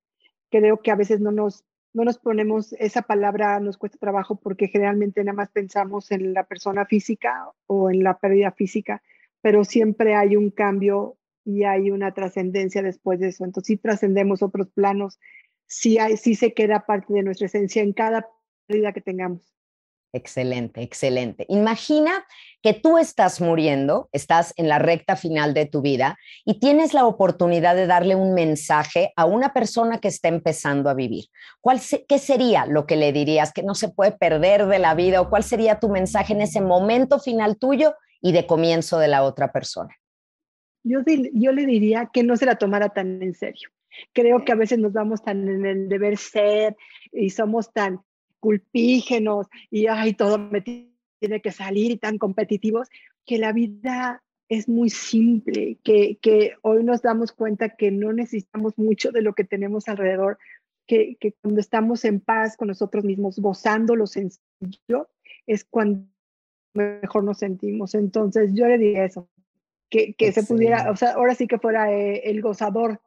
Creo 0.49 0.81
que 0.81 0.91
a 0.91 0.95
veces 0.95 1.19
no 1.19 1.31
nos, 1.31 1.65
no 1.93 2.03
nos 2.03 2.17
ponemos 2.19 2.73
esa 2.73 3.01
palabra, 3.01 3.59
nos 3.59 3.77
cuesta 3.77 3.97
trabajo 3.97 4.35
porque 4.35 4.67
generalmente 4.67 5.23
nada 5.23 5.35
más 5.35 5.49
pensamos 5.49 6.11
en 6.11 6.33
la 6.33 6.45
persona 6.45 6.85
física 6.85 7.51
o 7.65 7.89
en 7.89 8.03
la 8.03 8.17
pérdida 8.17 8.51
física, 8.51 9.01
pero 9.41 9.63
siempre 9.63 10.15
hay 10.15 10.35
un 10.35 10.51
cambio 10.51 11.17
y 11.43 11.63
hay 11.63 11.91
una 11.91 12.13
trascendencia 12.13 12.81
después 12.81 13.19
de 13.19 13.29
eso. 13.29 13.45
Entonces 13.45 13.67
sí 13.67 13.77
trascendemos 13.77 14.41
otros 14.41 14.69
planos, 14.69 15.19
sí, 15.65 15.97
sí 16.17 16.35
se 16.35 16.53
queda 16.53 16.85
parte 16.85 17.13
de 17.13 17.23
nuestra 17.23 17.47
esencia 17.47 17.81
en 17.81 17.93
cada 17.93 18.27
pérdida 18.67 18.93
que 18.93 19.01
tengamos. 19.01 19.56
Excelente, 20.13 20.81
excelente. 20.81 21.45
Imagina 21.49 22.25
que 22.61 22.73
tú 22.73 22.97
estás 22.97 23.41
muriendo, 23.41 24.09
estás 24.13 24.53
en 24.55 24.69
la 24.69 24.79
recta 24.79 25.15
final 25.17 25.53
de 25.53 25.65
tu 25.65 25.81
vida 25.81 26.17
y 26.45 26.59
tienes 26.59 26.93
la 26.93 27.05
oportunidad 27.05 27.75
de 27.75 27.87
darle 27.87 28.15
un 28.15 28.33
mensaje 28.33 29.11
a 29.17 29.25
una 29.25 29.53
persona 29.53 29.99
que 29.99 30.07
está 30.07 30.29
empezando 30.29 30.89
a 30.89 30.93
vivir. 30.93 31.25
¿Cuál 31.59 31.81
¿Qué 32.07 32.19
sería 32.19 32.65
lo 32.65 32.85
que 32.87 32.95
le 32.95 33.11
dirías 33.11 33.51
que 33.51 33.63
no 33.63 33.75
se 33.75 33.89
puede 33.89 34.13
perder 34.13 34.67
de 34.67 34.79
la 34.79 34.95
vida 34.95 35.19
o 35.19 35.29
cuál 35.29 35.43
sería 35.43 35.79
tu 35.79 35.89
mensaje 35.89 36.33
en 36.33 36.41
ese 36.41 36.61
momento 36.61 37.19
final 37.19 37.57
tuyo 37.57 37.93
y 38.21 38.31
de 38.31 38.47
comienzo 38.47 38.99
de 38.99 39.09
la 39.09 39.23
otra 39.23 39.51
persona? 39.51 39.93
Yo, 40.83 40.99
yo 41.33 41.51
le 41.51 41.65
diría 41.65 42.09
que 42.13 42.23
no 42.23 42.37
se 42.37 42.45
la 42.45 42.55
tomara 42.55 42.89
tan 42.89 43.21
en 43.21 43.33
serio. 43.33 43.69
Creo 44.13 44.45
que 44.45 44.53
a 44.53 44.55
veces 44.55 44.79
nos 44.79 44.93
vamos 44.93 45.21
tan 45.21 45.47
en 45.49 45.65
el 45.65 45.89
deber 45.89 46.17
ser 46.17 46.77
y 47.11 47.29
somos 47.31 47.73
tan 47.73 47.99
culpígenos 48.47 49.47
y 49.69 49.87
ay, 49.87 50.13
todo 50.13 50.39
me 50.39 50.61
tiene 50.61 51.41
que 51.41 51.51
salir 51.51 51.91
y 51.91 51.97
tan 51.97 52.17
competitivos, 52.17 52.87
que 53.25 53.37
la 53.39 53.51
vida 53.51 54.23
es 54.47 54.69
muy 54.69 54.89
simple, 54.89 55.79
que, 55.83 56.17
que 56.21 56.53
hoy 56.61 56.85
nos 56.85 57.01
damos 57.01 57.33
cuenta 57.33 57.75
que 57.75 57.91
no 57.91 58.13
necesitamos 58.13 58.77
mucho 58.77 59.11
de 59.11 59.21
lo 59.21 59.33
que 59.33 59.43
tenemos 59.43 59.89
alrededor, 59.89 60.37
que, 60.87 61.17
que 61.19 61.33
cuando 61.33 61.59
estamos 61.59 62.05
en 62.05 62.21
paz 62.21 62.55
con 62.55 62.69
nosotros 62.69 63.03
mismos, 63.03 63.37
gozando 63.37 63.97
lo 63.97 64.07
sencillo, 64.07 65.09
es 65.45 65.65
cuando 65.65 66.07
mejor 66.73 67.25
nos 67.25 67.39
sentimos. 67.39 67.95
Entonces 67.95 68.51
yo 68.53 68.65
le 68.65 68.77
diría 68.77 69.03
eso, 69.03 69.27
que, 69.89 70.13
que 70.13 70.31
se 70.31 70.43
pudiera, 70.43 70.89
o 70.89 70.95
sea, 70.95 71.15
ahora 71.15 71.35
sí 71.35 71.47
que 71.47 71.59
fuera 71.59 71.91
eh, 71.91 72.29
el 72.29 72.41
gozador 72.41 73.01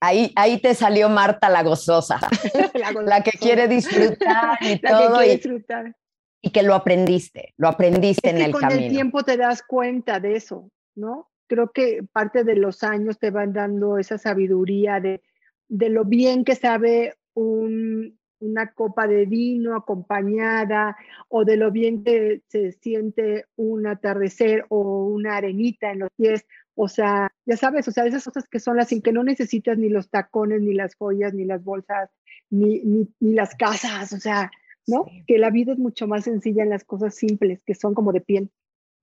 Ahí, 0.00 0.32
ahí 0.36 0.60
te 0.60 0.74
salió 0.74 1.08
Marta 1.08 1.48
la 1.48 1.62
gozosa, 1.62 2.20
la, 3.04 3.22
que 3.22 3.32
quiere 3.32 3.66
disfrutar 3.66 4.56
y 4.60 4.78
todo. 4.80 5.24
y, 5.24 5.30
disfrutar. 5.30 5.96
y 6.40 6.50
que 6.50 6.62
lo 6.62 6.74
aprendiste, 6.74 7.54
lo 7.56 7.68
aprendiste 7.68 8.30
en 8.30 8.36
el 8.38 8.52
camino. 8.52 8.68
Con 8.68 8.78
el 8.78 8.90
tiempo 8.90 9.22
te 9.24 9.36
das 9.36 9.62
cuenta 9.62 10.20
de 10.20 10.36
eso, 10.36 10.70
¿no? 10.94 11.30
Creo 11.48 11.72
que 11.72 12.04
parte 12.12 12.44
de 12.44 12.54
los 12.54 12.84
años 12.84 13.18
te 13.18 13.30
van 13.30 13.52
dando 13.52 13.98
esa 13.98 14.18
sabiduría 14.18 15.00
de, 15.00 15.22
de 15.68 15.88
lo 15.88 16.04
bien 16.04 16.44
que 16.44 16.54
sabe 16.54 17.14
una 17.34 18.72
copa 18.74 19.06
de 19.06 19.26
vino 19.26 19.76
acompañada 19.76 20.96
o 21.28 21.44
de 21.44 21.56
lo 21.56 21.70
bien 21.70 22.04
que 22.04 22.42
se 22.48 22.72
siente 22.72 23.46
un 23.56 23.86
atardecer 23.86 24.66
o 24.68 25.06
una 25.06 25.36
arenita 25.36 25.90
en 25.90 26.00
los 26.00 26.10
pies 26.16 26.46
o 26.80 26.86
sea, 26.86 27.32
ya 27.44 27.56
sabes, 27.56 27.88
o 27.88 27.90
sea, 27.90 28.06
esas 28.06 28.22
cosas 28.22 28.46
que 28.48 28.60
son 28.60 28.76
las 28.76 28.88
sin 28.88 29.02
que 29.02 29.10
no 29.12 29.24
necesitas 29.24 29.76
ni 29.76 29.88
los 29.88 30.10
tacones, 30.10 30.62
ni 30.62 30.74
las 30.74 30.94
joyas, 30.94 31.34
ni 31.34 31.44
las 31.44 31.64
bolsas, 31.64 32.08
ni, 32.50 32.80
ni, 32.84 33.08
ni 33.18 33.32
las 33.34 33.56
casas, 33.56 34.12
o 34.12 34.20
sea, 34.20 34.52
¿no? 34.86 35.04
Que 35.26 35.38
la 35.38 35.50
vida 35.50 35.72
es 35.72 35.78
mucho 35.78 36.06
más 36.06 36.22
sencilla 36.22 36.62
en 36.62 36.70
las 36.70 36.84
cosas 36.84 37.16
simples, 37.16 37.60
que 37.66 37.74
son 37.74 37.94
como 37.94 38.12
de 38.12 38.20
piel. 38.20 38.50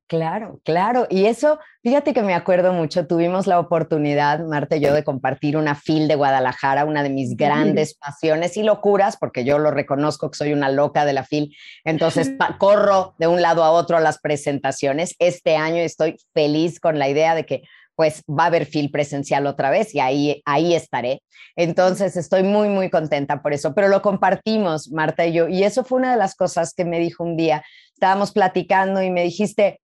Claro, 0.07 0.59
claro. 0.63 1.07
Y 1.09 1.25
eso, 1.25 1.57
fíjate 1.81 2.13
que 2.13 2.21
me 2.21 2.35
acuerdo 2.35 2.73
mucho, 2.73 3.07
tuvimos 3.07 3.47
la 3.47 3.59
oportunidad, 3.59 4.39
Marta 4.45 4.75
y 4.75 4.81
yo, 4.81 4.93
de 4.93 5.03
compartir 5.03 5.57
una 5.57 5.73
FIL 5.73 6.07
de 6.07 6.13
Guadalajara, 6.13 6.85
una 6.85 7.01
de 7.01 7.09
mis 7.09 7.35
grandes 7.35 7.95
pasiones 7.95 8.55
y 8.55 8.61
locuras, 8.61 9.17
porque 9.17 9.43
yo 9.43 9.57
lo 9.57 9.71
reconozco 9.71 10.29
que 10.29 10.37
soy 10.37 10.53
una 10.53 10.69
loca 10.69 11.05
de 11.05 11.13
la 11.13 11.23
FIL. 11.23 11.55
Entonces, 11.83 12.31
corro 12.59 13.15
de 13.17 13.25
un 13.25 13.41
lado 13.41 13.63
a 13.63 13.71
otro 13.71 13.97
a 13.97 13.99
las 13.99 14.19
presentaciones. 14.19 15.15
Este 15.17 15.55
año 15.55 15.77
estoy 15.77 16.17
feliz 16.35 16.79
con 16.79 16.99
la 16.99 17.09
idea 17.09 17.33
de 17.33 17.47
que 17.47 17.63
pues 17.95 18.23
va 18.29 18.43
a 18.43 18.47
haber 18.47 18.65
FIL 18.65 18.91
presencial 18.91 19.47
otra 19.47 19.69
vez 19.69 19.95
y 19.95 20.01
ahí, 20.01 20.41
ahí 20.45 20.75
estaré. 20.75 21.23
Entonces 21.55 22.17
estoy 22.17 22.43
muy, 22.43 22.67
muy 22.67 22.89
contenta 22.89 23.41
por 23.41 23.53
eso, 23.53 23.73
pero 23.73 23.87
lo 23.87 24.01
compartimos, 24.01 24.91
Marta 24.91 25.25
y 25.25 25.33
yo, 25.33 25.47
y 25.47 25.63
eso 25.63 25.83
fue 25.83 25.99
una 25.99 26.11
de 26.11 26.17
las 26.17 26.35
cosas 26.35 26.73
que 26.73 26.83
me 26.83 26.99
dijo 26.99 27.23
un 27.23 27.37
día, 27.37 27.63
estábamos 27.93 28.33
platicando 28.33 29.01
y 29.01 29.09
me 29.09 29.23
dijiste, 29.23 29.79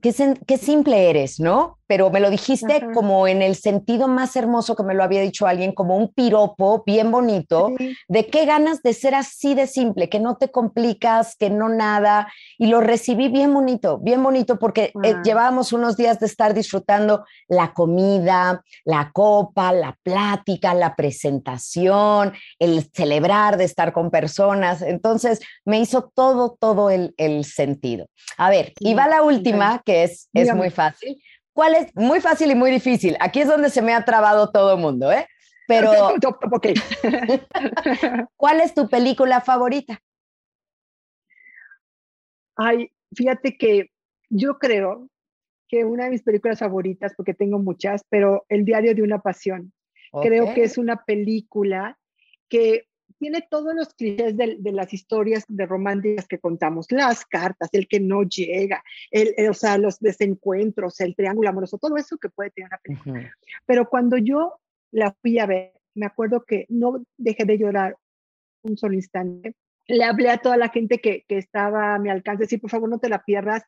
qué, 0.00 0.14
qué 0.46 0.58
simple 0.58 1.10
eres, 1.10 1.40
¿no? 1.40 1.79
Pero 1.90 2.08
me 2.08 2.20
lo 2.20 2.30
dijiste 2.30 2.86
como 2.94 3.26
en 3.26 3.42
el 3.42 3.56
sentido 3.56 4.06
más 4.06 4.36
hermoso 4.36 4.76
que 4.76 4.84
me 4.84 4.94
lo 4.94 5.02
había 5.02 5.22
dicho 5.22 5.48
alguien, 5.48 5.72
como 5.72 5.96
un 5.96 6.14
piropo 6.14 6.84
bien 6.86 7.10
bonito, 7.10 7.72
de 8.06 8.26
qué 8.28 8.46
ganas 8.46 8.80
de 8.84 8.94
ser 8.94 9.16
así 9.16 9.56
de 9.56 9.66
simple, 9.66 10.08
que 10.08 10.20
no 10.20 10.36
te 10.36 10.52
complicas, 10.52 11.34
que 11.34 11.50
no 11.50 11.68
nada, 11.68 12.32
y 12.58 12.68
lo 12.68 12.80
recibí 12.80 13.28
bien 13.28 13.52
bonito, 13.52 13.98
bien 13.98 14.22
bonito, 14.22 14.56
porque 14.56 14.92
eh, 15.02 15.16
llevábamos 15.24 15.72
unos 15.72 15.96
días 15.96 16.20
de 16.20 16.26
estar 16.26 16.54
disfrutando 16.54 17.24
la 17.48 17.72
comida, 17.72 18.62
la 18.84 19.10
copa, 19.12 19.72
la 19.72 19.98
plática, 20.04 20.74
la 20.74 20.94
presentación, 20.94 22.34
el 22.60 22.88
celebrar 22.94 23.56
de 23.56 23.64
estar 23.64 23.92
con 23.92 24.12
personas, 24.12 24.82
entonces 24.82 25.40
me 25.64 25.80
hizo 25.80 26.08
todo, 26.14 26.56
todo 26.56 26.88
el, 26.88 27.14
el 27.16 27.44
sentido. 27.44 28.06
A 28.36 28.48
ver, 28.48 28.74
y 28.78 28.94
va 28.94 29.08
la 29.08 29.22
última, 29.22 29.82
que 29.84 30.04
es, 30.04 30.28
es 30.32 30.54
muy 30.54 30.70
fácil. 30.70 31.20
¿Cuál 31.52 31.74
es? 31.74 31.94
Muy 31.94 32.20
fácil 32.20 32.50
y 32.50 32.54
muy 32.54 32.70
difícil. 32.70 33.16
Aquí 33.20 33.40
es 33.40 33.48
donde 33.48 33.70
se 33.70 33.82
me 33.82 33.92
ha 33.92 34.04
trabado 34.04 34.50
todo 34.50 34.74
el 34.74 34.80
mundo, 34.80 35.10
¿eh? 35.12 35.26
Pero, 35.66 35.92
¿cuál 38.36 38.60
es 38.60 38.74
tu 38.74 38.88
película 38.88 39.40
favorita? 39.40 40.00
Ay, 42.56 42.90
fíjate 43.14 43.56
que 43.56 43.90
yo 44.28 44.58
creo 44.58 45.08
que 45.68 45.84
una 45.84 46.04
de 46.04 46.10
mis 46.10 46.22
películas 46.22 46.58
favoritas, 46.58 47.14
porque 47.16 47.34
tengo 47.34 47.58
muchas, 47.58 48.02
pero 48.08 48.44
El 48.48 48.64
diario 48.64 48.94
de 48.94 49.02
una 49.02 49.20
pasión. 49.20 49.72
Creo 50.22 50.52
que 50.54 50.64
es 50.64 50.76
una 50.76 51.04
película 51.04 51.96
que 52.48 52.88
tiene 53.18 53.46
todos 53.50 53.74
los 53.74 53.94
clichés 53.94 54.36
de, 54.36 54.58
las 54.72 54.92
historias 54.92 55.44
de 55.48 55.66
románticas 55.66 56.26
que 56.26 56.38
contamos, 56.38 56.86
las 56.90 57.24
cartas, 57.24 57.68
el 57.72 57.88
que 57.88 58.00
no 58.00 58.22
llega, 58.22 58.82
el, 59.10 59.34
o 59.48 59.54
sea, 59.54 59.78
los 59.78 59.98
desencuentros, 60.00 61.00
el 61.00 61.14
triángulo 61.14 61.48
amoroso, 61.48 61.78
todo 61.78 61.96
eso 61.96 62.18
que 62.18 62.28
puede 62.28 62.50
tener 62.50 62.68
una 62.68 62.78
película. 62.78 63.34
Pero 63.66 63.88
cuando 63.88 64.16
yo 64.16 64.60
la 64.90 65.12
fui 65.20 65.38
a 65.38 65.46
ver, 65.46 65.72
me 65.94 66.06
acuerdo 66.06 66.44
que 66.44 66.66
no 66.68 67.02
dejé 67.16 67.44
de 67.44 67.58
llorar 67.58 67.96
un 68.62 68.76
solo 68.76 68.94
instante. 68.94 69.54
Le 69.86 70.04
hablé 70.04 70.30
a 70.30 70.38
toda 70.38 70.56
la 70.56 70.68
gente 70.68 70.98
que, 70.98 71.24
que 71.26 71.38
estaba 71.38 71.94
a 71.94 71.98
mi 71.98 72.10
alcance, 72.10 72.46
sí, 72.46 72.58
por 72.58 72.70
favor 72.70 72.88
no 72.88 72.98
te 72.98 73.08
la 73.08 73.24
pierdas, 73.24 73.64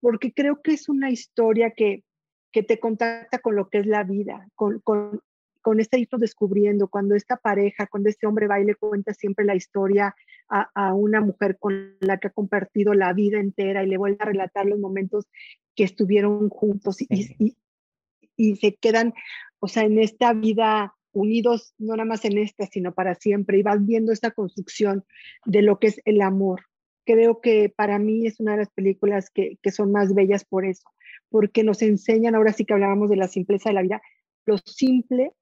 porque 0.00 0.32
creo 0.32 0.62
que 0.62 0.72
es 0.72 0.88
una 0.88 1.10
historia 1.10 1.72
que, 1.72 2.04
que 2.52 2.62
te 2.62 2.78
contacta 2.78 3.38
con 3.38 3.56
lo 3.56 3.68
que 3.68 3.78
es 3.78 3.86
la 3.86 4.04
vida, 4.04 4.48
con, 4.54 4.80
con, 4.80 5.20
con 5.66 5.80
este 5.80 5.98
hijo 5.98 6.16
descubriendo, 6.16 6.86
cuando 6.86 7.16
esta 7.16 7.38
pareja, 7.38 7.88
cuando 7.88 8.08
este 8.08 8.28
hombre 8.28 8.46
va 8.46 8.60
y 8.60 8.64
le 8.64 8.76
cuenta 8.76 9.12
siempre 9.14 9.44
la 9.44 9.56
historia 9.56 10.14
a, 10.48 10.94
una 10.94 11.20
mujer 11.20 11.58
con 11.58 11.96
la 11.98 12.18
que 12.18 12.28
ha 12.28 12.30
compartido 12.30 12.94
la 12.94 13.12
vida 13.12 13.40
entera 13.40 13.82
y 13.82 13.88
le 13.88 13.98
vuelve 13.98 14.18
a 14.20 14.26
relatar 14.26 14.64
los 14.66 14.78
momentos 14.78 15.26
que 15.74 15.82
estuvieron 15.82 16.50
juntos 16.50 16.98
y, 17.02 17.56
y, 18.36 18.54
se 18.54 18.76
quedan, 18.76 19.12
o 19.58 19.66
sea, 19.66 19.82
en 19.82 19.98
esta 19.98 20.32
vida 20.34 20.94
unidos, 21.10 21.74
no 21.78 21.96
nada 21.96 22.04
más 22.04 22.24
en 22.24 22.38
esta, 22.38 22.66
sino 22.66 22.94
para 22.94 23.16
siempre, 23.16 23.58
y 23.58 23.64
vas 23.64 23.84
viendo 23.84 24.12
esta 24.12 24.30
construcción 24.30 25.04
de 25.46 25.62
lo 25.62 25.80
que 25.80 25.88
es 25.88 26.00
el 26.04 26.22
amor. 26.22 26.60
Creo 27.04 27.40
que 27.40 27.74
para 27.76 27.98
mí 27.98 28.24
es 28.24 28.38
una 28.38 28.52
de 28.52 28.58
las 28.58 28.70
películas 28.70 29.30
que, 29.30 29.58
que 29.60 29.72
son 29.72 29.90
más 29.90 30.14
bellas 30.14 30.44
por 30.44 30.64
eso, 30.64 30.88
porque 31.28 31.64
nos 31.64 31.82
enseñan, 31.82 32.36
ahora 32.36 32.52
sí 32.52 32.64
que 32.64 32.74
hablábamos 32.74 33.10
de 33.10 33.16
la 33.16 33.26
simpleza 33.26 33.70
de 33.70 33.74
la 33.74 33.82
vida, 33.82 34.00
lo 34.44 34.58
simple 34.58 35.32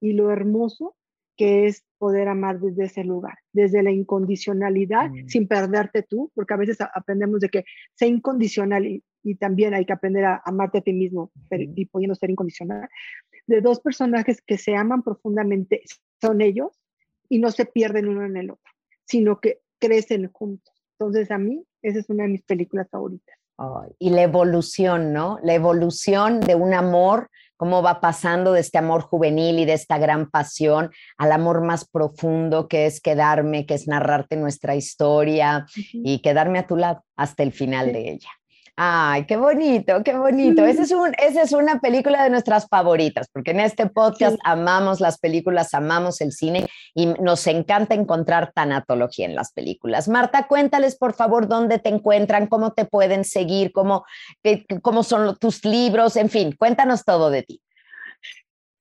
y 0.00 0.12
lo 0.12 0.30
hermoso 0.30 0.96
que 1.36 1.66
es 1.66 1.84
poder 1.98 2.28
amar 2.28 2.60
desde 2.60 2.84
ese 2.84 3.02
lugar, 3.02 3.34
desde 3.52 3.82
la 3.82 3.90
incondicionalidad, 3.90 5.10
mm. 5.10 5.28
sin 5.28 5.48
perderte 5.48 6.02
tú, 6.02 6.30
porque 6.34 6.54
a 6.54 6.58
veces 6.58 6.78
aprendemos 6.94 7.40
de 7.40 7.48
que 7.48 7.64
sea 7.94 8.08
incondicional 8.08 8.86
y, 8.86 9.02
también 9.40 9.72
hay 9.72 9.86
que 9.86 9.94
aprender 9.94 10.26
a 10.26 10.42
amarte 10.44 10.78
a 10.78 10.80
ti 10.82 10.92
mismo 10.92 11.32
y 11.50 11.86
pudiendo 11.86 12.14
ser 12.14 12.28
incondicional, 12.28 12.86
de 13.46 13.62
dos 13.62 13.80
personajes 13.80 14.42
que 14.42 14.58
se 14.58 14.76
aman 14.76 15.02
profundamente, 15.02 15.80
son 16.20 16.42
ellos 16.42 16.78
y 17.30 17.38
no 17.38 17.50
se 17.50 17.64
pierden 17.64 18.06
uno 18.06 18.26
en 18.26 18.36
el 18.36 18.50
otro, 18.50 18.70
sino 19.06 19.40
que 19.40 19.60
crecen 19.78 20.30
juntos. 20.30 20.74
Entonces 20.98 21.30
a 21.30 21.38
mí 21.38 21.64
esa 21.80 22.00
es 22.00 22.10
una 22.10 22.24
de 22.24 22.30
mis 22.30 22.42
películas 22.42 22.88
favoritas. 22.90 23.34
y 23.98 24.10
la 24.10 24.22
evolución, 24.22 25.14
¿no? 25.14 25.38
La 25.42 25.54
evolución 25.54 26.40
de 26.40 26.54
un 26.54 26.74
amor, 26.74 27.30
cómo 27.56 27.82
va 27.82 28.00
pasando 28.00 28.52
de 28.52 28.60
este 28.60 28.78
amor 28.78 29.02
juvenil 29.02 29.58
y 29.58 29.64
de 29.64 29.74
esta 29.74 29.98
gran 29.98 30.30
pasión 30.30 30.90
al 31.16 31.32
amor 31.32 31.62
más 31.62 31.88
profundo 31.88 32.68
que 32.68 32.86
es 32.86 33.00
quedarme, 33.00 33.66
que 33.66 33.74
es 33.74 33.86
narrarte 33.88 34.36
nuestra 34.36 34.74
historia 34.76 35.66
y 35.92 36.20
quedarme 36.20 36.58
a 36.58 36.66
tu 36.66 36.76
lado 36.76 37.04
hasta 37.16 37.42
el 37.42 37.52
final 37.52 37.92
de 37.92 38.12
ella. 38.12 38.30
Ay, 38.76 39.24
qué 39.26 39.36
bonito, 39.36 40.02
qué 40.02 40.16
bonito. 40.16 40.66
Esa 40.66 40.82
es, 40.82 40.90
un, 40.90 41.12
esa 41.18 41.42
es 41.42 41.52
una 41.52 41.78
película 41.78 42.24
de 42.24 42.30
nuestras 42.30 42.66
favoritas, 42.68 43.28
porque 43.32 43.52
en 43.52 43.60
este 43.60 43.86
podcast 43.86 44.36
amamos 44.42 45.00
las 45.00 45.18
películas, 45.18 45.74
amamos 45.74 46.20
el 46.20 46.32
cine 46.32 46.66
y 46.92 47.06
nos 47.06 47.46
encanta 47.46 47.94
encontrar 47.94 48.50
tanatología 48.52 49.26
en 49.26 49.36
las 49.36 49.52
películas. 49.52 50.08
Marta, 50.08 50.48
cuéntales 50.48 50.96
por 50.96 51.14
favor 51.14 51.46
dónde 51.46 51.78
te 51.78 51.88
encuentran, 51.88 52.48
cómo 52.48 52.72
te 52.72 52.84
pueden 52.84 53.24
seguir, 53.24 53.70
cómo, 53.70 54.04
cómo 54.82 55.04
son 55.04 55.36
tus 55.38 55.64
libros, 55.64 56.16
en 56.16 56.28
fin, 56.28 56.52
cuéntanos 56.58 57.04
todo 57.04 57.30
de 57.30 57.44
ti. 57.44 57.62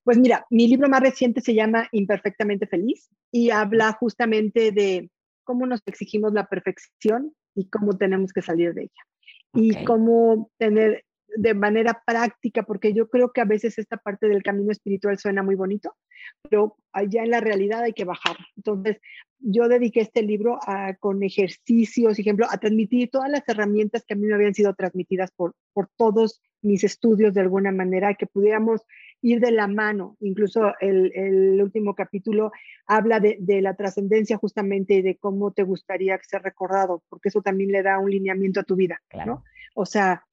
Pues 0.04 0.18
mira, 0.18 0.44
mi 0.50 0.68
libro 0.68 0.89
más 0.89 1.02
reciente 1.02 1.39
se 1.39 1.54
llama 1.54 1.88
Imperfectamente 1.91 2.66
Feliz 2.66 3.10
y 3.32 3.52
habla 3.52 3.94
justamente 3.94 4.72
de 4.72 5.12
cómo 5.44 5.68
nos 5.68 5.82
exigimos 5.86 6.34
la 6.34 6.48
perfección 6.48 7.36
y 7.54 7.70
cómo 7.70 7.96
tenemos 7.96 8.34
que 8.34 8.41
salir 8.41 8.74
de 8.74 8.84
ella 8.84 9.12
y 9.54 9.84
cómo 9.86 10.49
tener 10.58 11.06
de 11.36 11.54
manera 11.54 12.01
práctica, 12.06 12.64
porque 12.64 12.93
yo 12.93 13.10
creo 13.10 13.32
que 13.32 13.41
a 13.41 13.45
veces 13.45 13.78
esta 13.78 13.97
parte 13.97 14.28
del 14.28 14.43
camino 14.43 14.72
espiritual 14.72 15.18
suena 15.18 15.41
muy 15.41 15.56
bonito, 15.56 15.95
pero 16.41 16.78
allá 16.91 17.24
en 17.24 17.32
la 17.32 17.39
realidad 17.39 17.84
hay 17.84 17.93
que 17.93 18.06
bajar. 18.06 18.38
Entonces, 18.56 18.97
yo 19.39 19.68
dediqué 19.68 20.01
este 20.01 20.22
libro 20.22 20.60
a, 20.66 20.93
con 20.95 21.24
ejercicios, 21.24 22.20
ejemplo, 22.20 22.45
a 22.49 22.58
transmitir 22.58 23.10
todas 23.10 23.30
las 23.30 23.47
herramientas 23.47 24.04
que 24.06 24.14
a 24.14 24.18
mí 24.18 24.26
me 24.26 24.36
habían 24.36 24.54
sido 24.54 24.74
transmitidas 24.74 25.32
por, 25.32 25.56
por 25.74 25.89
todos 25.97 26.41
mis 26.62 26.84
estudios 26.84 27.34
de 27.34 27.41
alguna 27.41 27.72
manera, 27.72 28.14
que 28.14 28.28
pudiéramos 28.28 28.82
ir 29.24 29.40
de 29.40 29.52
la 29.52 29.68
mano. 29.68 30.18
Incluso 30.20 30.74
el, 30.80 31.12
el 31.16 31.62
último 31.62 31.96
capítulo 31.96 32.52
habla 32.86 33.20
de, 33.20 33.38
de 33.40 33.62
la 33.62 33.74
trascendencia 33.76 34.38
justamente 34.38 34.96
y 34.96 35.02
de 35.02 35.18
cómo 35.18 35.52
te 35.52 35.64
gustaría 35.64 36.20
ser 36.22 36.44
recordado, 36.44 37.02
porque 37.10 37.30
eso 37.30 37.42
también 37.42 37.72
le 37.72 37.82
da 37.82 37.98
un 37.98 38.12
lineamiento 38.12 38.60
a 38.60 38.64
tu 38.64 38.76
vida, 38.76 39.02
¿no? 39.26 39.44
O 39.76 39.86
sea, 39.86 40.26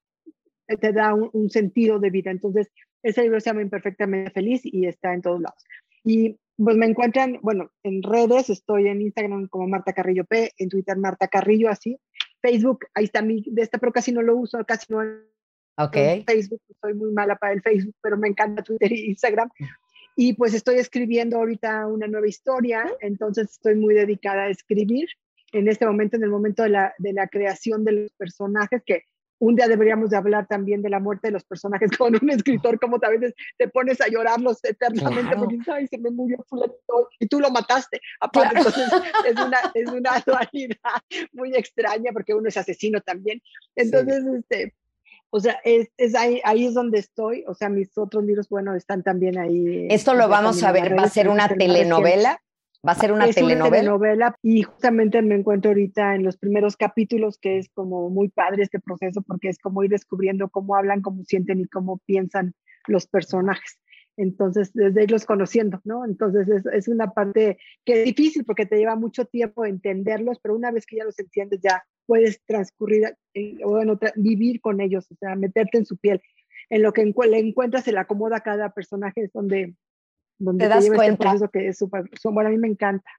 te 0.67 0.91
da 0.91 1.13
un, 1.13 1.49
sentido 1.49 1.99
de 1.99 2.09
vida. 2.09 2.31
Entonces, 2.31 2.71
ese 3.01 3.23
libro 3.23 3.39
se 3.39 3.49
llama 3.49 3.61
Imperfectamente 3.61 4.31
Feliz 4.31 4.61
y 4.63 4.85
está 4.85 5.13
en 5.13 5.21
todos 5.21 5.41
lados. 5.41 5.63
Y 6.03 6.37
pues 6.57 6.75
me 6.75 6.85
encuentran, 6.85 7.39
bueno, 7.41 7.71
en 7.83 8.03
redes, 8.03 8.49
estoy 8.49 8.87
en 8.87 9.01
Instagram 9.01 9.47
como 9.47 9.67
Marta 9.67 9.93
Carrillo 9.93 10.25
P, 10.25 10.51
en 10.57 10.69
Twitter 10.69 10.97
Marta 10.97 11.27
Carrillo, 11.27 11.69
así. 11.69 11.97
Facebook, 12.41 12.85
ahí 12.93 13.05
está 13.05 13.21
mi, 13.21 13.43
de 13.47 13.61
esta, 13.61 13.77
pero 13.77 13.91
casi 13.91 14.11
no 14.11 14.21
lo 14.21 14.35
uso, 14.35 14.63
casi 14.65 14.91
no. 14.91 15.01
Ok. 15.83 16.25
Facebook, 16.25 16.61
soy 16.81 16.93
muy 16.93 17.11
mala 17.11 17.35
para 17.35 17.53
el 17.53 17.61
Facebook, 17.61 17.95
pero 18.01 18.17
me 18.17 18.27
encanta 18.27 18.63
Twitter 18.63 18.91
e 18.91 19.07
Instagram. 19.07 19.49
Y 20.15 20.33
pues 20.33 20.53
estoy 20.53 20.75
escribiendo 20.75 21.37
ahorita 21.37 21.87
una 21.87 22.07
nueva 22.07 22.27
historia, 22.27 22.85
entonces 22.99 23.51
estoy 23.51 23.75
muy 23.75 23.95
dedicada 23.95 24.43
a 24.43 24.49
escribir 24.49 25.07
en 25.53 25.67
este 25.67 25.85
momento, 25.85 26.17
en 26.17 26.23
el 26.23 26.29
momento 26.29 26.63
de 26.63 26.69
la, 26.69 26.93
de 26.97 27.13
la 27.13 27.27
creación 27.27 27.83
de 27.83 27.91
los 27.93 28.11
personajes, 28.13 28.81
que 28.85 29.03
un 29.41 29.55
día 29.55 29.67
deberíamos 29.67 30.11
de 30.11 30.17
hablar 30.17 30.45
también 30.45 30.83
de 30.83 30.89
la 30.89 30.99
muerte 30.99 31.27
de 31.27 31.31
los 31.31 31.43
personajes 31.43 31.89
con 31.97 32.13
un 32.21 32.29
escritor, 32.29 32.79
como 32.79 32.97
a 33.01 33.09
veces 33.09 33.33
te 33.57 33.67
pones 33.67 33.99
a 33.99 34.07
llorarlos 34.07 34.63
eternamente 34.63 35.35
porque 35.35 35.57
ay, 35.71 35.87
se 35.87 35.97
me 35.97 36.11
murió 36.11 36.37
y 37.19 37.27
tú 37.27 37.39
lo 37.39 37.49
mataste. 37.49 37.99
Aparte, 38.19 38.57
entonces 38.57 38.85
es 39.25 39.35
una, 39.43 39.57
es 39.73 39.89
una 39.89 40.23
dualidad 40.25 41.01
muy 41.33 41.55
extraña 41.55 42.11
porque 42.13 42.35
uno 42.35 42.49
es 42.49 42.57
asesino 42.57 43.01
también. 43.01 43.41
Entonces, 43.75 44.23
este, 44.37 44.75
o 45.33 45.39
sea, 45.39 45.59
es, 45.63 45.89
es, 45.97 46.13
ahí, 46.13 46.41
ahí 46.43 46.65
es 46.65 46.73
donde 46.73 46.99
estoy. 46.99 47.45
O 47.47 47.53
sea, 47.53 47.69
mis 47.69 47.97
otros 47.97 48.23
libros, 48.25 48.49
bueno, 48.49 48.75
están 48.75 49.01
también 49.01 49.39
ahí. 49.39 49.87
Esto 49.89 50.13
lo 50.13 50.27
vamos 50.27 50.61
a 50.61 50.71
ver, 50.71 50.97
va 50.97 51.03
a 51.03 51.09
ser 51.09 51.29
una 51.29 51.47
telenovela. 51.47 52.41
Va 52.85 52.93
a 52.93 52.95
ser 52.95 53.11
una 53.11 53.31
telenovela. 53.31 54.35
y 54.41 54.63
justamente 54.63 55.21
me 55.21 55.35
encuentro 55.35 55.69
ahorita 55.69 56.15
en 56.15 56.23
los 56.23 56.37
primeros 56.37 56.75
capítulos, 56.75 57.37
que 57.37 57.59
es 57.59 57.69
como 57.69 58.09
muy 58.09 58.27
padre 58.29 58.63
este 58.63 58.79
proceso, 58.79 59.21
porque 59.21 59.49
es 59.49 59.59
como 59.59 59.83
ir 59.83 59.91
descubriendo 59.91 60.49
cómo 60.49 60.75
hablan, 60.75 61.01
cómo 61.01 61.23
sienten 61.23 61.61
y 61.61 61.65
cómo 61.65 61.99
piensan 62.05 62.53
los 62.87 63.07
personajes. 63.07 63.79
Entonces, 64.17 64.71
desde 64.73 65.03
irlos 65.03 65.25
conociendo, 65.25 65.79
¿no? 65.85 66.03
Entonces, 66.05 66.49
es, 66.49 66.65
es 66.65 66.87
una 66.89 67.11
parte 67.11 67.57
que 67.85 67.99
es 67.99 68.05
difícil 68.05 68.43
porque 68.43 68.65
te 68.65 68.77
lleva 68.77 68.95
mucho 68.95 69.25
tiempo 69.25 69.63
entenderlos, 69.63 70.39
pero 70.41 70.55
una 70.55 70.71
vez 70.71 70.85
que 70.85 70.97
ya 70.97 71.05
los 71.05 71.17
entiendes, 71.19 71.61
ya 71.61 71.83
puedes 72.05 72.41
transcurrir 72.45 73.15
o 73.63 73.69
bueno, 73.69 73.99
vivir 74.15 74.61
con 74.61 74.81
ellos, 74.81 75.09
o 75.11 75.15
sea, 75.15 75.35
meterte 75.35 75.77
en 75.77 75.85
su 75.85 75.97
piel. 75.97 76.21
En 76.69 76.81
lo 76.81 76.93
que 76.93 77.03
le 77.03 77.39
encuentras, 77.39 77.83
se 77.83 77.91
le 77.91 77.99
acomoda 77.99 78.37
a 78.37 78.41
cada 78.41 78.73
personaje, 78.73 79.23
es 79.23 79.31
donde 79.33 79.75
donde 80.41 80.65
te 80.65 80.69
das 80.69 80.83
este 80.85 80.95
cuenta. 80.95 81.33
que 81.53 81.67
es 81.67 81.77
súper, 81.77 82.09
bueno, 82.31 82.49
a 82.49 82.51
mí 82.51 82.57
me 82.57 82.67
encanta. 82.67 83.09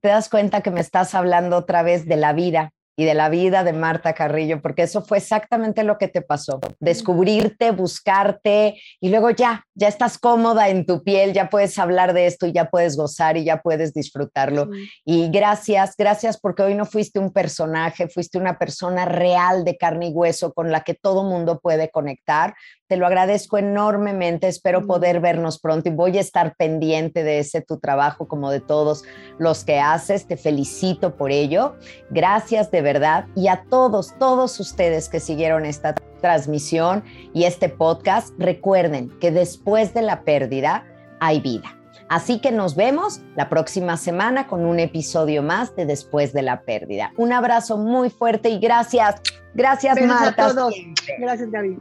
Te 0.00 0.08
das 0.08 0.28
cuenta 0.28 0.62
que 0.62 0.70
me 0.70 0.80
estás 0.80 1.14
hablando 1.14 1.56
otra 1.56 1.82
vez 1.82 2.06
de 2.06 2.16
la 2.16 2.32
vida, 2.32 2.72
y 2.96 3.04
de 3.04 3.14
la 3.14 3.28
vida 3.28 3.64
de 3.64 3.72
Marta 3.72 4.12
Carrillo, 4.12 4.60
porque 4.60 4.82
eso 4.82 5.02
fue 5.02 5.18
exactamente 5.18 5.82
lo 5.82 5.98
que 5.98 6.08
te 6.08 6.22
pasó, 6.22 6.60
descubrirte, 6.78 7.70
buscarte 7.70 8.80
y 9.00 9.08
luego 9.08 9.30
ya, 9.30 9.64
ya 9.74 9.88
estás 9.88 10.18
cómoda 10.18 10.68
en 10.68 10.84
tu 10.84 11.02
piel, 11.02 11.32
ya 11.32 11.48
puedes 11.48 11.78
hablar 11.78 12.12
de 12.12 12.26
esto 12.26 12.46
y 12.46 12.52
ya 12.52 12.68
puedes 12.68 12.96
gozar 12.96 13.36
y 13.36 13.44
ya 13.44 13.62
puedes 13.62 13.94
disfrutarlo. 13.94 14.68
Y 15.04 15.30
gracias, 15.30 15.94
gracias 15.96 16.38
porque 16.38 16.62
hoy 16.62 16.74
no 16.74 16.84
fuiste 16.84 17.18
un 17.18 17.32
personaje, 17.32 18.08
fuiste 18.08 18.38
una 18.38 18.58
persona 18.58 19.04
real 19.04 19.64
de 19.64 19.76
carne 19.76 20.08
y 20.08 20.12
hueso 20.12 20.52
con 20.52 20.70
la 20.70 20.82
que 20.82 20.94
todo 20.94 21.24
mundo 21.24 21.60
puede 21.60 21.90
conectar. 21.90 22.54
Te 22.92 22.98
lo 22.98 23.06
agradezco 23.06 23.56
enormemente, 23.56 24.48
espero 24.48 24.86
poder 24.86 25.20
vernos 25.20 25.58
pronto 25.58 25.88
y 25.88 25.92
voy 25.92 26.18
a 26.18 26.20
estar 26.20 26.56
pendiente 26.56 27.24
de 27.24 27.38
ese 27.38 27.62
tu 27.62 27.78
trabajo 27.78 28.28
como 28.28 28.50
de 28.50 28.60
todos 28.60 29.02
los 29.38 29.64
que 29.64 29.80
haces. 29.80 30.26
Te 30.26 30.36
felicito 30.36 31.16
por 31.16 31.30
ello. 31.30 31.76
Gracias 32.10 32.70
de 32.70 32.82
verdad 32.82 33.28
y 33.34 33.48
a 33.48 33.64
todos, 33.70 34.12
todos 34.18 34.60
ustedes 34.60 35.08
que 35.08 35.20
siguieron 35.20 35.64
esta 35.64 35.94
transmisión 36.20 37.02
y 37.32 37.44
este 37.44 37.70
podcast, 37.70 38.34
recuerden 38.36 39.08
que 39.20 39.30
después 39.30 39.94
de 39.94 40.02
la 40.02 40.20
pérdida 40.20 40.84
hay 41.18 41.40
vida. 41.40 41.74
Así 42.10 42.40
que 42.40 42.52
nos 42.52 42.76
vemos 42.76 43.22
la 43.36 43.48
próxima 43.48 43.96
semana 43.96 44.48
con 44.48 44.66
un 44.66 44.78
episodio 44.78 45.42
más 45.42 45.74
de 45.76 45.86
Después 45.86 46.34
de 46.34 46.42
la 46.42 46.60
pérdida. 46.60 47.10
Un 47.16 47.32
abrazo 47.32 47.78
muy 47.78 48.10
fuerte 48.10 48.50
y 48.50 48.58
gracias. 48.58 49.14
Gracias, 49.54 49.98
Marta. 49.98 50.44
a 50.44 50.50
todos. 50.50 50.74
Gracias, 51.18 51.50
David. 51.50 51.78